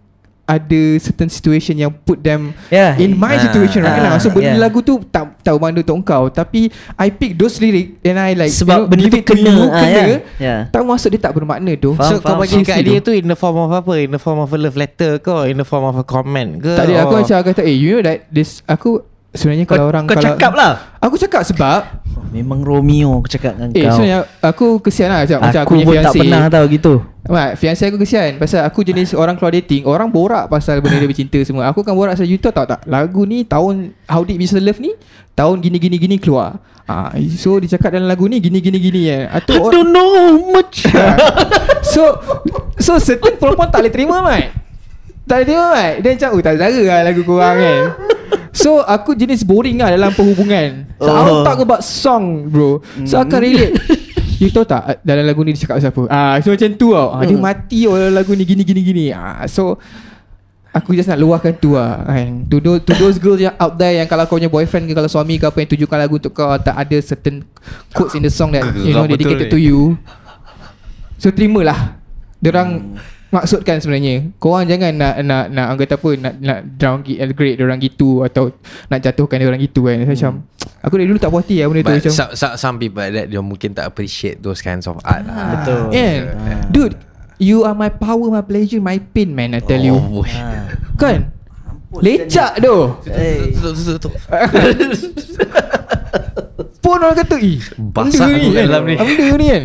ada 0.43 0.81
certain 0.97 1.25
situation 1.25 1.71
yang 1.73 1.87
put 1.89 2.19
them 2.19 2.51
Yeah. 2.67 2.95
in 2.95 3.13
my 3.13 3.31
Ah, 3.31 3.41
situation 3.41 3.79
right 3.79 3.95
ah, 3.95 4.03
now. 4.09 4.15
So 4.17 4.27
benda 4.27 4.51
yeah. 4.51 4.59
lagu 4.59 4.79
tu 4.79 4.99
tak 5.05 5.39
tahu 5.39 5.55
mana 5.55 5.79
untuk 5.79 5.95
engkau 5.95 6.27
tapi 6.27 6.67
I 6.93 7.07
pick 7.09 7.33
those 7.33 7.57
lyric 7.57 7.95
and 8.01 8.15
I 8.15 8.33
like 8.33 8.51
Sebab 8.51 8.85
benda 8.85 9.07
give 9.07 9.13
tu 9.13 9.17
it 9.17 9.25
to 9.25 9.33
kena, 9.33 9.47
you, 9.49 9.63
ah, 9.65 9.79
kena. 9.79 9.89
yeah. 9.89 10.19
Yeah. 10.37 10.59
Tak 10.67 10.83
maksud 10.83 11.09
dia 11.09 11.21
tak 11.21 11.33
bermakna 11.33 11.71
tu. 11.73 11.93
Faham, 11.93 12.09
So 12.09 12.13
kau 12.17 12.35
faham, 12.35 12.43
bagi 12.43 12.59
faham. 12.59 12.67
kat 12.67 12.77
dia 12.81 12.99
tu 12.99 13.11
In 13.11 13.25
the 13.25 13.35
form 13.35 13.55
of 13.57 13.71
apa 13.71 13.93
In 13.97 14.11
the 14.11 14.19
form 14.19 14.37
of 14.37 14.49
a 14.49 14.59
love 14.59 14.75
letter 14.75 15.15
ke 15.17 15.31
in 15.45 15.55
the 15.55 15.63
form 15.63 15.85
of 15.85 15.95
a 15.95 16.03
comment 16.03 16.59
ke 16.59 16.71
Tak 16.71 16.85
ada 16.85 16.93
aku 17.01 17.13
macam 17.17 17.37
kata 17.41 17.61
eh 17.61 17.73
you 17.73 17.89
know 17.93 18.03
that 18.03 18.27
this 18.27 18.59
aku 18.65 18.99
sebenarnya 19.31 19.63
Kau, 19.63 19.73
kalau 19.73 19.85
orang 19.87 20.03
kau 20.03 20.13
kalau 20.13 20.27
cakap 20.29 20.51
lah 20.53 20.71
Aku 20.99 21.15
cakap 21.17 21.41
sebab 21.43 21.79
oh, 22.11 22.27
Memang 22.29 22.59
Romeo 22.61 23.15
aku 23.15 23.31
cakap 23.31 23.55
dengan 23.55 23.71
Eh 23.71 23.81
kau 23.81 23.95
sebenarnya 23.95 24.19
aku 24.39 24.65
kesian 24.79 25.07
lah 25.07 25.23
macam, 25.23 25.37
macam 25.41 25.61
Aku 25.61 25.71
punya 25.71 25.85
pun 25.85 25.93
tak 25.95 26.03
fiancé. 26.03 26.19
pernah 26.19 26.41
tahu 26.49 26.65
gitu 26.69 26.93
Mat, 27.23 27.55
fiancé 27.55 27.87
aku 27.87 27.95
kesian. 27.95 28.35
Pasal 28.35 28.67
aku 28.67 28.83
jenis 28.83 29.15
orang 29.15 29.39
keluar 29.39 29.55
dating 29.55 29.87
Orang 29.87 30.11
borak 30.11 30.51
pasal 30.51 30.83
benda 30.83 30.99
dia 30.99 31.07
bercinta 31.07 31.39
semua. 31.47 31.71
Aku 31.71 31.79
akan 31.79 31.95
borak 31.95 32.19
pasal 32.19 32.27
You 32.27 32.35
tahu 32.35 32.51
tak, 32.51 32.65
tak. 32.67 32.81
Lagu 32.83 33.23
ni 33.23 33.47
tahun 33.47 33.95
How 34.03 34.27
Deep 34.27 34.43
Is 34.43 34.51
the 34.51 34.59
Love 34.59 34.83
ni 34.83 34.91
Tahun 35.31 35.55
gini-gini-gini 35.55 36.19
keluar. 36.19 36.59
Ah, 36.83 37.15
So 37.39 37.63
dia 37.63 37.79
cakap 37.79 37.95
dalam 37.95 38.11
lagu 38.11 38.27
ni 38.27 38.43
Gini-gini-gini 38.43 39.07
kan 39.07 39.39
Atau 39.39 39.55
I 39.55 39.71
don't 39.71 39.95
know 39.95 40.11
much. 40.51 40.83
So 41.95 42.19
So 42.75 42.99
certain 42.99 43.39
perempuan 43.39 43.71
tak 43.71 43.87
boleh 43.87 43.93
terima 43.95 44.19
Mat 44.19 44.51
Tak 45.23 45.35
boleh 45.39 45.47
terima 45.47 45.65
Mat 45.71 45.93
Dia 46.03 46.09
macam 46.19 46.29
Oh 46.35 46.41
tak 46.43 46.55
zara 46.59 46.81
lah 46.83 46.99
lagu 47.07 47.21
korang 47.23 47.55
kan 47.55 47.81
So 48.53 48.79
aku 48.79 49.17
jenis 49.17 49.41
boring 49.41 49.81
lah 49.81 49.89
dalam 49.89 50.13
perhubungan. 50.13 50.85
So 51.01 51.09
Oh. 51.09 51.17
I'll 51.17 51.41
talk 51.41 51.57
about 51.57 51.81
song 51.81 52.47
bro. 52.47 52.85
So 53.01 53.17
I 53.17 53.25
akan 53.25 53.39
relate 53.41 53.73
You 54.43 54.51
tahu 54.51 54.67
tak 54.67 54.99
dalam 55.07 55.23
lagu 55.23 55.39
ni 55.47 55.55
dia 55.55 55.63
cakap 55.63 55.79
pasal 55.79 55.91
apa? 55.95 56.03
Ah, 56.11 56.35
So 56.43 56.51
macam 56.51 56.69
tu 56.75 56.91
tau. 56.91 57.15
Ah, 57.15 57.23
Dia 57.23 57.39
mati 57.39 57.87
oh, 57.87 57.95
dalam 57.95 58.11
lagu 58.11 58.35
ni 58.35 58.43
gini 58.43 58.67
gini 58.67 58.81
gini. 58.83 59.05
Ah, 59.15 59.47
So 59.47 59.79
Aku 60.73 60.97
just 60.97 61.05
nak 61.05 61.21
luahkan 61.21 61.53
tu 61.61 61.77
lah 61.77 62.01
kan. 62.01 62.49
to, 62.49 62.57
those, 62.57 62.81
to 62.81 62.97
those 62.97 63.21
girls 63.21 63.37
yang 63.37 63.53
out 63.61 63.77
there 63.77 63.93
Yang 63.93 64.09
kalau 64.09 64.25
kau 64.25 64.41
punya 64.41 64.49
boyfriend 64.49 64.89
ke 64.89 64.97
Kalau 64.97 65.05
suami 65.05 65.37
ke 65.37 65.45
apa 65.45 65.53
Yang 65.61 65.77
tujukan 65.77 65.97
lagu 66.01 66.17
untuk 66.17 66.33
kau 66.33 66.49
Tak 66.57 66.73
ada 66.73 66.97
certain 66.97 67.45
Quotes 67.93 68.17
in 68.17 68.25
the 68.25 68.33
song 68.33 68.57
That 68.57 68.65
you 68.73 68.89
know 68.89 69.05
dedicated 69.05 69.53
to 69.53 69.61
you. 69.61 70.01
So 71.21 71.31
terimalah. 71.31 71.95
Diorang 72.43 72.99
maksudkan 73.33 73.81
sebenarnya 73.81 74.29
Korang 74.37 74.69
jangan 74.69 74.93
nak 74.93 75.13
nak 75.25 75.49
nak 75.49 75.65
orang 75.73 75.79
kata 75.81 75.95
apa 75.97 76.09
nak 76.21 76.33
nak 76.37 76.59
downgrade 76.77 77.57
orang 77.57 77.81
gitu 77.81 78.21
atau 78.21 78.53
nak 78.87 78.99
jatuhkan 79.01 79.41
dia 79.41 79.47
orang 79.49 79.61
gitu 79.65 79.89
kan. 79.89 80.05
Macam 80.05 80.45
aku 80.85 80.93
dari 81.01 81.09
dulu 81.09 81.17
tak 81.17 81.33
puas 81.33 81.41
hati 81.41 81.55
lah 81.59 81.67
benda 81.73 81.81
tu 81.81 81.89
But 81.89 81.97
macam 81.97 82.13
some, 82.13 82.31
some, 82.37 82.55
some 82.55 82.75
people 82.77 83.01
that 83.01 83.25
dia 83.27 83.41
mungkin 83.41 83.73
tak 83.73 83.89
appreciate 83.89 84.45
those 84.45 84.61
kinds 84.61 84.85
of 84.85 85.01
art 85.01 85.25
lah. 85.25 85.57
Betul. 85.57 85.81
kan? 85.89 86.21
Dude 86.69 86.95
you 87.41 87.65
are 87.65 87.73
my 87.73 87.89
power 87.89 88.29
my 88.29 88.45
pleasure 88.45 88.77
my 88.77 89.01
pain 89.01 89.33
man 89.33 89.57
I 89.57 89.61
tell 89.65 89.81
you. 89.81 89.97
Oh, 89.97 90.21
boy. 90.21 90.29
kan? 91.01 91.33
Lecak 91.93 92.61
tu 92.61 92.77
pun 96.83 96.99
orang 96.99 97.15
kata 97.15 97.39
ih 97.39 97.63
Basah 97.79 98.27
kat 98.27 98.43
kan? 98.43 98.65
dalam 98.67 98.83
ni." 98.85 98.95
benda 98.99 99.25
ni 99.39 99.45
kan 99.47 99.63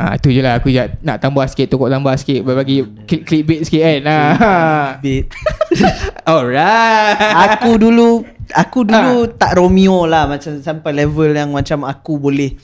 Ah 0.00 0.16
tu 0.16 0.32
je 0.32 0.40
lah 0.40 0.56
aku 0.56 0.72
je 0.72 0.80
nak 1.04 1.20
tambah 1.20 1.44
sikit 1.44 1.76
tokok 1.76 1.92
tambah 1.92 2.16
sikit 2.16 2.40
bagi 2.48 2.80
click 3.04 3.28
clickbait 3.28 3.60
sikit 3.68 3.84
kan. 3.84 4.00
Ah. 4.08 4.88
bit. 5.04 5.28
Alright. 6.30 7.20
aku 7.20 7.76
dulu 7.76 8.24
aku 8.48 8.88
dulu 8.88 9.28
tak 9.36 9.60
Romeo 9.60 10.08
lah 10.08 10.24
macam 10.24 10.56
sampai 10.56 11.04
level 11.04 11.36
yang 11.36 11.52
macam 11.52 11.84
aku 11.84 12.16
boleh 12.16 12.56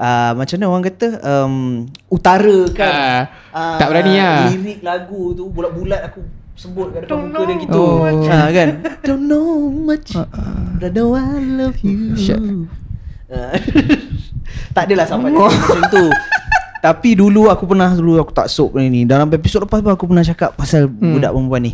uh, 0.00 0.32
macam 0.32 0.56
mana 0.56 0.66
orang 0.72 0.84
kata 0.88 1.08
um, 1.20 1.54
utara 2.08 2.58
kan. 2.72 2.88
Ah, 2.88 3.22
Ah, 3.52 3.76
tak 3.76 3.92
berani 3.92 4.16
lah. 4.16 4.48
Lirik 4.48 4.80
lagu 4.80 5.34
tu 5.36 5.44
bulat-bulat 5.52 6.08
aku 6.08 6.24
sebut 6.56 6.90
kat 6.90 7.06
depan 7.06 7.30
muka 7.30 7.42
dia 7.46 7.56
gitu. 7.68 7.78
Oh. 7.78 8.24
Ha 8.26 8.38
kan. 8.48 8.68
Don't 9.06 9.28
know 9.28 9.68
much. 9.68 10.16
But 10.80 10.88
I 10.88 10.88
know 10.96 11.12
I 11.12 11.36
love 11.44 11.78
you. 11.84 12.16
Ah. 13.28 13.52
tak 14.74 14.88
adalah 14.88 15.04
sampai 15.04 15.36
level 15.36 15.52
macam 15.52 15.82
tu. 15.92 16.06
Tapi 16.78 17.12
dulu 17.12 17.46
aku 17.46 17.64
pernah 17.64 17.90
dulu 17.90 18.18
aku 18.18 18.30
tak 18.30 18.46
sok 18.46 18.76
ni. 18.76 19.02
Dalam 19.02 19.26
episod 19.28 19.60
lepas 19.60 19.78
pun 19.78 19.90
aku 19.90 20.04
pernah 20.04 20.22
cakap 20.22 20.52
pasal 20.52 20.86
Hmm. 20.86 21.14
budak 21.14 21.30
perempuan 21.30 21.62
ni. 21.62 21.72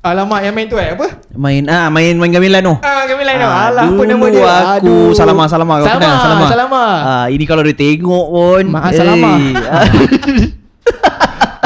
Alamak 0.00 0.38
yang 0.40 0.54
main 0.54 0.66
tu 0.66 0.76
eh 0.76 0.94
apa? 0.94 1.18
Main 1.32 1.66
ah 1.66 1.90
main 1.90 2.14
main 2.14 2.30
gamilan 2.30 2.62
tu. 2.62 2.74
Ah 2.78 3.02
kami 3.04 3.22
lain 3.22 3.36
tu. 3.36 3.44
Ah, 3.44 3.66
Alah 3.66 3.90
apa 3.90 4.02
nama 4.04 4.26
dia? 4.28 4.46
aku 4.78 5.10
Salama 5.10 5.44
Salama 5.44 5.72
kau 5.76 5.84
Salama, 5.84 5.98
kenal 5.98 6.16
Salama. 6.16 6.46
Salama. 6.46 6.84
Ah 7.02 7.26
ini 7.26 7.42
kalau 7.42 7.60
dia 7.60 7.74
tengok 7.74 8.26
pun. 8.28 8.64
Mak 8.70 8.82
Salama. 8.92 9.32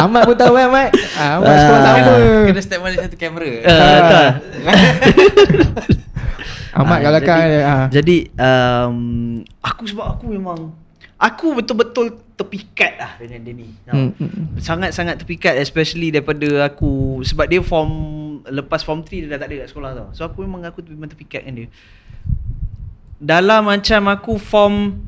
Ahmad 0.00 0.24
pun 0.24 0.32
tahu 0.32 0.56
kan 0.56 0.64
Ahmad. 0.66 0.88
Ah, 1.12 1.36
Ahmad 1.36 1.44
Ah. 1.46 1.58
sekolah 1.60 1.80
sama. 1.84 2.12
Kena 2.48 2.60
step 2.64 2.78
mana 2.80 2.94
satu 2.96 3.16
kamera. 3.20 3.52
Ah, 3.60 3.76
betul. 4.00 4.28
Ahmad 6.72 6.96
Ah, 6.96 6.98
kat 6.98 7.10
belakang 7.12 7.38
jadi. 7.42 7.60
Ah. 7.60 7.86
Jadi 7.92 8.16
um, 8.32 8.96
aku 9.60 9.82
sebab 9.84 10.06
aku 10.16 10.24
memang 10.30 10.72
aku 11.20 11.52
betul-betul 11.60 12.16
terpikat 12.32 12.96
lah 12.96 13.12
dengan 13.20 13.44
dia 13.44 13.52
ni. 13.52 13.68
Hmm, 13.84 14.16
hmm. 14.16 14.56
Sangat-sangat 14.56 15.20
terpikat 15.20 15.60
especially 15.60 16.08
daripada 16.08 16.64
aku 16.64 17.20
sebab 17.20 17.44
dia 17.44 17.60
form 17.60 17.92
lepas 18.48 18.80
form 18.80 19.04
3 19.04 19.28
dia 19.28 19.36
dah 19.36 19.38
tak 19.44 19.52
ada 19.52 19.56
kat 19.62 19.68
sekolah 19.68 19.90
tau. 19.92 20.08
So 20.16 20.24
aku 20.24 20.48
memang 20.48 20.64
aku 20.64 20.80
memang 20.88 21.12
terpikat 21.12 21.44
dengan 21.44 21.64
dia. 21.64 21.68
Dalam 23.20 23.68
macam 23.68 24.00
aku 24.08 24.40
form 24.40 25.04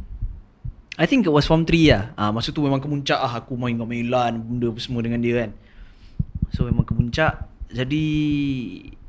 I 1.00 1.08
think 1.08 1.24
it 1.24 1.32
was 1.32 1.48
form 1.48 1.64
3 1.64 1.72
lah. 1.88 2.04
Ah 2.20 2.28
masa 2.28 2.52
tu 2.52 2.60
memang 2.60 2.84
kemuncak 2.84 3.16
ah 3.16 3.40
aku 3.40 3.56
main 3.56 3.72
gamelan 3.72 4.36
benda 4.36 4.68
apa 4.68 4.80
semua 4.84 5.00
dengan 5.00 5.24
dia 5.24 5.48
kan. 5.48 5.50
So 6.52 6.68
memang 6.68 6.84
kemuncak. 6.84 7.48
Jadi 7.72 8.04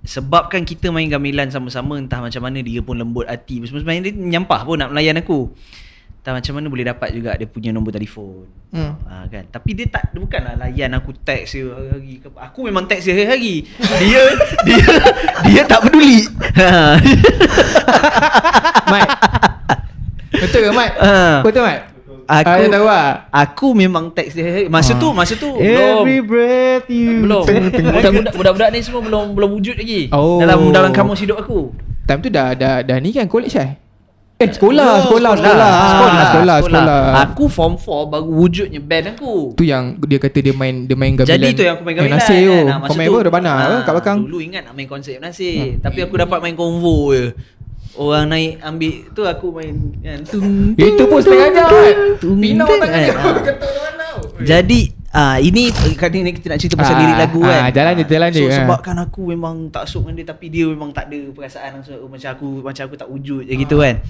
sebabkan 0.08 0.64
kita 0.64 0.88
main 0.88 1.12
gamelan 1.12 1.51
sama-sama 1.51 1.99
entah 1.99 2.24
macam 2.24 2.39
mana 2.47 2.64
dia 2.64 2.80
pun 2.80 2.95
lembut 2.95 3.28
hati. 3.28 3.60
Sebenarnya 3.68 4.08
dia 4.08 4.16
nyampah 4.16 4.64
pun 4.64 4.80
nak 4.80 4.95
melayan 4.95 5.20
aku. 5.20 5.51
Entah 6.24 6.39
macam 6.39 6.55
mana 6.55 6.71
boleh 6.71 6.88
dapat 6.88 7.11
juga 7.11 7.36
dia 7.36 7.43
punya 7.43 7.76
nombor 7.76 7.91
telefon. 7.91 8.47
Hmm. 8.71 8.95
Ha, 9.03 9.28
kan 9.28 9.43
Tapi 9.43 9.76
dia 9.76 9.91
tak 9.91 10.15
dia 10.15 10.24
bukanlah 10.24 10.55
layan 10.55 10.95
aku 10.95 11.11
teks 11.11 11.51
dia 11.51 11.67
hari-hari 11.67 12.15
ke 12.15 12.32
apa. 12.32 12.47
Aku 12.47 12.63
memang 12.63 12.88
teks 12.88 13.03
dia 13.03 13.11
hari-hari. 13.11 13.67
Dia 13.99 14.24
dia 14.71 14.88
dia 15.43 15.61
tak 15.67 15.84
peduli. 15.84 16.24
Ha. 16.55 16.95
Mat. 18.88 19.07
Betul 20.32 20.59
ke 20.63 20.71
Mat? 20.71 20.91
Ah. 20.95 21.43
Betul 21.43 21.67
Mat? 21.67 21.91
Aku 22.24 22.47
Ah, 22.55 22.71
tahu 22.71 22.86
lah. 22.88 23.07
Aku 23.28 23.67
memang 23.76 24.07
teks 24.07 24.32
dia 24.32 24.47
hari-hari. 24.47 24.71
Masa 24.71 24.95
tu 24.95 25.11
masa 25.11 25.36
tu 25.36 25.59
Every 25.59 26.24
belum 26.24 26.24
breath 26.24 26.88
you 26.88 27.28
belum. 27.28 27.43
Budak-budak 27.99 28.32
budak-budak 28.32 28.69
ni 28.71 28.80
semua 28.80 29.03
belum 29.03 29.36
belum 29.36 29.59
wujud 29.59 29.76
lagi. 29.76 30.07
Oh. 30.15 30.39
Dalam 30.39 30.71
dalam 30.71 30.95
kamus 30.95 31.19
hidup 31.19 31.43
aku. 31.43 31.76
Time 32.07 32.24
tu 32.24 32.32
dah 32.32 32.55
dah 32.55 32.80
dah 32.80 32.95
ni 32.95 33.11
kan 33.11 33.28
college 33.28 33.59
eh? 33.59 33.83
Eh 34.44 34.52
sekolah, 34.52 34.89
Oh, 34.94 35.00
sekolah, 35.08 35.32
sekolah, 35.34 35.72
sekolah, 35.72 36.24
sekolah, 36.28 36.58
sekolah. 36.60 37.02
Aku 37.24 37.44
form 37.48 37.74
4 37.76 38.12
baru 38.12 38.28
wujudnya 38.28 38.78
band 38.78 39.06
aku. 39.16 39.56
Tu 39.56 39.64
yang 39.64 39.96
dia 39.98 40.20
kata 40.20 40.38
dia 40.38 40.52
main 40.52 40.84
dia 40.84 40.94
main 40.94 41.16
gamelan. 41.16 41.32
Jadi 41.32 41.48
tu 41.56 41.64
yang 41.64 41.80
aku 41.80 41.84
main 41.84 41.96
gamelan 41.96 42.20
Nasir 42.20 42.44
tu. 42.44 42.52
kan. 42.52 42.76
Ah, 42.76 42.78
Kau 42.84 42.96
main 42.96 43.08
apa? 43.08 43.20
Rebana 43.24 43.48
ah, 43.48 43.58
apa 43.58 43.76
kat 43.82 43.94
belakang? 43.96 44.18
Dulu 44.28 44.38
ingat 44.38 44.62
nak 44.68 44.74
main 44.76 44.88
konsep 44.88 45.16
Nasir. 45.18 45.80
Tapi 45.80 46.00
aku 46.02 46.16
dapat 46.20 46.38
main 46.39 46.54
konvo 46.54 47.12
je. 47.12 47.32
Orang 47.94 48.26
naik 48.28 48.58
ambil 48.60 48.94
tu 49.14 49.22
aku 49.22 49.48
main 49.54 49.74
kan. 50.02 50.20
Tung, 50.26 50.74
Itu 50.74 51.04
pun 51.06 51.20
setengah 51.22 51.50
jam 51.54 51.70
tung, 52.18 52.41
Pinau 52.41 52.66
tung, 52.66 52.82
tangan 52.82 53.00
dia. 53.00 53.14
Kata 53.14 53.66
orang 53.70 53.96
tahu. 53.96 54.20
Jadi 54.41 54.80
ah 55.14 55.38
ini 55.38 55.70
kali 55.93 56.20
ni 56.20 56.34
kita 56.34 56.49
nak 56.49 56.57
cerita 56.57 56.74
pasal 56.74 56.93
Ah, 56.93 56.99
lirik 56.99 57.18
lagu 57.20 57.39
kan. 57.39 57.59
ah, 57.59 57.70
jalan 57.70 57.93
je, 57.95 58.03
jalan 58.03 58.30
so, 58.30 58.36
je, 58.36 58.43
ah. 58.43 58.55
sebabkan 58.59 58.95
aku 58.99 59.22
memang 59.30 59.70
tak 59.70 59.86
sok 59.86 60.03
dengan 60.03 60.16
dia 60.16 60.26
tapi 60.28 60.45
dia 60.49 60.66
memang 60.66 60.89
tak 60.89 61.05
ada 61.05 61.30
perasaan 61.30 61.70
langsung 61.78 61.97
oh, 61.97 62.09
macam 62.09 62.30
aku 62.30 62.47
macam 62.59 62.84
aku 62.84 62.95
tak 62.95 63.07
wujud 63.07 63.41
je 63.43 63.53
gitu 63.55 63.78
kan. 63.78 64.01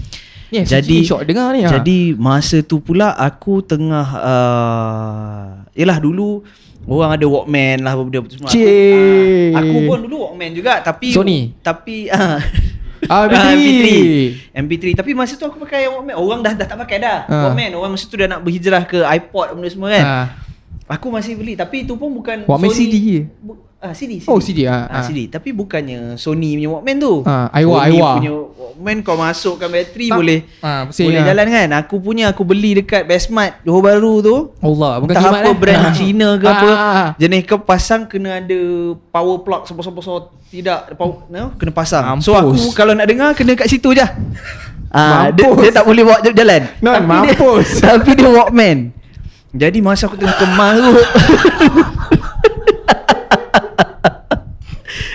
Ni 0.47 0.63
Jadi- 0.63 1.03
shock 1.03 1.25
dengar 1.25 1.51
ni. 1.51 1.61
ah. 1.61 1.71
Jadi 1.73 2.13
masa 2.13 2.61
tu 2.61 2.79
pula 2.79 3.11
aku 3.11 3.59
tengah 3.59 4.07
uh, 4.15 5.43
Yelah 5.73 5.97
dulu 5.97 6.45
Orang 6.83 7.11
ada 7.11 7.23
Walkman 7.23 7.79
lah 7.79 7.95
benda 7.95 8.19
apa 8.19 8.27
semua. 8.29 8.47
Aku, 8.47 8.59
ah, 8.59 9.55
aku 9.57 9.77
pun 9.83 9.97
dulu 10.03 10.15
Walkman 10.21 10.51
juga 10.51 10.79
tapi 10.79 11.11
Sony? 11.11 11.51
Tapi 11.57 12.07
ah 12.07 12.39
Ah, 13.05 13.27
MP3. 13.27 13.51
MP3. 13.51 13.87
MP3 14.53 14.83
tapi 14.93 15.11
masa 15.11 15.35
tu 15.35 15.43
aku 15.43 15.59
pakai 15.59 15.87
Walkman. 15.87 16.15
Orang 16.15 16.39
dah 16.39 16.51
dah 16.53 16.63
tak 16.63 16.75
pakai 16.77 16.99
dah. 16.99 17.23
Ah. 17.25 17.47
Walkman. 17.47 17.71
Orang 17.73 17.91
masa 17.91 18.03
tu 18.05 18.15
dah 18.15 18.27
nak 18.29 18.39
berhijrah 18.39 18.83
ke 18.83 18.99
iPod 19.01 19.51
benda 19.53 19.67
semua 19.67 19.91
kan. 19.91 20.03
Ah. 20.05 20.27
Aku 20.87 21.07
masih 21.07 21.39
beli 21.39 21.55
tapi 21.55 21.87
itu 21.87 21.95
pun 21.95 22.11
bukan 22.11 22.43
Walkman 22.43 22.69
Sony. 22.69 22.79
CD 22.91 22.95
je? 22.99 23.21
Bu, 23.39 23.55
ah 23.79 23.91
CD, 23.95 24.19
CD. 24.19 24.27
Oh, 24.27 24.39
CD, 24.39 24.59
ah, 24.67 24.87
ah, 24.87 24.99
ah. 24.99 25.03
CD. 25.03 25.31
Tapi 25.31 25.55
bukannya 25.55 26.19
Sony 26.19 26.59
punya 26.59 26.69
Walkman 26.75 26.97
tu. 26.99 27.13
Ah, 27.23 27.47
Aiwa, 27.55 27.83
Sony 27.83 27.87
Aiwa. 27.95 28.11
punya 28.19 28.33
Walkman 28.35 28.97
kau 28.99 29.15
masukkan 29.15 29.69
bateri 29.71 30.07
Tak. 30.11 30.17
boleh. 30.19 30.39
Ah, 30.59 30.81
boleh 30.87 31.19
ah. 31.23 31.27
jalan 31.31 31.47
kan. 31.47 31.69
Aku 31.83 31.95
punya 32.03 32.25
aku 32.31 32.43
beli 32.43 32.83
dekat 32.83 33.07
Bestmart 33.07 33.63
Johor 33.63 33.79
Bahru 33.79 34.19
tu. 34.19 34.35
Allah, 34.59 34.99
bukan 34.99 35.15
Entah 35.15 35.31
apa 35.31 35.51
eh. 35.51 35.55
brand 35.55 35.85
Cina 35.95 36.29
ke 36.35 36.45
apa. 36.47 36.67
Ah, 36.67 36.75
ah, 36.75 36.95
ah. 36.99 37.09
Jenis 37.15 37.41
kau 37.47 37.59
pasang 37.63 38.03
kena 38.07 38.43
ada 38.43 38.59
power 39.11 39.39
plug 39.39 39.63
sebesar-besar 39.63 40.31
tidak 40.51 40.93
power, 40.99 41.25
no, 41.31 41.55
kena 41.55 41.71
pasang. 41.73 42.03
Mampus. 42.05 42.27
So 42.27 42.35
aku 42.35 42.75
kalau 42.75 42.93
nak 42.93 43.07
dengar 43.07 43.31
kena 43.33 43.55
kat 43.55 43.71
situ 43.71 43.95
je. 43.95 44.03
Ah, 44.93 45.33
dia, 45.33 45.49
Mampus. 45.49 45.63
dia 45.65 45.71
tak 45.73 45.85
boleh 45.89 46.03
bawa 46.05 46.21
jalan. 46.21 46.61
Non, 46.77 46.93
Tapi 46.93 47.07
mampus. 47.09 47.67
Dia, 47.81 47.87
tapi 47.97 48.11
dia 48.13 48.29
Walkman. 48.29 49.02
Jadi 49.53 49.79
masa 49.85 50.09
aku 50.09 50.17
tengah 50.17 50.33
kemarut 50.33 51.05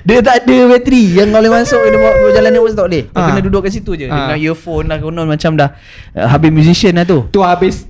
Dia 0.08 0.24
tak 0.24 0.46
ada 0.46 0.56
bateri 0.72 1.20
Yang 1.20 1.28
boleh 1.34 1.50
masuk 1.52 1.80
Dia 1.84 1.98
bawa 2.00 2.12
berjalan 2.22 2.50
ni 2.54 2.58
tak 2.72 2.86
boleh 2.86 3.02
Kau 3.10 3.18
Ah. 3.18 3.26
kena 3.28 3.40
duduk 3.44 3.60
kat 3.66 3.72
situ 3.74 3.92
je 3.92 4.06
Ah. 4.08 4.30
Dengan 4.30 4.38
earphone 4.40 4.86
lah 4.88 4.96
konon 4.96 5.26
Macam 5.26 5.52
dah 5.52 5.74
uh, 6.14 6.28
Habis 6.30 6.50
musician 6.54 6.96
lah 6.96 7.04
tu 7.04 7.26
Tu 7.28 7.40
habis. 7.42 7.84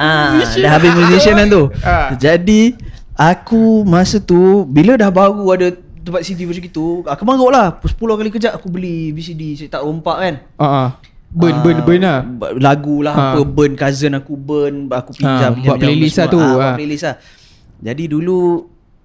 Ah, 0.00 0.36
dah 0.64 0.70
habis 0.76 0.92
musician 0.92 1.36
kan 1.36 1.48
tu. 1.48 1.62
Ah. 1.80 2.12
Jadi 2.16 2.76
aku 3.16 3.84
masa 3.84 4.20
tu 4.20 4.64
bila 4.64 4.96
dah 4.96 5.08
baru 5.08 5.44
ada 5.52 5.72
tempat 6.00 6.24
CD 6.24 6.48
macam 6.48 6.64
gitu, 6.64 7.04
aku 7.04 7.22
maruk 7.24 7.52
lah. 7.52 7.76
10 7.76 7.96
kali 8.00 8.28
kejap 8.32 8.52
aku 8.56 8.72
beli 8.72 9.12
VCD 9.12 9.68
tak 9.68 9.84
rompak 9.84 10.16
kan. 10.16 10.34
Ah, 10.56 10.64
ah. 10.64 10.88
Burn, 11.30 11.52
Ah, 11.52 11.60
burn, 11.60 11.78
burn 11.82 12.00
lah. 12.00 12.18
b- 12.20 12.58
Lagu 12.58 12.96
lah 13.00 13.12
Ah. 13.12 13.22
apa 13.32 13.40
burn 13.44 13.72
cousin 13.72 14.12
aku 14.12 14.34
burn 14.34 14.88
aku 14.88 15.14
pinjam 15.14 15.30
Ah, 15.30 15.38
pinjam 15.48 15.62
buat 15.64 15.76
pinjam 15.76 15.88
playlist 15.88 16.16
lah 16.16 16.26
tu, 16.26 16.38
Ah, 16.38 16.50
buat 16.50 16.64
ah. 16.64 16.74
playlist 16.74 17.04
lah. 17.04 17.16
Jadi 17.80 18.02
dulu 18.06 18.38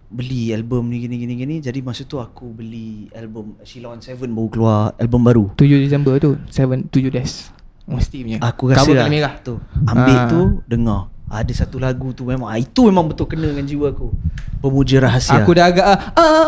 beli 0.07 0.49
album 0.49 0.87
ni 0.87 0.99
gini 0.99 1.15
gini 1.17 1.33
gini 1.35 1.55
jadi 1.59 1.79
masa 1.79 2.03
tu 2.03 2.17
aku 2.17 2.49
beli 2.49 3.09
album 3.11 3.57
Sheila 3.61 3.89
on 3.89 3.99
Seven 3.99 4.31
baru 4.31 4.47
keluar 4.47 4.77
album 4.95 5.21
baru 5.21 5.43
7 5.55 5.65
Disember 5.77 6.17
tu 6.17 6.37
7 6.47 6.87
7 6.87 7.09
days 7.11 7.49
Mesti 7.83 8.17
punya 8.19 8.37
Aku 8.39 8.63
rasa 8.67 8.81
Cover 8.81 8.97
lah, 8.97 9.07
merah 9.07 9.33
tu 9.39 9.57
Ambil 9.83 10.15
Ah. 10.15 10.25
tu 10.25 10.41
Dengar 10.65 11.01
Ada 11.37 11.53
satu 11.57 11.77
lagu 11.77 12.11
tu 12.11 12.23
memang 12.23 12.47
ah, 12.47 12.55
Itu 12.55 12.85
memang 12.85 13.05
betul 13.05 13.25
kena 13.25 13.47
dengan 13.47 13.63
jiwa 13.63 13.89
aku. 13.89 14.07
Pemuja 14.57 14.97
Rahsia 14.97 15.37
Aku 15.37 15.51
dah 15.51 15.65
agak 15.67 15.85
ah, 15.85 15.99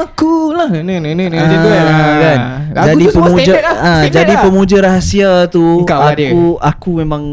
Aku 0.02 0.50
lah 0.50 0.66
Ni 0.72 0.82
ni 0.82 1.14
ni 1.14 1.28
ni 1.28 1.38
Macam 1.38 1.58
tu 1.60 1.70
kan. 1.70 1.86
Ah, 1.86 2.18
kan? 2.18 2.40
Lagu 2.74 2.88
Jadi 2.90 3.06
pemuja 3.12 3.54
lah 3.54 3.76
ah, 3.76 3.78
Standard 4.02 4.14
Jadi 4.16 4.34
lah. 4.34 4.42
pemuja 4.42 4.78
rahsia 4.82 5.32
tu 5.48 5.66
Engkau 5.82 6.00
lah 6.00 6.14
dia. 6.14 6.30
Aku 6.30 6.42
Aku 6.58 6.90
memang 6.98 7.24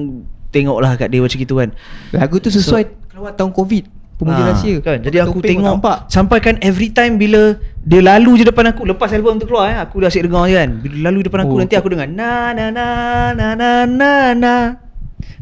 Tengok 0.50 0.78
lah 0.78 0.94
kat 0.94 1.08
dia 1.08 1.18
macam 1.18 1.34
gitu 1.36 1.54
kan. 1.56 1.68
Lagu 2.10 2.36
tu 2.36 2.46
sesuai 2.46 2.82
Keluar 3.08 3.32
tahun 3.32 3.50
Covid 3.50 3.84
Pemuja 4.14 4.40
Ah, 4.40 4.46
rahsia 4.52 4.74
kan? 4.78 4.98
Jadi 5.00 5.16
aku 5.18 5.38
tengok 5.40 5.74
nampak. 5.74 5.96
Sampai 6.06 6.38
kan 6.38 6.54
every 6.60 6.86
time 6.88 7.16
bila 7.16 7.56
Dia 7.80 7.98
lalu 8.00 8.38
je 8.38 8.44
depan 8.44 8.68
aku 8.68 8.84
Lepas 8.84 9.10
album 9.10 9.36
tu 9.36 9.48
keluar 9.48 9.66
eh, 9.68 9.78
Aku 9.80 9.98
dah 9.98 10.06
asyik 10.06 10.28
dengar 10.28 10.46
je 10.46 10.54
kan. 10.54 10.70
Bila 10.78 10.96
lalu 11.08 11.18
depan 11.24 11.42
aku 11.42 11.54
Oh, 11.54 11.58
Nanti 11.58 11.74
aku 11.74 11.88
dengar 11.88 12.06
Na 12.06 12.52
na 12.52 12.68
na 12.68 12.86
na 13.32 13.46
na 13.56 13.70
na 13.84 14.12
na 14.32 14.54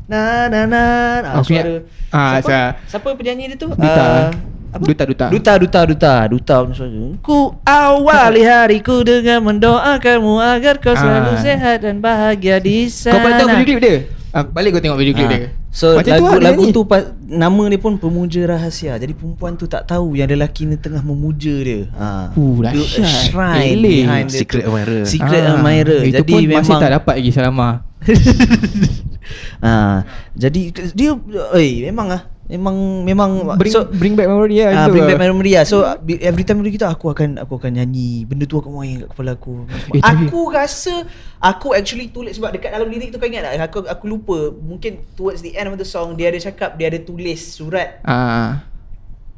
Na 0.04 0.46
na 0.46 0.60
na 0.64 0.82
ah, 1.22 1.38
Aku 1.38 1.50
ingat- 1.50 1.64
suara- 1.64 1.84
ah, 2.10 2.30
siapa? 2.36 2.46
sa- 2.46 2.72
Siapa 2.88 3.08
penyanyi 3.12 3.44
dia 3.46 3.56
tu? 3.56 3.68
Duta. 3.68 3.88
Ah, 3.88 4.28
apa? 4.70 4.82
Duta, 4.82 5.02
Duta. 5.04 5.26
Duta 5.28 5.52
Duta 5.54 5.80
Duta 5.84 6.14
Duta 6.26 6.54
punya 6.62 6.74
suara. 6.74 7.04
Ku 7.18 7.38
awali 7.62 8.42
hariku 8.42 9.00
dengan 9.00 9.40
mendoakanmu 9.42 10.36
Agar 10.38 10.76
kau 10.78 10.92
selalu 10.92 11.32
Ah. 11.32 11.40
sehat 11.40 11.76
dan 11.80 11.98
bahagia 11.98 12.56
di 12.56 12.86
sana 12.86 13.12
Kau 13.12 13.20
pernah 13.20 13.36
tengok 13.38 13.52
video 13.54 13.66
klip 13.70 13.80
dia? 13.80 13.96
Ah, 14.30 14.42
balik 14.42 14.72
kau 14.72 14.80
tengok 14.80 14.96
video 14.96 15.14
klip 15.14 15.26
Ah. 15.26 15.32
dia 15.34 15.48
So 15.70 15.86
Macam 15.94 16.04
tu 16.04 16.12
lagu 16.14 16.26
lah 16.26 16.36
dia 16.36 16.44
lagu 16.50 16.62
tu 16.70 16.82
pa- 16.84 17.08
nama 17.22 17.62
dia 17.64 17.80
pun 17.80 17.96
pemuja 17.96 18.44
rahsia. 18.46 18.92
Jadi 18.94 19.12
perempuan 19.12 19.56
tu 19.56 19.64
tak 19.64 19.84
tahu 19.86 20.12
yang 20.12 20.28
lelaki 20.28 20.64
ni 20.64 20.76
tengah 20.76 21.00
memuja 21.00 21.56
dia. 21.58 21.88
Ha. 21.94 22.28
Uh, 22.30 22.60
a 22.60 22.76
dahsyat. 22.76 23.08
shrine 23.26 23.72
Eleh. 23.72 24.04
behind 24.04 24.28
Secret 24.28 24.62
tu. 24.62 24.68
admirer. 24.68 25.02
Secret 25.06 25.40
Ah, 25.42 25.52
admirer. 25.54 26.00
Itu 26.02 26.16
Jadi 26.18 26.28
pun 26.30 26.40
memang 26.44 26.60
masih 26.60 26.76
tak 26.78 26.90
dapat 26.92 27.14
lagi 27.16 27.30
Salama 27.30 27.68
ha. 29.58 30.02
Jadi 30.32 30.60
dia 30.92 31.12
eh 31.52 31.72
memang 31.84 32.08
ah 32.10 32.22
memang 32.42 32.76
memang 33.00 33.30
Bring, 33.56 33.72
so, 33.72 33.88
bring 33.88 34.12
back 34.12 34.28
memory 34.28 34.60
lah 34.60 34.84
Ah, 34.84 34.86
bring 34.86 35.02
lah. 35.02 35.10
back 35.10 35.20
memory 35.22 35.52
lah. 35.56 35.64
So 35.64 35.80
every 36.20 36.44
time 36.44 36.60
kita 36.60 36.84
aku 36.86 37.08
akan 37.08 37.40
aku 37.40 37.56
akan 37.56 37.80
nyanyi. 37.80 38.28
Benda 38.28 38.44
tu 38.44 38.58
akan 38.58 38.70
main 38.74 38.94
kat 39.00 39.08
kepala 39.08 39.30
aku. 39.32 39.64
Eh, 39.90 39.98
tapi- 39.98 40.28
aku 40.28 40.40
rasa 40.50 40.94
aku 41.38 41.72
actually 41.72 42.10
tulis 42.10 42.36
sebab 42.36 42.52
dekat 42.52 42.70
dalam 42.70 42.86
lirik 42.86 43.08
tu 43.08 43.16
kau 43.16 43.24
ingat 43.24 43.48
tak? 43.48 43.56
Aku 43.64 43.78
aku 43.86 44.04
lupa. 44.06 44.52
Mungkin 44.52 45.14
towards 45.14 45.40
the 45.40 45.54
end 45.54 45.66
of 45.66 45.76
the 45.76 45.86
song 45.86 46.12
dia 46.12 46.28
ada 46.28 46.36
cakap 46.38 46.76
dia 46.76 46.86
ada 46.86 47.00
tulis 47.00 47.40
surat 47.40 48.04
Ah, 48.04 48.68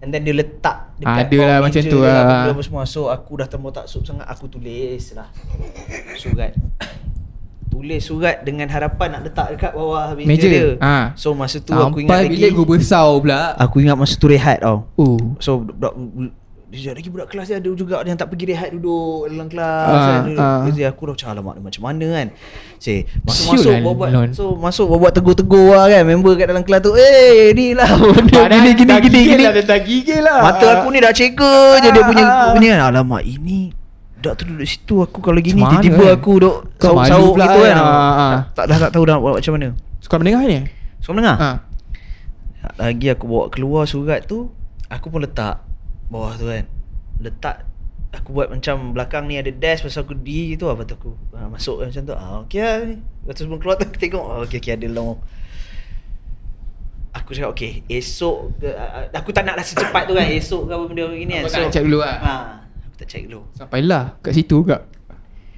and 0.01 0.11
then 0.11 0.21
dia 0.21 0.35
letak 0.35 0.91
Ada 0.97 1.23
bawah 1.25 1.47
lah 1.47 1.59
meja 1.61 1.79
macam 1.79 1.83
tu 1.87 1.99
lah, 2.01 2.19
lah. 2.19 2.51
apa 2.51 2.63
semua. 2.63 2.83
So 2.85 3.07
aku 3.07 3.33
dah 3.37 3.47
tambah 3.47 3.71
taksub 3.71 4.03
sangat 4.03 4.27
aku 4.27 4.49
tulis 4.49 5.05
lah 5.13 5.29
surat. 6.17 6.51
Tulis 7.75 8.01
surat 8.01 8.37
dengan 8.41 8.71
harapan 8.71 9.19
nak 9.19 9.27
letak 9.27 9.47
dekat 9.51 9.73
bawah 9.75 10.15
meja, 10.15 10.31
Meja. 10.31 10.47
dia. 10.47 10.67
Ah. 10.79 11.11
So 11.19 11.35
masa 11.35 11.59
tu 11.59 11.75
aku 11.75 12.07
ingat 12.07 12.15
Sampai 12.15 12.31
lagi 12.31 12.37
bilik 12.39 12.51
gua 12.55 12.67
besar 12.79 13.03
pula 13.19 13.41
Aku 13.59 13.83
ingat 13.83 13.99
masa 13.99 14.15
tu 14.15 14.31
rehat 14.31 14.63
tau. 14.63 14.87
Oh 14.95 15.19
So 15.43 15.59
budak 15.59 15.91
dia 16.75 16.91
lagi 16.91 17.07
budak 17.07 17.31
kelas 17.31 17.47
dia 17.47 17.63
ada 17.63 17.71
juga 17.71 18.03
yang 18.03 18.19
tak 18.19 18.27
pergi 18.27 18.51
rehat 18.51 18.75
duduk 18.75 19.31
dalam 19.31 19.47
kelas 19.47 19.95
kan. 19.95 20.23
ah. 20.35 20.63
Jadi 20.67 20.83
aku 20.83 21.07
dah 21.07 21.13
macam 21.15 21.29
alamak 21.31 21.55
macam 21.63 21.83
mana 21.87 22.07
kan. 22.11 22.27
Say, 22.83 23.07
Siul 23.07 23.23
masuk-masuk 23.23 23.71
lah, 23.71 23.95
buat 23.95 24.11
Lon. 24.11 24.29
so 24.35 24.45
masuk 24.59 24.87
buat 24.91 25.13
tegur-tegur 25.15 25.71
lah 25.71 25.87
kan 25.87 26.03
member 26.03 26.35
kat 26.35 26.51
dalam 26.51 26.67
kelas 26.67 26.83
tu. 26.83 26.91
Eh 26.95 27.55
ni 27.55 27.79
lah 27.79 27.87
benda 28.15 28.39
Padahal 28.43 28.75
gini 28.75 28.91
gini 29.03 29.19
gini 29.23 29.45
Dah 29.63 29.79
gigil 29.79 30.19
lah 30.19 30.39
Mata 30.43 30.67
aku 30.79 30.91
ni 30.91 30.99
dah 30.99 31.15
ceka 31.15 31.55
je 31.79 31.89
dia 31.95 32.03
punya 32.03 32.25
punya 32.55 32.71
kan. 32.75 32.83
Alamak 32.91 33.23
ini 33.23 33.71
Dak 34.25 34.41
tu 34.41 34.49
duduk 34.49 34.65
situ 34.65 35.05
aku 35.05 35.21
kalau 35.21 35.37
gini 35.45 35.61
mana 35.61 35.85
tiba-tiba 35.85 36.05
kan? 36.09 36.17
aku 36.17 36.33
duk 36.41 36.57
sauk-sauk 36.81 37.35
gitu 37.37 37.61
kan. 37.61 37.77
kan? 37.77 37.77
Ah, 37.77 38.13
ah. 38.17 38.35
Tak, 38.57 38.65
dah 38.73 38.79
tak 38.89 38.91
tahu 38.97 39.05
dah 39.05 39.21
buat 39.21 39.37
macam 39.37 39.53
mana. 39.61 39.69
Suka 40.01 40.17
mendengar 40.17 40.45
ni 40.49 40.65
So 41.05 41.13
mendengar? 41.13 41.37
Ah. 41.37 41.57
Lagi 42.81 43.13
aku 43.13 43.29
bawa 43.29 43.53
keluar 43.53 43.85
surat 43.85 44.25
tu 44.25 44.53
Aku 44.89 45.13
pun 45.13 45.21
letak 45.21 45.61
Bawah 46.09 46.37
tu 46.37 46.49
kan 46.49 46.65
Letak 47.21 47.69
Aku 48.15 48.37
buat 48.37 48.53
macam 48.53 48.93
belakang 48.97 49.29
ni 49.29 49.37
ada 49.37 49.53
desk 49.53 49.85
Pasal 49.85 50.09
aku 50.09 50.17
di 50.17 50.57
tu 50.57 50.69
Lepas 50.69 50.85
tu 50.89 50.97
aku 50.97 51.13
ha, 51.37 51.49
Masuk 51.49 51.85
macam 51.85 52.03
tu 52.05 52.15
ah, 52.17 52.41
Okay 52.45 52.61
lah 52.61 52.77
ni 52.85 52.97
Lepas 53.01 53.33
tu 53.37 53.41
sebelum 53.45 53.59
keluar 53.61 53.77
tu 53.77 53.85
aku 53.89 53.99
tengok 54.01 54.25
oh, 54.25 54.41
Okay 54.45 54.61
okay 54.61 54.73
ada 54.77 54.89
long 54.89 55.21
Aku 57.17 57.31
cakap 57.33 57.53
okay 57.53 57.81
Esok 57.89 58.61
ke, 58.61 58.69
Aku 59.13 59.31
tak 59.33 59.45
nak 59.45 59.61
lah 59.61 59.65
secepat 59.65 60.09
tu 60.09 60.17
kan 60.17 60.25
Esok 60.29 60.69
ke 60.69 60.73
apa 60.73 60.85
benda 60.89 61.05
gini 61.13 61.33
kan 61.37 61.43
Kau 61.45 61.53
tak 61.53 61.61
nak 61.65 61.73
check 61.73 61.85
dulu 61.85 62.01
lah? 62.01 62.17
ha, 62.21 62.33
Aku 62.61 62.64
tak 63.05 63.13
check 63.13 63.29
dulu 63.29 63.45
Sampailah 63.53 64.17
kat 64.19 64.33
situ 64.33 64.59
juga 64.59 64.89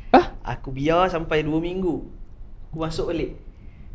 Ah, 0.09 0.33
Aku 0.49 0.71
biar 0.71 1.07
sampai 1.07 1.43
2 1.43 1.51
minggu. 1.57 2.03
Aku 2.67 2.77
masuk 2.79 3.11
balik. 3.11 3.37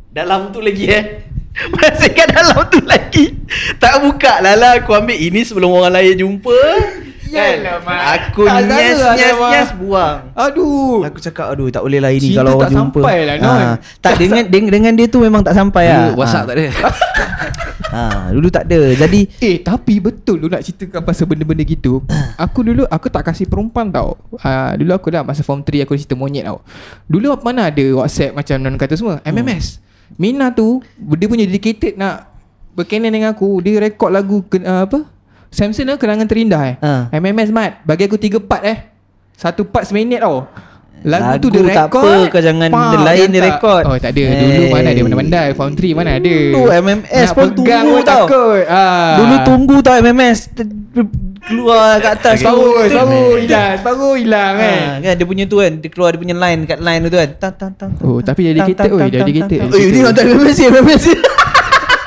Dalam 0.08 0.48
tu 0.48 0.60
lagi 0.60 0.86
eh. 0.86 1.24
Masih 1.72 2.08
kat 2.10 2.30
dalam 2.30 2.62
tu 2.68 2.78
lagi. 2.80 3.32
Tak 3.76 4.00
buka 4.00 4.38
lah 4.38 4.54
lah. 4.54 4.72
Aku 4.78 4.92
ambil. 4.92 5.12
Ini 5.14 5.42
sebelum 5.42 5.72
orang 5.72 5.92
lain 5.92 6.16
jumpa. 6.16 6.52
Yalah, 7.32 7.80
Mat. 7.80 8.00
Aku 8.28 8.44
Tak 8.44 8.60
nyes 8.62 9.00
nyes 9.16 9.34
Mat. 9.34 9.50
nyes 9.50 9.70
buang. 9.74 10.18
Aduh. 10.30 11.00
Aku 11.02 11.16
cakap 11.18 11.48
aduh 11.48 11.68
tak 11.68 11.80
boleh 11.80 11.96
lah 11.96 12.12
ini 12.12 12.28
Cinta 12.28 12.38
kalau 12.38 12.52
tak 12.52 12.60
orang 12.60 12.72
jumpa. 12.76 13.00
sampai 13.00 13.16
lah, 13.24 13.34
Non. 13.40 13.56
ha, 13.56 13.68
Tak 13.98 14.12
dengan, 14.20 14.44
dengan 14.46 14.70
dengan 14.70 14.92
dia 14.92 15.06
tu 15.08 15.18
memang 15.18 15.40
tak 15.40 15.56
sampai 15.56 15.84
lah. 15.88 15.96
Dulu 16.06 16.20
WhatsApp 16.20 16.44
tak 16.46 16.54
ada 16.54 16.64
ha, 17.92 18.30
Dulu 18.30 18.48
tak 18.52 18.68
ada. 18.68 18.92
Jadi 18.94 19.28
Eh 19.40 19.60
tapi 19.60 19.98
betul 19.98 20.42
lu 20.42 20.48
nak 20.48 20.62
ceritakan 20.64 21.02
pasal 21.02 21.24
benda-benda 21.28 21.64
gitu. 21.64 22.02
Aku 22.36 22.62
dulu 22.66 22.84
aku 22.88 23.06
tak 23.08 23.28
kasih 23.28 23.46
perempuan 23.48 23.88
tau. 23.92 24.18
Uh, 24.40 24.72
Dulu 24.78 24.90
aku 24.92 25.08
dah 25.12 25.22
masa 25.22 25.44
form 25.44 25.64
3 25.64 25.84
aku 25.86 25.96
cerita 25.96 26.14
monyet 26.16 26.44
tau. 26.46 26.60
Dulu 27.06 27.36
mana 27.40 27.68
ada 27.68 27.84
whatsapp 27.98 28.32
macam 28.32 28.56
non 28.60 28.76
kata 28.76 28.94
semua? 28.96 29.18
MMS 29.24 29.80
Mina 30.20 30.52
tu 30.52 30.84
Dia 31.00 31.24
punya 31.24 31.48
dedicated 31.48 31.96
nak 31.96 32.32
Berkenan 32.72 33.12
dengan 33.12 33.36
aku. 33.36 33.60
Dia 33.60 33.80
rekod 33.80 34.08
lagu 34.08 34.40
uh, 34.40 34.82
apa? 34.88 35.04
Samson 35.52 35.84
lah 35.84 36.00
kenangan 36.00 36.24
terindah 36.24 36.62
eh. 36.64 36.76
Ha. 36.80 37.12
MMS 37.12 37.52
Mat. 37.52 37.84
Bagi 37.84 38.08
aku 38.08 38.16
3 38.16 38.40
part 38.40 38.64
eh. 38.64 38.88
Satu 39.36 39.68
part 39.68 39.84
seminit 39.84 40.24
tau 40.24 40.48
Lagu, 41.02 41.34
tu 41.36 41.48
Lagu 41.48 41.56
dia 41.58 41.74
tak 41.74 41.86
rekod 41.88 42.04
apa, 42.04 42.30
kau 42.30 42.40
jangan 42.40 42.68
benda 42.68 42.98
lain 43.02 43.26
dia 43.26 43.40
tak- 43.40 43.48
rekod. 43.52 43.82
Oh 43.84 43.96
tak 43.96 44.10
ada 44.10 44.22
Dulu 44.22 44.38
Hey. 44.54 44.70
mana 44.70 44.88
ada 44.88 45.00
Benda-benda 45.02 45.40
Form 45.52 45.72
3 45.74 45.92
mana 45.92 46.10
ada 46.14 46.34
Dulu 46.48 46.60
MMS 46.68 47.10
Nak 47.24 47.34
pun 47.34 47.48
tunggu 47.52 47.96
tau. 48.00 48.24
takut 48.24 48.64
ah. 48.66 49.14
Dulu 49.16 49.34
tunggu 49.42 49.76
tau 49.78 49.94
MMS 49.98 50.38
Keluar 51.42 51.98
kat 51.98 52.12
atas 52.16 52.36
tu 52.36 52.46
Separuh 52.46 52.70
Tu- 52.78 52.86
Separuh 52.88 53.30
hilang 53.36 53.74
Separuh 53.76 54.14
hilang 54.14 54.52
kan 54.54 54.78
Ha, 54.78 55.02
kan 55.02 55.14
dia 55.18 55.26
punya 55.26 55.44
tu 55.44 55.56
kan 55.58 55.72
dia 55.74 55.88
keluar 55.88 56.10
dia 56.10 56.20
punya 56.20 56.36
line 56.36 56.60
kat 56.64 56.78
line 56.78 57.02
tu 57.02 57.18
kan. 57.18 57.30
Tan 57.36 57.52
tan 57.52 57.70
tan. 57.74 57.90
Oh, 57.98 58.18
tapi 58.20 58.40
dedicated, 58.48 58.88
oi, 58.88 59.10
dedicated, 59.10 59.58
Oh, 59.60 59.74
ini 59.74 59.90
dedicated. 59.98 60.14
tak 60.14 60.24
MMS 60.28 60.58
MMS. 60.62 61.04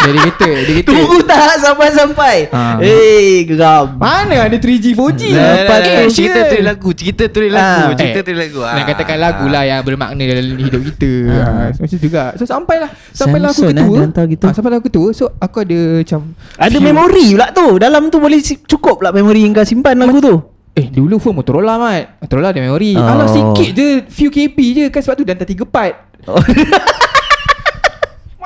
Dedicated 0.06 0.54
Dedicated 0.62 0.86
Tunggu 0.88 1.18
tak 1.22 1.58
sampai-sampai. 1.58 2.36
Ha. 2.48 2.78
Eh, 2.78 3.44
geram. 3.44 3.96
Mana 3.96 4.46
ada 4.46 4.54
3G 4.54 4.92
4G 4.92 5.22
Lepas 5.32 5.78
Eh, 5.80 6.06
tu 6.06 6.14
Cerita 6.14 6.40
tulis 6.46 6.64
lagu 6.64 6.90
Cerita 6.92 7.24
Ah. 7.26 7.50
lagu 7.50 7.82
Eh, 7.84 7.96
Cerita 7.96 8.20
tulis 8.22 8.40
lagu 8.40 8.60
Nak 8.62 8.84
katakan 8.86 9.18
lagu 9.18 9.46
lah 9.46 9.64
yang 9.64 9.82
bermakna 9.82 10.22
dalam 10.22 10.46
hidup 10.56 10.82
kita 10.86 11.12
Ah. 11.28 11.42
ha. 11.42 11.64
Macam 11.72 11.88
tu 11.90 12.00
juga 12.00 12.24
So 12.34 12.44
sampailah 12.44 12.90
Sampailah 13.10 13.50
aku 13.50 13.62
Samson, 13.64 13.74
eh, 13.74 13.82
ketua 13.82 13.98
hantar 14.00 14.26
gitu. 14.28 14.44
ha, 14.44 14.52
Sampailah 14.52 14.78
aku 14.78 14.88
ketua 14.88 15.08
So 15.12 15.26
aku 15.36 15.58
ada 15.60 15.80
macam 16.00 16.20
Ada 16.56 16.78
memori 16.80 17.26
pula 17.32 17.48
tu. 17.50 17.68
Dalam 17.76 18.02
tu 18.08 18.18
boleh 18.18 18.38
cukup 18.44 18.96
pula 18.98 19.10
memori 19.10 19.42
yang 19.42 19.52
kau 19.52 19.64
simpan 19.64 19.96
lagu 19.96 20.20
tu. 20.20 20.36
Eh 20.72 20.88
dulu 20.88 21.18
phone 21.18 21.40
Motorola 21.40 21.76
mat 21.78 22.20
Motorola 22.20 22.50
ada 22.50 22.60
memori 22.60 22.94
Oh. 22.94 23.02
Alah 23.02 23.28
sikit 23.28 23.70
je 23.72 23.88
Few 24.06 24.28
KB 24.28 24.58
je 24.74 24.86
Kan 24.88 25.00
sebab 25.00 25.16
tu 25.16 25.24
dah 25.24 25.32
hantar 25.32 25.48
3 25.48 25.64
part 25.66 25.96
Oh. 26.26 26.36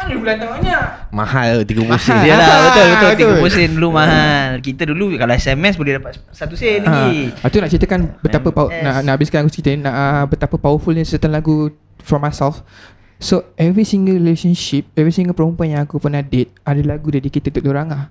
Mana 0.09 0.17
bulan 0.17 0.35
tak 0.35 0.49
banyak 0.51 0.81
Mahal 1.09 1.53
30 1.61 1.85
Mahal. 1.85 2.01
sen 2.01 2.17
Yalah 2.23 2.47
Ah, 2.49 2.59
betul 2.65 2.85
betul. 2.89 3.33
30 3.39 3.49
sen 3.51 3.69
dulu 3.71 3.89
mahal. 3.91 4.49
Kita 4.59 4.81
dulu 4.83 5.13
kalau 5.15 5.33
SMS 5.35 5.73
boleh 5.75 5.93
dapat 5.95 6.17
1 6.25 6.33
sen 6.55 6.79
lagi. 6.81 7.17
Ha, 7.31 7.45
tu 7.45 7.57
nak 7.57 7.69
ceritakan 7.69 7.99
betapa 8.19 8.49
pow- 8.49 8.69
nak, 8.71 9.05
nak 9.05 9.13
habiskan 9.13 9.41
aku 9.41 9.51
cerita 9.51 9.69
nak 9.79 9.93
uh, 9.93 10.25
betapa 10.25 10.55
powerfulnya 10.55 11.01
certain 11.03 11.29
lagu 11.29 11.69
from 11.99 12.19
myself. 12.19 12.65
So 13.17 13.53
every 13.53 13.83
single 13.83 14.15
relationship, 14.15 14.89
every 14.93 15.11
single 15.11 15.33
perempuan 15.33 15.69
yang 15.69 15.81
aku 15.83 15.99
pernah 15.99 16.21
date 16.21 16.55
ada 16.63 16.79
lagu 16.79 17.09
dedicated 17.09 17.51
untuk 17.51 17.63
diorang 17.63 17.89
ah. 17.89 18.03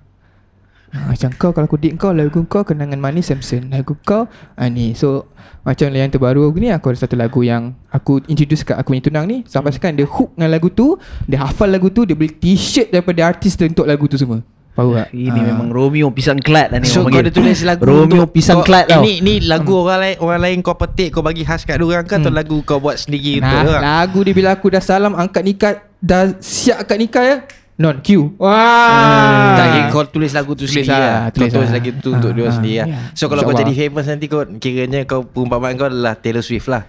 Ha, 0.89 1.05
macam 1.07 1.29
kau 1.31 1.51
kalau 1.51 1.65
aku 1.65 1.77
date 1.77 1.95
kau 1.95 2.09
lagu 2.09 2.41
kau 2.43 2.61
kenangan 2.61 2.97
manis 2.97 3.29
Samson 3.29 3.69
lagu 3.69 3.93
kau 3.99 4.25
ha, 4.25 4.61
ni 4.67 4.93
so 4.93 5.29
macam 5.61 5.85
yang 5.87 6.09
terbaru 6.09 6.45
aku 6.45 6.57
ni 6.57 6.69
aku 6.69 6.89
ada 6.89 6.97
satu 6.99 7.13
lagu 7.13 7.39
yang 7.39 7.77
aku 7.87 8.25
introduce 8.25 8.63
kat 8.63 8.73
aku 8.73 8.91
punya 8.91 9.03
tunang 9.03 9.25
ni 9.25 9.37
sampai 9.43 9.69
sekarang 9.69 9.95
dia 9.95 10.03
hook 10.03 10.33
dengan 10.33 10.49
lagu 10.49 10.67
tu 10.67 10.97
dia 11.23 11.39
hafal 11.39 11.69
lagu 11.69 11.87
tu 11.87 12.03
dia 12.03 12.13
beli 12.13 12.31
t-shirt 12.31 12.89
daripada 12.89 13.21
artis 13.23 13.53
tu 13.53 13.63
untuk 13.63 13.85
lagu 13.85 14.05
tu 14.05 14.17
semua 14.17 14.41
Faham 14.69 14.95
tak? 14.95 15.09
Ini 15.11 15.33
Ah. 15.33 15.45
memang 15.45 15.69
Romeo 15.69 16.07
pisang 16.09 16.37
kelat 16.37 16.69
lah 16.69 16.77
ni 16.77 16.85
So 16.85 17.01
orang 17.01 17.11
kau 17.11 17.19
ada 17.19 17.31
tulis 17.33 17.59
lagu 17.61 17.81
Romeo 17.83 18.05
untuk 18.21 18.31
pisang 18.31 18.61
eh, 18.61 18.85
tau. 18.87 19.01
Ni, 19.01 19.17
ni 19.19 19.33
lagu 19.41 19.73
orang 19.75 19.99
lain 19.99 20.15
Orang 20.19 20.39
lain 20.39 20.57
kau 20.61 20.73
petik 20.73 21.09
Kau 21.09 21.19
bagi 21.19 21.41
khas 21.41 21.65
kat 21.65 21.75
diorang 21.75 22.05
ke 22.05 22.15
Atau 22.15 22.29
Hmm. 22.29 22.37
lagu 22.37 22.61
kau 22.61 22.77
buat 22.77 22.95
sendiri 22.95 23.37
untuk 23.37 23.49
Nah, 23.49 23.61
diorang 23.61 23.81
lagu 23.83 24.19
dia 24.21 24.31
bila 24.31 24.49
aku 24.51 24.69
dah 24.69 24.79
salam 24.79 25.13
angkat 25.13 25.41
nikah 25.43 25.73
dah 25.99 26.31
siap 26.37 26.79
akad 26.79 26.95
nikah 26.97 27.23
ya. 27.23 27.37
Non 27.79 27.95
Q 28.03 28.35
Wah 28.35 29.55
Tak 29.55 29.67
kira 29.71 29.87
kau 29.87 30.03
tulis 30.03 30.35
lagu 30.35 30.51
tu 30.51 30.67
Tulis 30.67 30.83
sendiri 30.83 30.91
lah, 30.91 30.99
lah. 30.99 31.19
Kau 31.25 31.39
tulis 31.39 31.51
tulis 31.55 31.69
lah. 31.71 31.75
lagi 31.79 31.89
tu 31.95 32.09
untuk 32.11 32.29
Ah, 32.29 32.35
dia 32.35 32.43
ah, 32.43 32.51
sendiri 32.51 32.75
lah. 32.75 32.87
ya. 32.91 32.97
So 33.15 33.31
kalau 33.31 33.41
kau 33.41 33.55
jadi 33.55 33.71
famous 33.71 34.05
nanti 34.05 34.25
kau 34.27 34.43
kiranya 34.59 34.99
kau 35.03 35.23
perumpamaan 35.23 35.79
kau 35.79 35.87
adalah 35.87 36.13
Taylor 36.13 36.43
Swift 36.43 36.67
lah. 36.67 36.83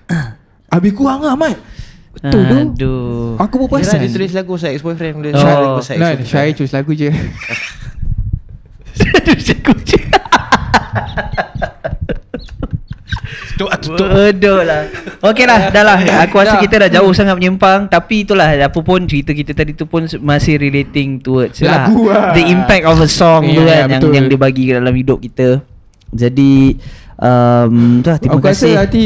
Habis 0.67 0.93
kurang 0.93 1.23
lah 1.23 1.35
Mat 1.35 1.55
Betul 2.11 2.43
tu 2.43 2.57
Aduh. 2.75 3.39
Aku 3.39 3.55
pun 3.57 3.67
perasan 3.71 4.03
dia 4.03 4.11
tulis 4.11 4.35
lagu 4.35 4.59
saya 4.59 4.75
ex-boyfriend 4.75 5.23
dia. 5.23 5.31
Oh. 5.31 5.39
Syah 5.39 5.55
lagu 5.57 5.79
saya 5.81 5.97
ex-boyfriend. 5.97 6.27
Syahir 6.27 6.53
tulis 6.59 6.73
lagu 6.75 6.91
je 6.93 7.09
Tutup 13.61 13.77
tutup. 13.77 14.09
Bodoh 14.09 14.65
lah 14.65 14.89
Okay 15.21 15.45
lah 15.45 15.69
Dah 15.69 15.85
lah 15.85 15.99
Aku 16.25 16.41
rasa 16.41 16.57
kita 16.57 16.89
dah 16.89 16.89
jauh 16.89 17.13
sangat 17.13 17.37
menyimpang 17.37 17.93
Tapi 17.93 18.25
itulah 18.25 18.49
Apa 18.49 18.81
pun 18.81 19.05
cerita 19.05 19.37
kita 19.37 19.53
tadi 19.53 19.77
tu 19.77 19.85
pun 19.85 20.09
Masih 20.09 20.57
relating 20.57 21.21
towards 21.21 21.61
lah, 21.61 21.85
Lagu 21.85 22.09
lah. 22.09 22.33
The 22.33 22.45
impact 22.49 22.89
of 22.89 22.97
a 23.05 23.09
song 23.09 23.45
Ya, 23.45 23.57
tu 23.57 23.63
kan 23.69 23.77
Yang 23.85 23.91
betul. 24.01 24.13
yang 24.17 24.25
dia 24.33 24.39
bagi 24.41 24.63
dalam 24.73 24.95
hidup 24.97 25.19
kita 25.21 25.61
Jadi 26.09 26.81
um, 27.21 28.01
tu 28.01 28.09
lah, 28.09 28.17
Terima 28.17 28.33
Aku 28.41 28.47
rasa 28.49 28.65
kasih 28.65 28.73
nanti 28.81 29.05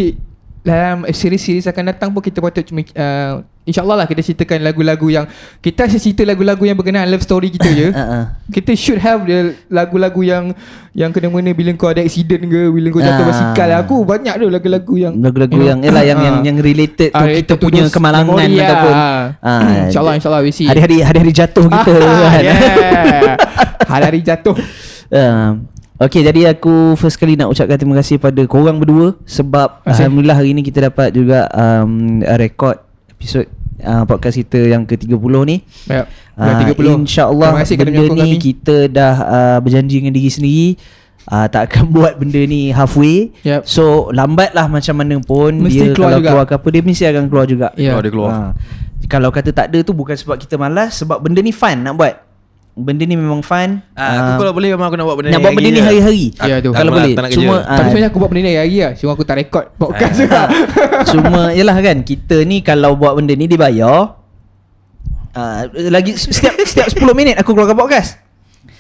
dalam 0.65 1.05
siri-siri 1.07 1.61
akan 1.61 1.85
datang 1.87 2.09
pun 2.09 2.25
kita 2.25 2.41
patut 2.41 2.65
uh, 2.97 3.45
InsyaAllah 3.65 4.05
lah 4.05 4.07
kita 4.09 4.21
ceritakan 4.21 4.61
lagu-lagu 4.61 5.09
yang 5.09 5.25
Kita 5.61 5.89
asyik 5.89 6.01
cerita 6.13 6.21
lagu-lagu 6.25 6.61
yang 6.61 6.73
berkenaan 6.73 7.09
love 7.09 7.21
story 7.21 7.49
kita 7.49 7.69
je 7.69 7.89
uh-uh. 7.97 8.25
Kita 8.49 8.73
should 8.73 8.97
have 8.97 9.25
the 9.25 9.57
lagu-lagu 9.69 10.21
yang 10.21 10.53
Yang 10.93 11.17
kena-mena 11.17 11.53
bila 11.53 11.73
kau 11.73 11.89
ada 11.89 12.01
accident 12.01 12.45
ke 12.45 12.61
Bila 12.69 12.93
kau 12.93 13.01
jatuh 13.01 13.25
Ah. 13.25 13.29
basikal 13.29 13.69
Aku 13.81 14.05
banyak 14.05 14.37
tu 14.37 14.47
lagu-lagu 14.49 14.95
yang 14.99 15.17
Lagu-lagu 15.17 15.57
know, 15.57 15.65
yang 15.65 15.81
Yelah 15.81 16.05
yang, 16.05 16.17
ah. 16.17 16.25
yang, 16.29 16.37
yang 16.45 16.57
related 16.61 17.09
tu 17.09 17.17
Ah, 17.17 17.25
Kita 17.25 17.55
punya 17.57 17.83
kemalangan 17.89 18.25
memory 18.27 18.57
ataupun 18.59 18.93
lah. 18.93 19.25
ah, 19.49 19.61
InsyaAllah 19.89 20.15
InsyaAllah 20.17 20.43
we 20.45 20.53
see 20.53 20.69
Hari-hari 20.69 21.01
hari-hari 21.01 21.33
jatuh 21.33 21.65
kita 21.65 21.93
Ah, 21.97 22.21
kan. 22.33 22.43
yeah. 22.45 23.37
Hari-hari 23.93 24.21
jatuh 24.21 24.57
Uh, 25.15 25.61
Okay 26.05 26.21
jadi 26.23 26.53
aku 26.53 26.73
first 26.95 27.17
kali 27.17 27.33
nak 27.33 27.49
ucapkan 27.49 27.75
terima 27.75 27.97
kasih 27.97 28.17
pada 28.17 28.43
korang 28.45 28.77
berdua 28.77 29.17
Sebab 29.25 29.81
kasih. 29.83 30.05
Alhamdulillah 30.05 30.37
hari 30.37 30.53
ni 30.53 30.61
kita 30.61 30.85
dapat 30.85 31.11
juga 31.11 31.49
um, 31.49 32.19
rekod 32.35 32.77
episod 33.09 33.47
uh, 33.81 34.05
podcast 34.05 34.37
kita 34.37 34.61
yang 34.69 34.83
ke-30 34.83 35.17
ni 35.45 35.57
Yep. 35.87 36.05
uh, 36.37 36.77
30. 36.77 37.01
InsyaAllah 37.01 37.51
benda 37.57 38.03
ni 38.05 38.11
kami. 38.11 38.37
kita 38.39 38.77
dah 38.87 39.15
uh, 39.17 39.59
berjanji 39.59 39.97
dengan 39.99 40.13
diri 40.13 40.29
sendiri 40.29 40.69
uh, 41.27 41.47
Tak 41.47 41.63
akan 41.67 41.85
buat 41.97 42.13
benda 42.15 42.43
ni 42.43 42.69
halfway 42.69 43.31
Yep. 43.41 43.65
So 43.65 44.11
lambat 44.11 44.53
lah 44.53 44.67
macam 44.67 44.95
mana 44.95 45.17
pun 45.19 45.57
Mesti 45.57 45.79
Dia 45.81 45.95
keluar 45.95 46.11
kalau 46.11 46.19
juga. 46.19 46.29
keluar 46.29 46.45
ke 46.45 46.55
apa 46.55 46.67
Dia 46.69 46.83
mesti 46.83 47.05
akan 47.07 47.25
keluar 47.27 47.47
juga 47.47 47.69
Ya. 47.75 47.95
Oh, 47.95 48.03
dia 48.03 48.11
keluar. 48.11 48.31
Ah. 48.31 48.51
Kalau 49.05 49.29
kata 49.29 49.53
tak 49.53 49.69
ada 49.69 49.79
tu 49.81 49.93
bukan 49.93 50.13
sebab 50.13 50.37
kita 50.37 50.57
malas 50.57 50.97
Sebab 50.97 51.17
benda 51.19 51.39
ni 51.39 51.49
fun 51.49 51.77
nak 51.79 51.95
buat 51.95 52.15
Benda 52.75 53.03
ni 53.03 53.15
memang 53.15 53.39
fun 53.39 53.87
Ah, 53.95 54.03
aku 54.11 54.31
Ah, 54.35 54.37
kalau 54.37 54.53
boleh 54.53 54.69
memang 54.69 54.87
aku 54.87 54.97
nak 54.97 55.07
buat 55.07 55.17
benda 55.17 55.29
Nak 55.29 55.39
ni 55.39 55.45
buat 55.45 55.55
benda 55.55 55.71
ni 55.71 55.79
hari-hari 55.81 56.25
Ah, 56.35 56.47
Ya, 56.49 56.57
tu. 56.59 56.69
tak 56.69 56.77
Kalau 56.77 56.91
nak- 56.91 56.97
boleh 56.99 57.13
tak 57.13 57.23
nak 57.23 57.31
Cuma 57.31 57.45
kerja. 57.47 57.63
ah, 57.63 57.71
Tapi 57.71 57.87
sebenarnya 57.87 58.09
aku 58.09 58.19
buat 58.19 58.29
benda 58.29 58.43
ni 58.43 58.53
hari 58.53 58.77
lah 58.77 58.93
Cuma 58.95 59.11
aku 59.13 59.23
tak 59.23 59.37
rekod 59.37 59.65
podcast 59.75 60.15
juga 60.17 60.41
Cuma 61.13 61.41
Yelah 61.51 61.77
kan 61.79 61.97
Kita 62.01 62.37
ni 62.43 62.57
kalau 62.61 62.91
buat 62.95 63.15
benda 63.15 63.31
ni 63.33 63.47
dibayar 63.47 64.19
uh, 65.33 65.61
Lagi 65.87 66.13
setiap 66.17 66.59
setiap 66.61 66.89
10 66.91 66.99
minit 67.13 67.35
aku 67.37 67.53
keluarkan 67.53 67.75
podcast 67.75 68.19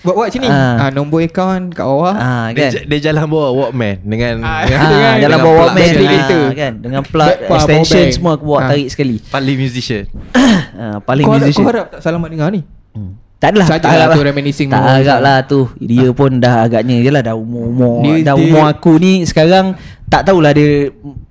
Buat-buat 0.03 0.29
sini 0.29 0.45
Ah. 0.45 0.77
ah. 0.79 0.91
Nombor 0.91 1.23
akaun 1.23 1.71
kat 1.71 1.81
bawah 1.81 2.13
Ah 2.13 2.47
Dia, 2.51 2.69
kan 2.69 2.71
j- 2.75 2.85
dia 2.85 2.99
jalan 3.05 3.25
bawa 3.25 3.47
Walkman 3.55 4.03
dengan 4.03 4.43
Ah, 4.43 4.67
dengan- 4.67 4.67
Dengan- 4.67 4.85
Ah, 4.85 4.91
jalan 4.91 5.15
dengan 5.17 5.39
bawa 5.41 5.55
Walkman 5.63 5.87
ah, 5.87 6.51
kan 6.53 6.73
dengan 6.77 7.03
plug 7.03 7.29
Backpack, 7.31 7.57
extension 7.63 8.05
semua 8.11 8.33
aku 8.35 8.45
bawa 8.45 8.59
Ah. 8.59 8.69
tarik 8.69 8.89
sekali. 8.89 9.17
paling 9.25 9.57
musician. 9.57 10.05
Ah, 10.75 10.99
paling 10.99 11.23
kau 11.23 11.33
harap, 11.33 11.47
musician. 11.47 11.63
kau 11.63 11.71
harap 11.71 11.87
tak 11.89 12.01
selamat 12.03 12.29
dengar 12.29 12.51
ni 12.51 12.63
Hmm. 12.91 13.13
Tak 13.45 13.53
adalah 13.53 13.67
Saja 13.69 13.85
tak 13.85 13.93
lah. 13.93 14.09
tu 14.11 14.23
reminiscing 14.25 14.69
Tak 14.69 14.81
harap 14.81 15.21
lah. 15.21 15.39
tu. 15.45 15.61
Dia 15.77 16.09
pun 16.11 16.41
dah 16.41 16.65
agaknya 16.65 16.97
Yelah 16.99 17.21
dah 17.21 17.37
umur-umur 17.37 18.01
Dia- 18.01 18.25
Dah 18.25 18.35
dia- 18.35 18.43
umur 18.43 18.65
aku 18.65 18.97
ni 18.97 19.21
Sekarang 19.23 19.77
Tak 20.09 20.25
tahulah 20.25 20.51
dia 20.51 20.89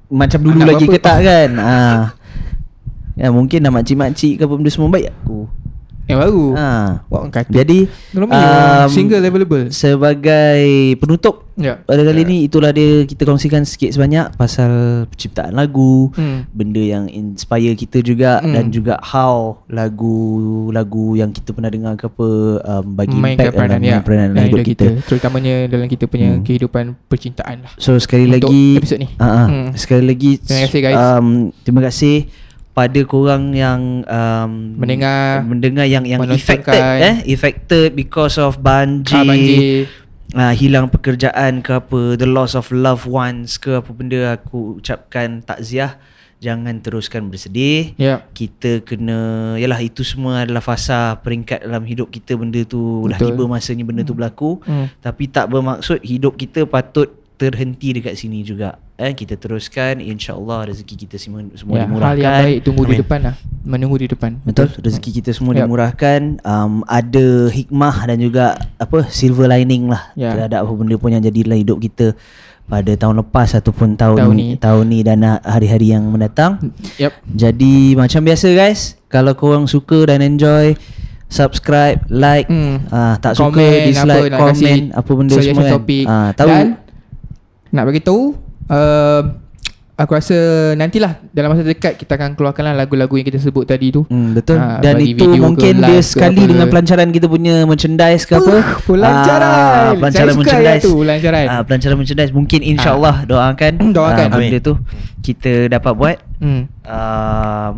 Macam 0.08 0.40
dulu 0.40 0.62
lagi 0.62 0.86
ke 0.86 1.02
tak 1.02 1.26
kan. 1.26 1.50
Ah. 1.58 2.14
Ya 3.14 3.30
mungkin 3.30 3.60
dah 3.60 3.70
makcik-makcik 3.70 4.38
ke 4.38 4.44
apa 4.44 4.54
benda 4.54 4.70
semua 4.70 4.90
baik 4.90 5.10
aku 5.16 5.50
Yang 6.04 6.18
baru 6.20 6.46
ah. 6.54 6.90
Buat 7.08 7.20
orang 7.22 7.34
kata 7.34 7.52
Jadi 7.54 7.80
um, 8.14 8.90
Single 8.90 9.20
available 9.20 9.66
Sebagai 9.70 10.62
penutup 10.98 11.36
Ya 11.54 11.78
pada 11.80 12.02
kali 12.02 12.26
ni 12.26 12.38
itulah 12.44 12.74
dia 12.74 13.06
kita 13.06 13.30
kongsikan 13.30 13.62
sikit 13.62 13.94
sebanyak 13.94 14.34
pasal 14.34 15.06
penciptaan 15.06 15.54
lagu, 15.54 16.10
Hmm. 16.18 16.50
benda 16.50 16.82
yang 16.82 17.06
inspire 17.06 17.78
kita 17.78 18.02
juga 18.02 18.42
Hmm. 18.42 18.58
dan 18.58 18.66
juga 18.74 18.98
how 18.98 19.62
lagu-lagu 19.70 21.14
yang 21.14 21.30
kita 21.30 21.54
pernah 21.54 21.70
dengar 21.70 21.94
ke 21.94 22.10
apa 22.10 22.28
um, 22.60 22.86
bagi 22.90 23.14
Mainkan 23.14 23.30
impact 23.46 23.54
peranan 23.54 23.70
dalam 23.72 23.84
ya, 23.84 23.94
main 23.94 24.02
peranan 24.02 24.30
dalam 24.32 24.50
hidup 24.50 24.66
kita. 24.66 24.86
Terutamanya 25.06 25.56
dalam 25.68 25.86
kita 25.86 26.06
punya 26.06 26.30
Hmm. 26.32 26.42
kehidupan 26.42 26.98
percintaan 27.06 27.58
lah 27.62 27.74
So 27.78 27.94
sekali 27.96 28.26
Untuk 28.26 28.50
lagi 28.50 28.64
episod 28.76 28.98
ni. 28.98 29.10
uh, 29.14 29.26
uh, 29.26 29.46
Hmm. 29.46 29.68
sekali 29.76 30.04
lagi 30.04 30.32
Terima 30.40 30.66
kasih, 30.66 30.80
guys. 30.82 30.98
Um, 30.98 31.28
terima 31.62 31.82
kasih 31.84 32.16
pada 32.74 33.00
korang 33.06 33.54
yang 33.54 34.02
um, 34.04 34.52
Mendengar, 34.76 35.46
mendengar 35.46 35.86
yang 35.86 36.04
yang 36.04 36.26
affected 36.26 36.74
eh? 36.76 37.22
Affected 37.30 37.94
because 37.94 38.36
of 38.36 38.58
banjir, 38.60 39.14
Ah, 39.16 39.24
banjir. 39.24 39.86
uh, 40.34 40.54
hilang 40.54 40.90
pekerjaan 40.90 41.62
ke 41.62 41.70
apa 41.72 42.18
the 42.18 42.26
loss 42.26 42.58
of 42.58 42.74
loved 42.74 43.06
ones 43.06 43.62
ke 43.62 43.78
apa 43.78 43.90
benda 43.94 44.34
aku 44.34 44.82
ucapkan 44.82 45.40
takziah. 45.40 46.02
Jangan 46.44 46.84
teruskan 46.84 47.32
bersedih. 47.32 47.96
Ya. 47.96 48.20
Kita 48.36 48.84
kena 48.84 49.54
yalah 49.56 49.80
itu 49.80 50.04
semua 50.04 50.44
adalah 50.44 50.60
fasa 50.60 51.16
peringkat 51.24 51.64
dalam 51.64 51.88
hidup 51.88 52.12
kita 52.12 52.36
benda 52.36 52.60
tu. 52.68 53.08
Dah 53.08 53.16
Betul. 53.16 53.32
tiba 53.32 53.44
masanya 53.48 53.84
benda 53.88 54.04
tu 54.04 54.12
berlaku. 54.12 54.60
Hmm. 54.68 54.92
tapi 55.00 55.32
tak 55.32 55.48
bermaksud 55.48 56.04
hidup 56.04 56.36
kita 56.36 56.68
patut 56.68 57.16
terhenti 57.44 57.92
dekat 57.92 58.16
sini 58.16 58.40
juga 58.42 58.80
eh 58.94 59.12
kita 59.12 59.36
teruskan 59.36 60.00
insyaallah 60.00 60.70
rezeki 60.70 60.96
kita 61.04 61.18
semua 61.18 61.44
semua 61.54 61.76
ya, 61.76 61.80
Hal 61.80 61.88
dimurahkan 61.90 62.22
yang 62.22 62.46
baik 62.46 62.60
tunggu 62.62 62.82
di 62.82 62.90
Amin. 62.90 63.02
depan 63.02 63.20
lah 63.22 63.36
Menunggu 63.64 63.96
di 63.98 64.08
depan 64.08 64.32
Betul 64.42 64.68
rezeki 64.78 65.10
kita 65.20 65.32
semua 65.32 65.52
Yap. 65.52 65.66
dimurahkan 65.66 66.20
um, 66.42 66.74
ada 66.86 67.26
hikmah 67.50 67.96
dan 68.06 68.18
juga 68.18 68.46
apa 68.78 69.04
silver 69.08 69.46
lining 69.46 69.88
lah 69.88 70.12
Ya. 70.14 70.32
terhadap 70.32 70.64
apa 70.64 70.72
benda 70.74 70.96
pun 70.96 71.10
yang 71.10 71.22
jadi 71.22 71.40
dalam 71.44 71.60
hidup 71.60 71.78
kita 71.80 72.16
pada 72.64 72.92
tahun 72.94 73.20
lepas 73.20 73.50
ataupun 73.54 73.94
tahun, 73.94 74.18
Tahun 74.20 74.34
ni, 74.34 74.48
tahun 74.56 74.86
ni 74.88 75.00
dan 75.02 75.20
uh, 75.22 75.36
hari-hari 75.44 75.92
yang 75.92 76.08
mendatang. 76.08 76.72
Yep 76.96 77.12
Jadi 77.30 77.92
macam 77.94 78.24
biasa 78.24 78.48
guys, 78.50 78.96
kalau 79.06 79.34
korang 79.34 79.66
suka 79.66 80.08
dan 80.08 80.24
enjoy 80.24 80.72
subscribe, 81.28 81.98
like, 82.08 82.46
Hmm. 82.46 82.86
ah 82.88 83.18
tak 83.18 83.34
suka 83.34 83.52
Komen, 83.52 83.90
dislike, 83.90 84.30
apa, 84.30 84.38
komen 84.40 84.80
apa 84.94 85.12
benda 85.12 85.34
semua 85.36 85.62
kan. 85.62 85.74
topik. 85.74 86.06
Ah 86.06 86.30
tahu 86.32 86.48
Dan 86.48 86.68
Nak 87.74 87.84
bagi 87.84 88.00
tahu 88.00 88.38
uh, 88.70 89.22
Aku 89.96 90.10
rasa 90.12 90.34
nantilah 90.74 91.22
Dalam 91.28 91.54
masa 91.54 91.62
dekat 91.64 91.94
Kita 91.96 92.14
akan 92.14 92.34
keluarkanlah 92.34 92.74
lagu-lagu 92.76 93.14
yang 93.14 93.26
kita 93.26 93.38
sebut 93.38 93.62
tadi 93.64 93.90
tu 93.90 94.06
Hmm, 94.06 94.34
betul. 94.34 94.58
Ah, 94.58 94.78
Dan 94.78 94.98
itu 95.00 95.22
mungkin 95.36 95.80
dia 95.80 96.02
sekali 96.02 96.38
apa. 96.40 96.50
dengan 96.50 96.66
pelancaran 96.68 97.10
kita 97.10 97.26
punya 97.26 97.62
merchandise 97.64 98.24
ke 98.24 98.34
apa. 98.36 98.82
Pelancaran 98.84 99.50
Ah, 99.50 99.92
pelancaran 99.96 100.28
Saya 100.28 100.38
merchandise. 100.38 100.82
tu 100.82 100.92
Pelancaran 100.96 101.46
Ah, 101.48 101.62
pelancaran 101.62 101.96
merchandise 101.96 102.32
mungkin 102.32 102.60
insya-Allah 102.64 103.16
doakan 103.24 103.74
Doakan. 103.96 104.28
ah, 104.28 104.34
benda 104.36 104.58
tu 104.60 104.74
kita 105.22 105.52
dapat 105.68 105.94
buat. 105.94 106.18
hmm. 106.38 106.62
Um, 106.84 107.78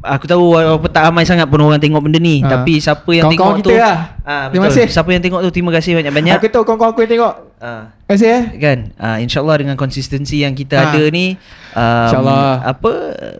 aku 0.00 0.24
tahu 0.24 0.44
walaupun 0.52 0.86
tak 0.86 1.02
ramai 1.04 1.22
sangat 1.22 1.44
pun 1.44 1.58
orang 1.60 1.76
tengok 1.76 1.98
benda 2.00 2.16
ni 2.16 2.38
Ah. 2.40 2.56
tapi 2.56 2.78
siapa 2.78 3.02
yang 3.08 3.26
Kawan-kawan 3.26 3.34
tengok 3.52 3.54
tu 3.60 3.70
kita 3.70 3.82
lah. 3.82 3.98
ah, 4.22 4.44
Terima 4.46 4.64
betul. 4.64 4.74
kasih. 4.76 4.86
Siapa 4.88 5.08
yang 5.10 5.22
tengok 5.22 5.40
tu 5.40 5.50
terima 5.50 5.70
kasih 5.72 5.92
banyak-banyak. 5.94 6.36
Aku 6.36 6.48
tahu 6.48 6.62
kawan-kawan 6.64 6.90
aku 6.92 7.00
yang 7.02 7.12
tengok 7.12 7.34
Ah. 7.58 7.90
Terima 8.00 8.14
kasih 8.14 8.28
eh 8.30 8.44
kan 8.56 8.78
uh, 8.94 9.18
insyaallah 9.18 9.56
dengan 9.58 9.74
konsistensi 9.74 10.38
yang 10.38 10.54
kita 10.54 10.78
Ha. 10.78 10.84
ada 10.88 11.02
ni 11.08 11.34
um, 11.68 12.06
InsyaAllah. 12.06 12.50
apa 12.64 12.90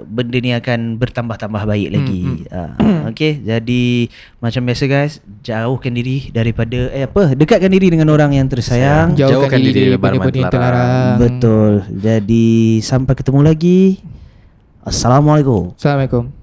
benda 0.05 0.37
ni 0.37 0.51
akan 0.53 0.99
bertambah-tambah 0.99 1.63
baik 1.65 1.89
lagi 1.89 2.21
Hmm, 2.21 2.43
uh, 2.51 3.09
okey 3.09 3.41
jadi 3.41 3.85
macam 4.37 4.61
biasa 4.65 4.85
guys 4.85 5.13
jauhkan 5.41 5.95
diri 5.95 6.29
daripada 6.29 6.91
eh 6.91 7.07
apa 7.07 7.31
dekatkan 7.33 7.71
diri 7.71 7.89
dengan 7.89 8.11
orang 8.11 8.35
yang 8.35 8.45
tersayang 8.45 9.15
Jauhkan, 9.15 9.47
Jauhkan 9.47 9.59
diri 9.61 9.73
diri 9.73 9.89
daripada 9.95 10.19
benda 10.21 10.51
terlarang 10.51 10.91
betul 11.17 11.73
jadi 11.89 12.47
sampai 12.81 13.15
ketemu 13.15 13.41
lagi 13.41 14.03
assalamualaikum 14.83 15.79
Assalamualaikum 15.79 16.38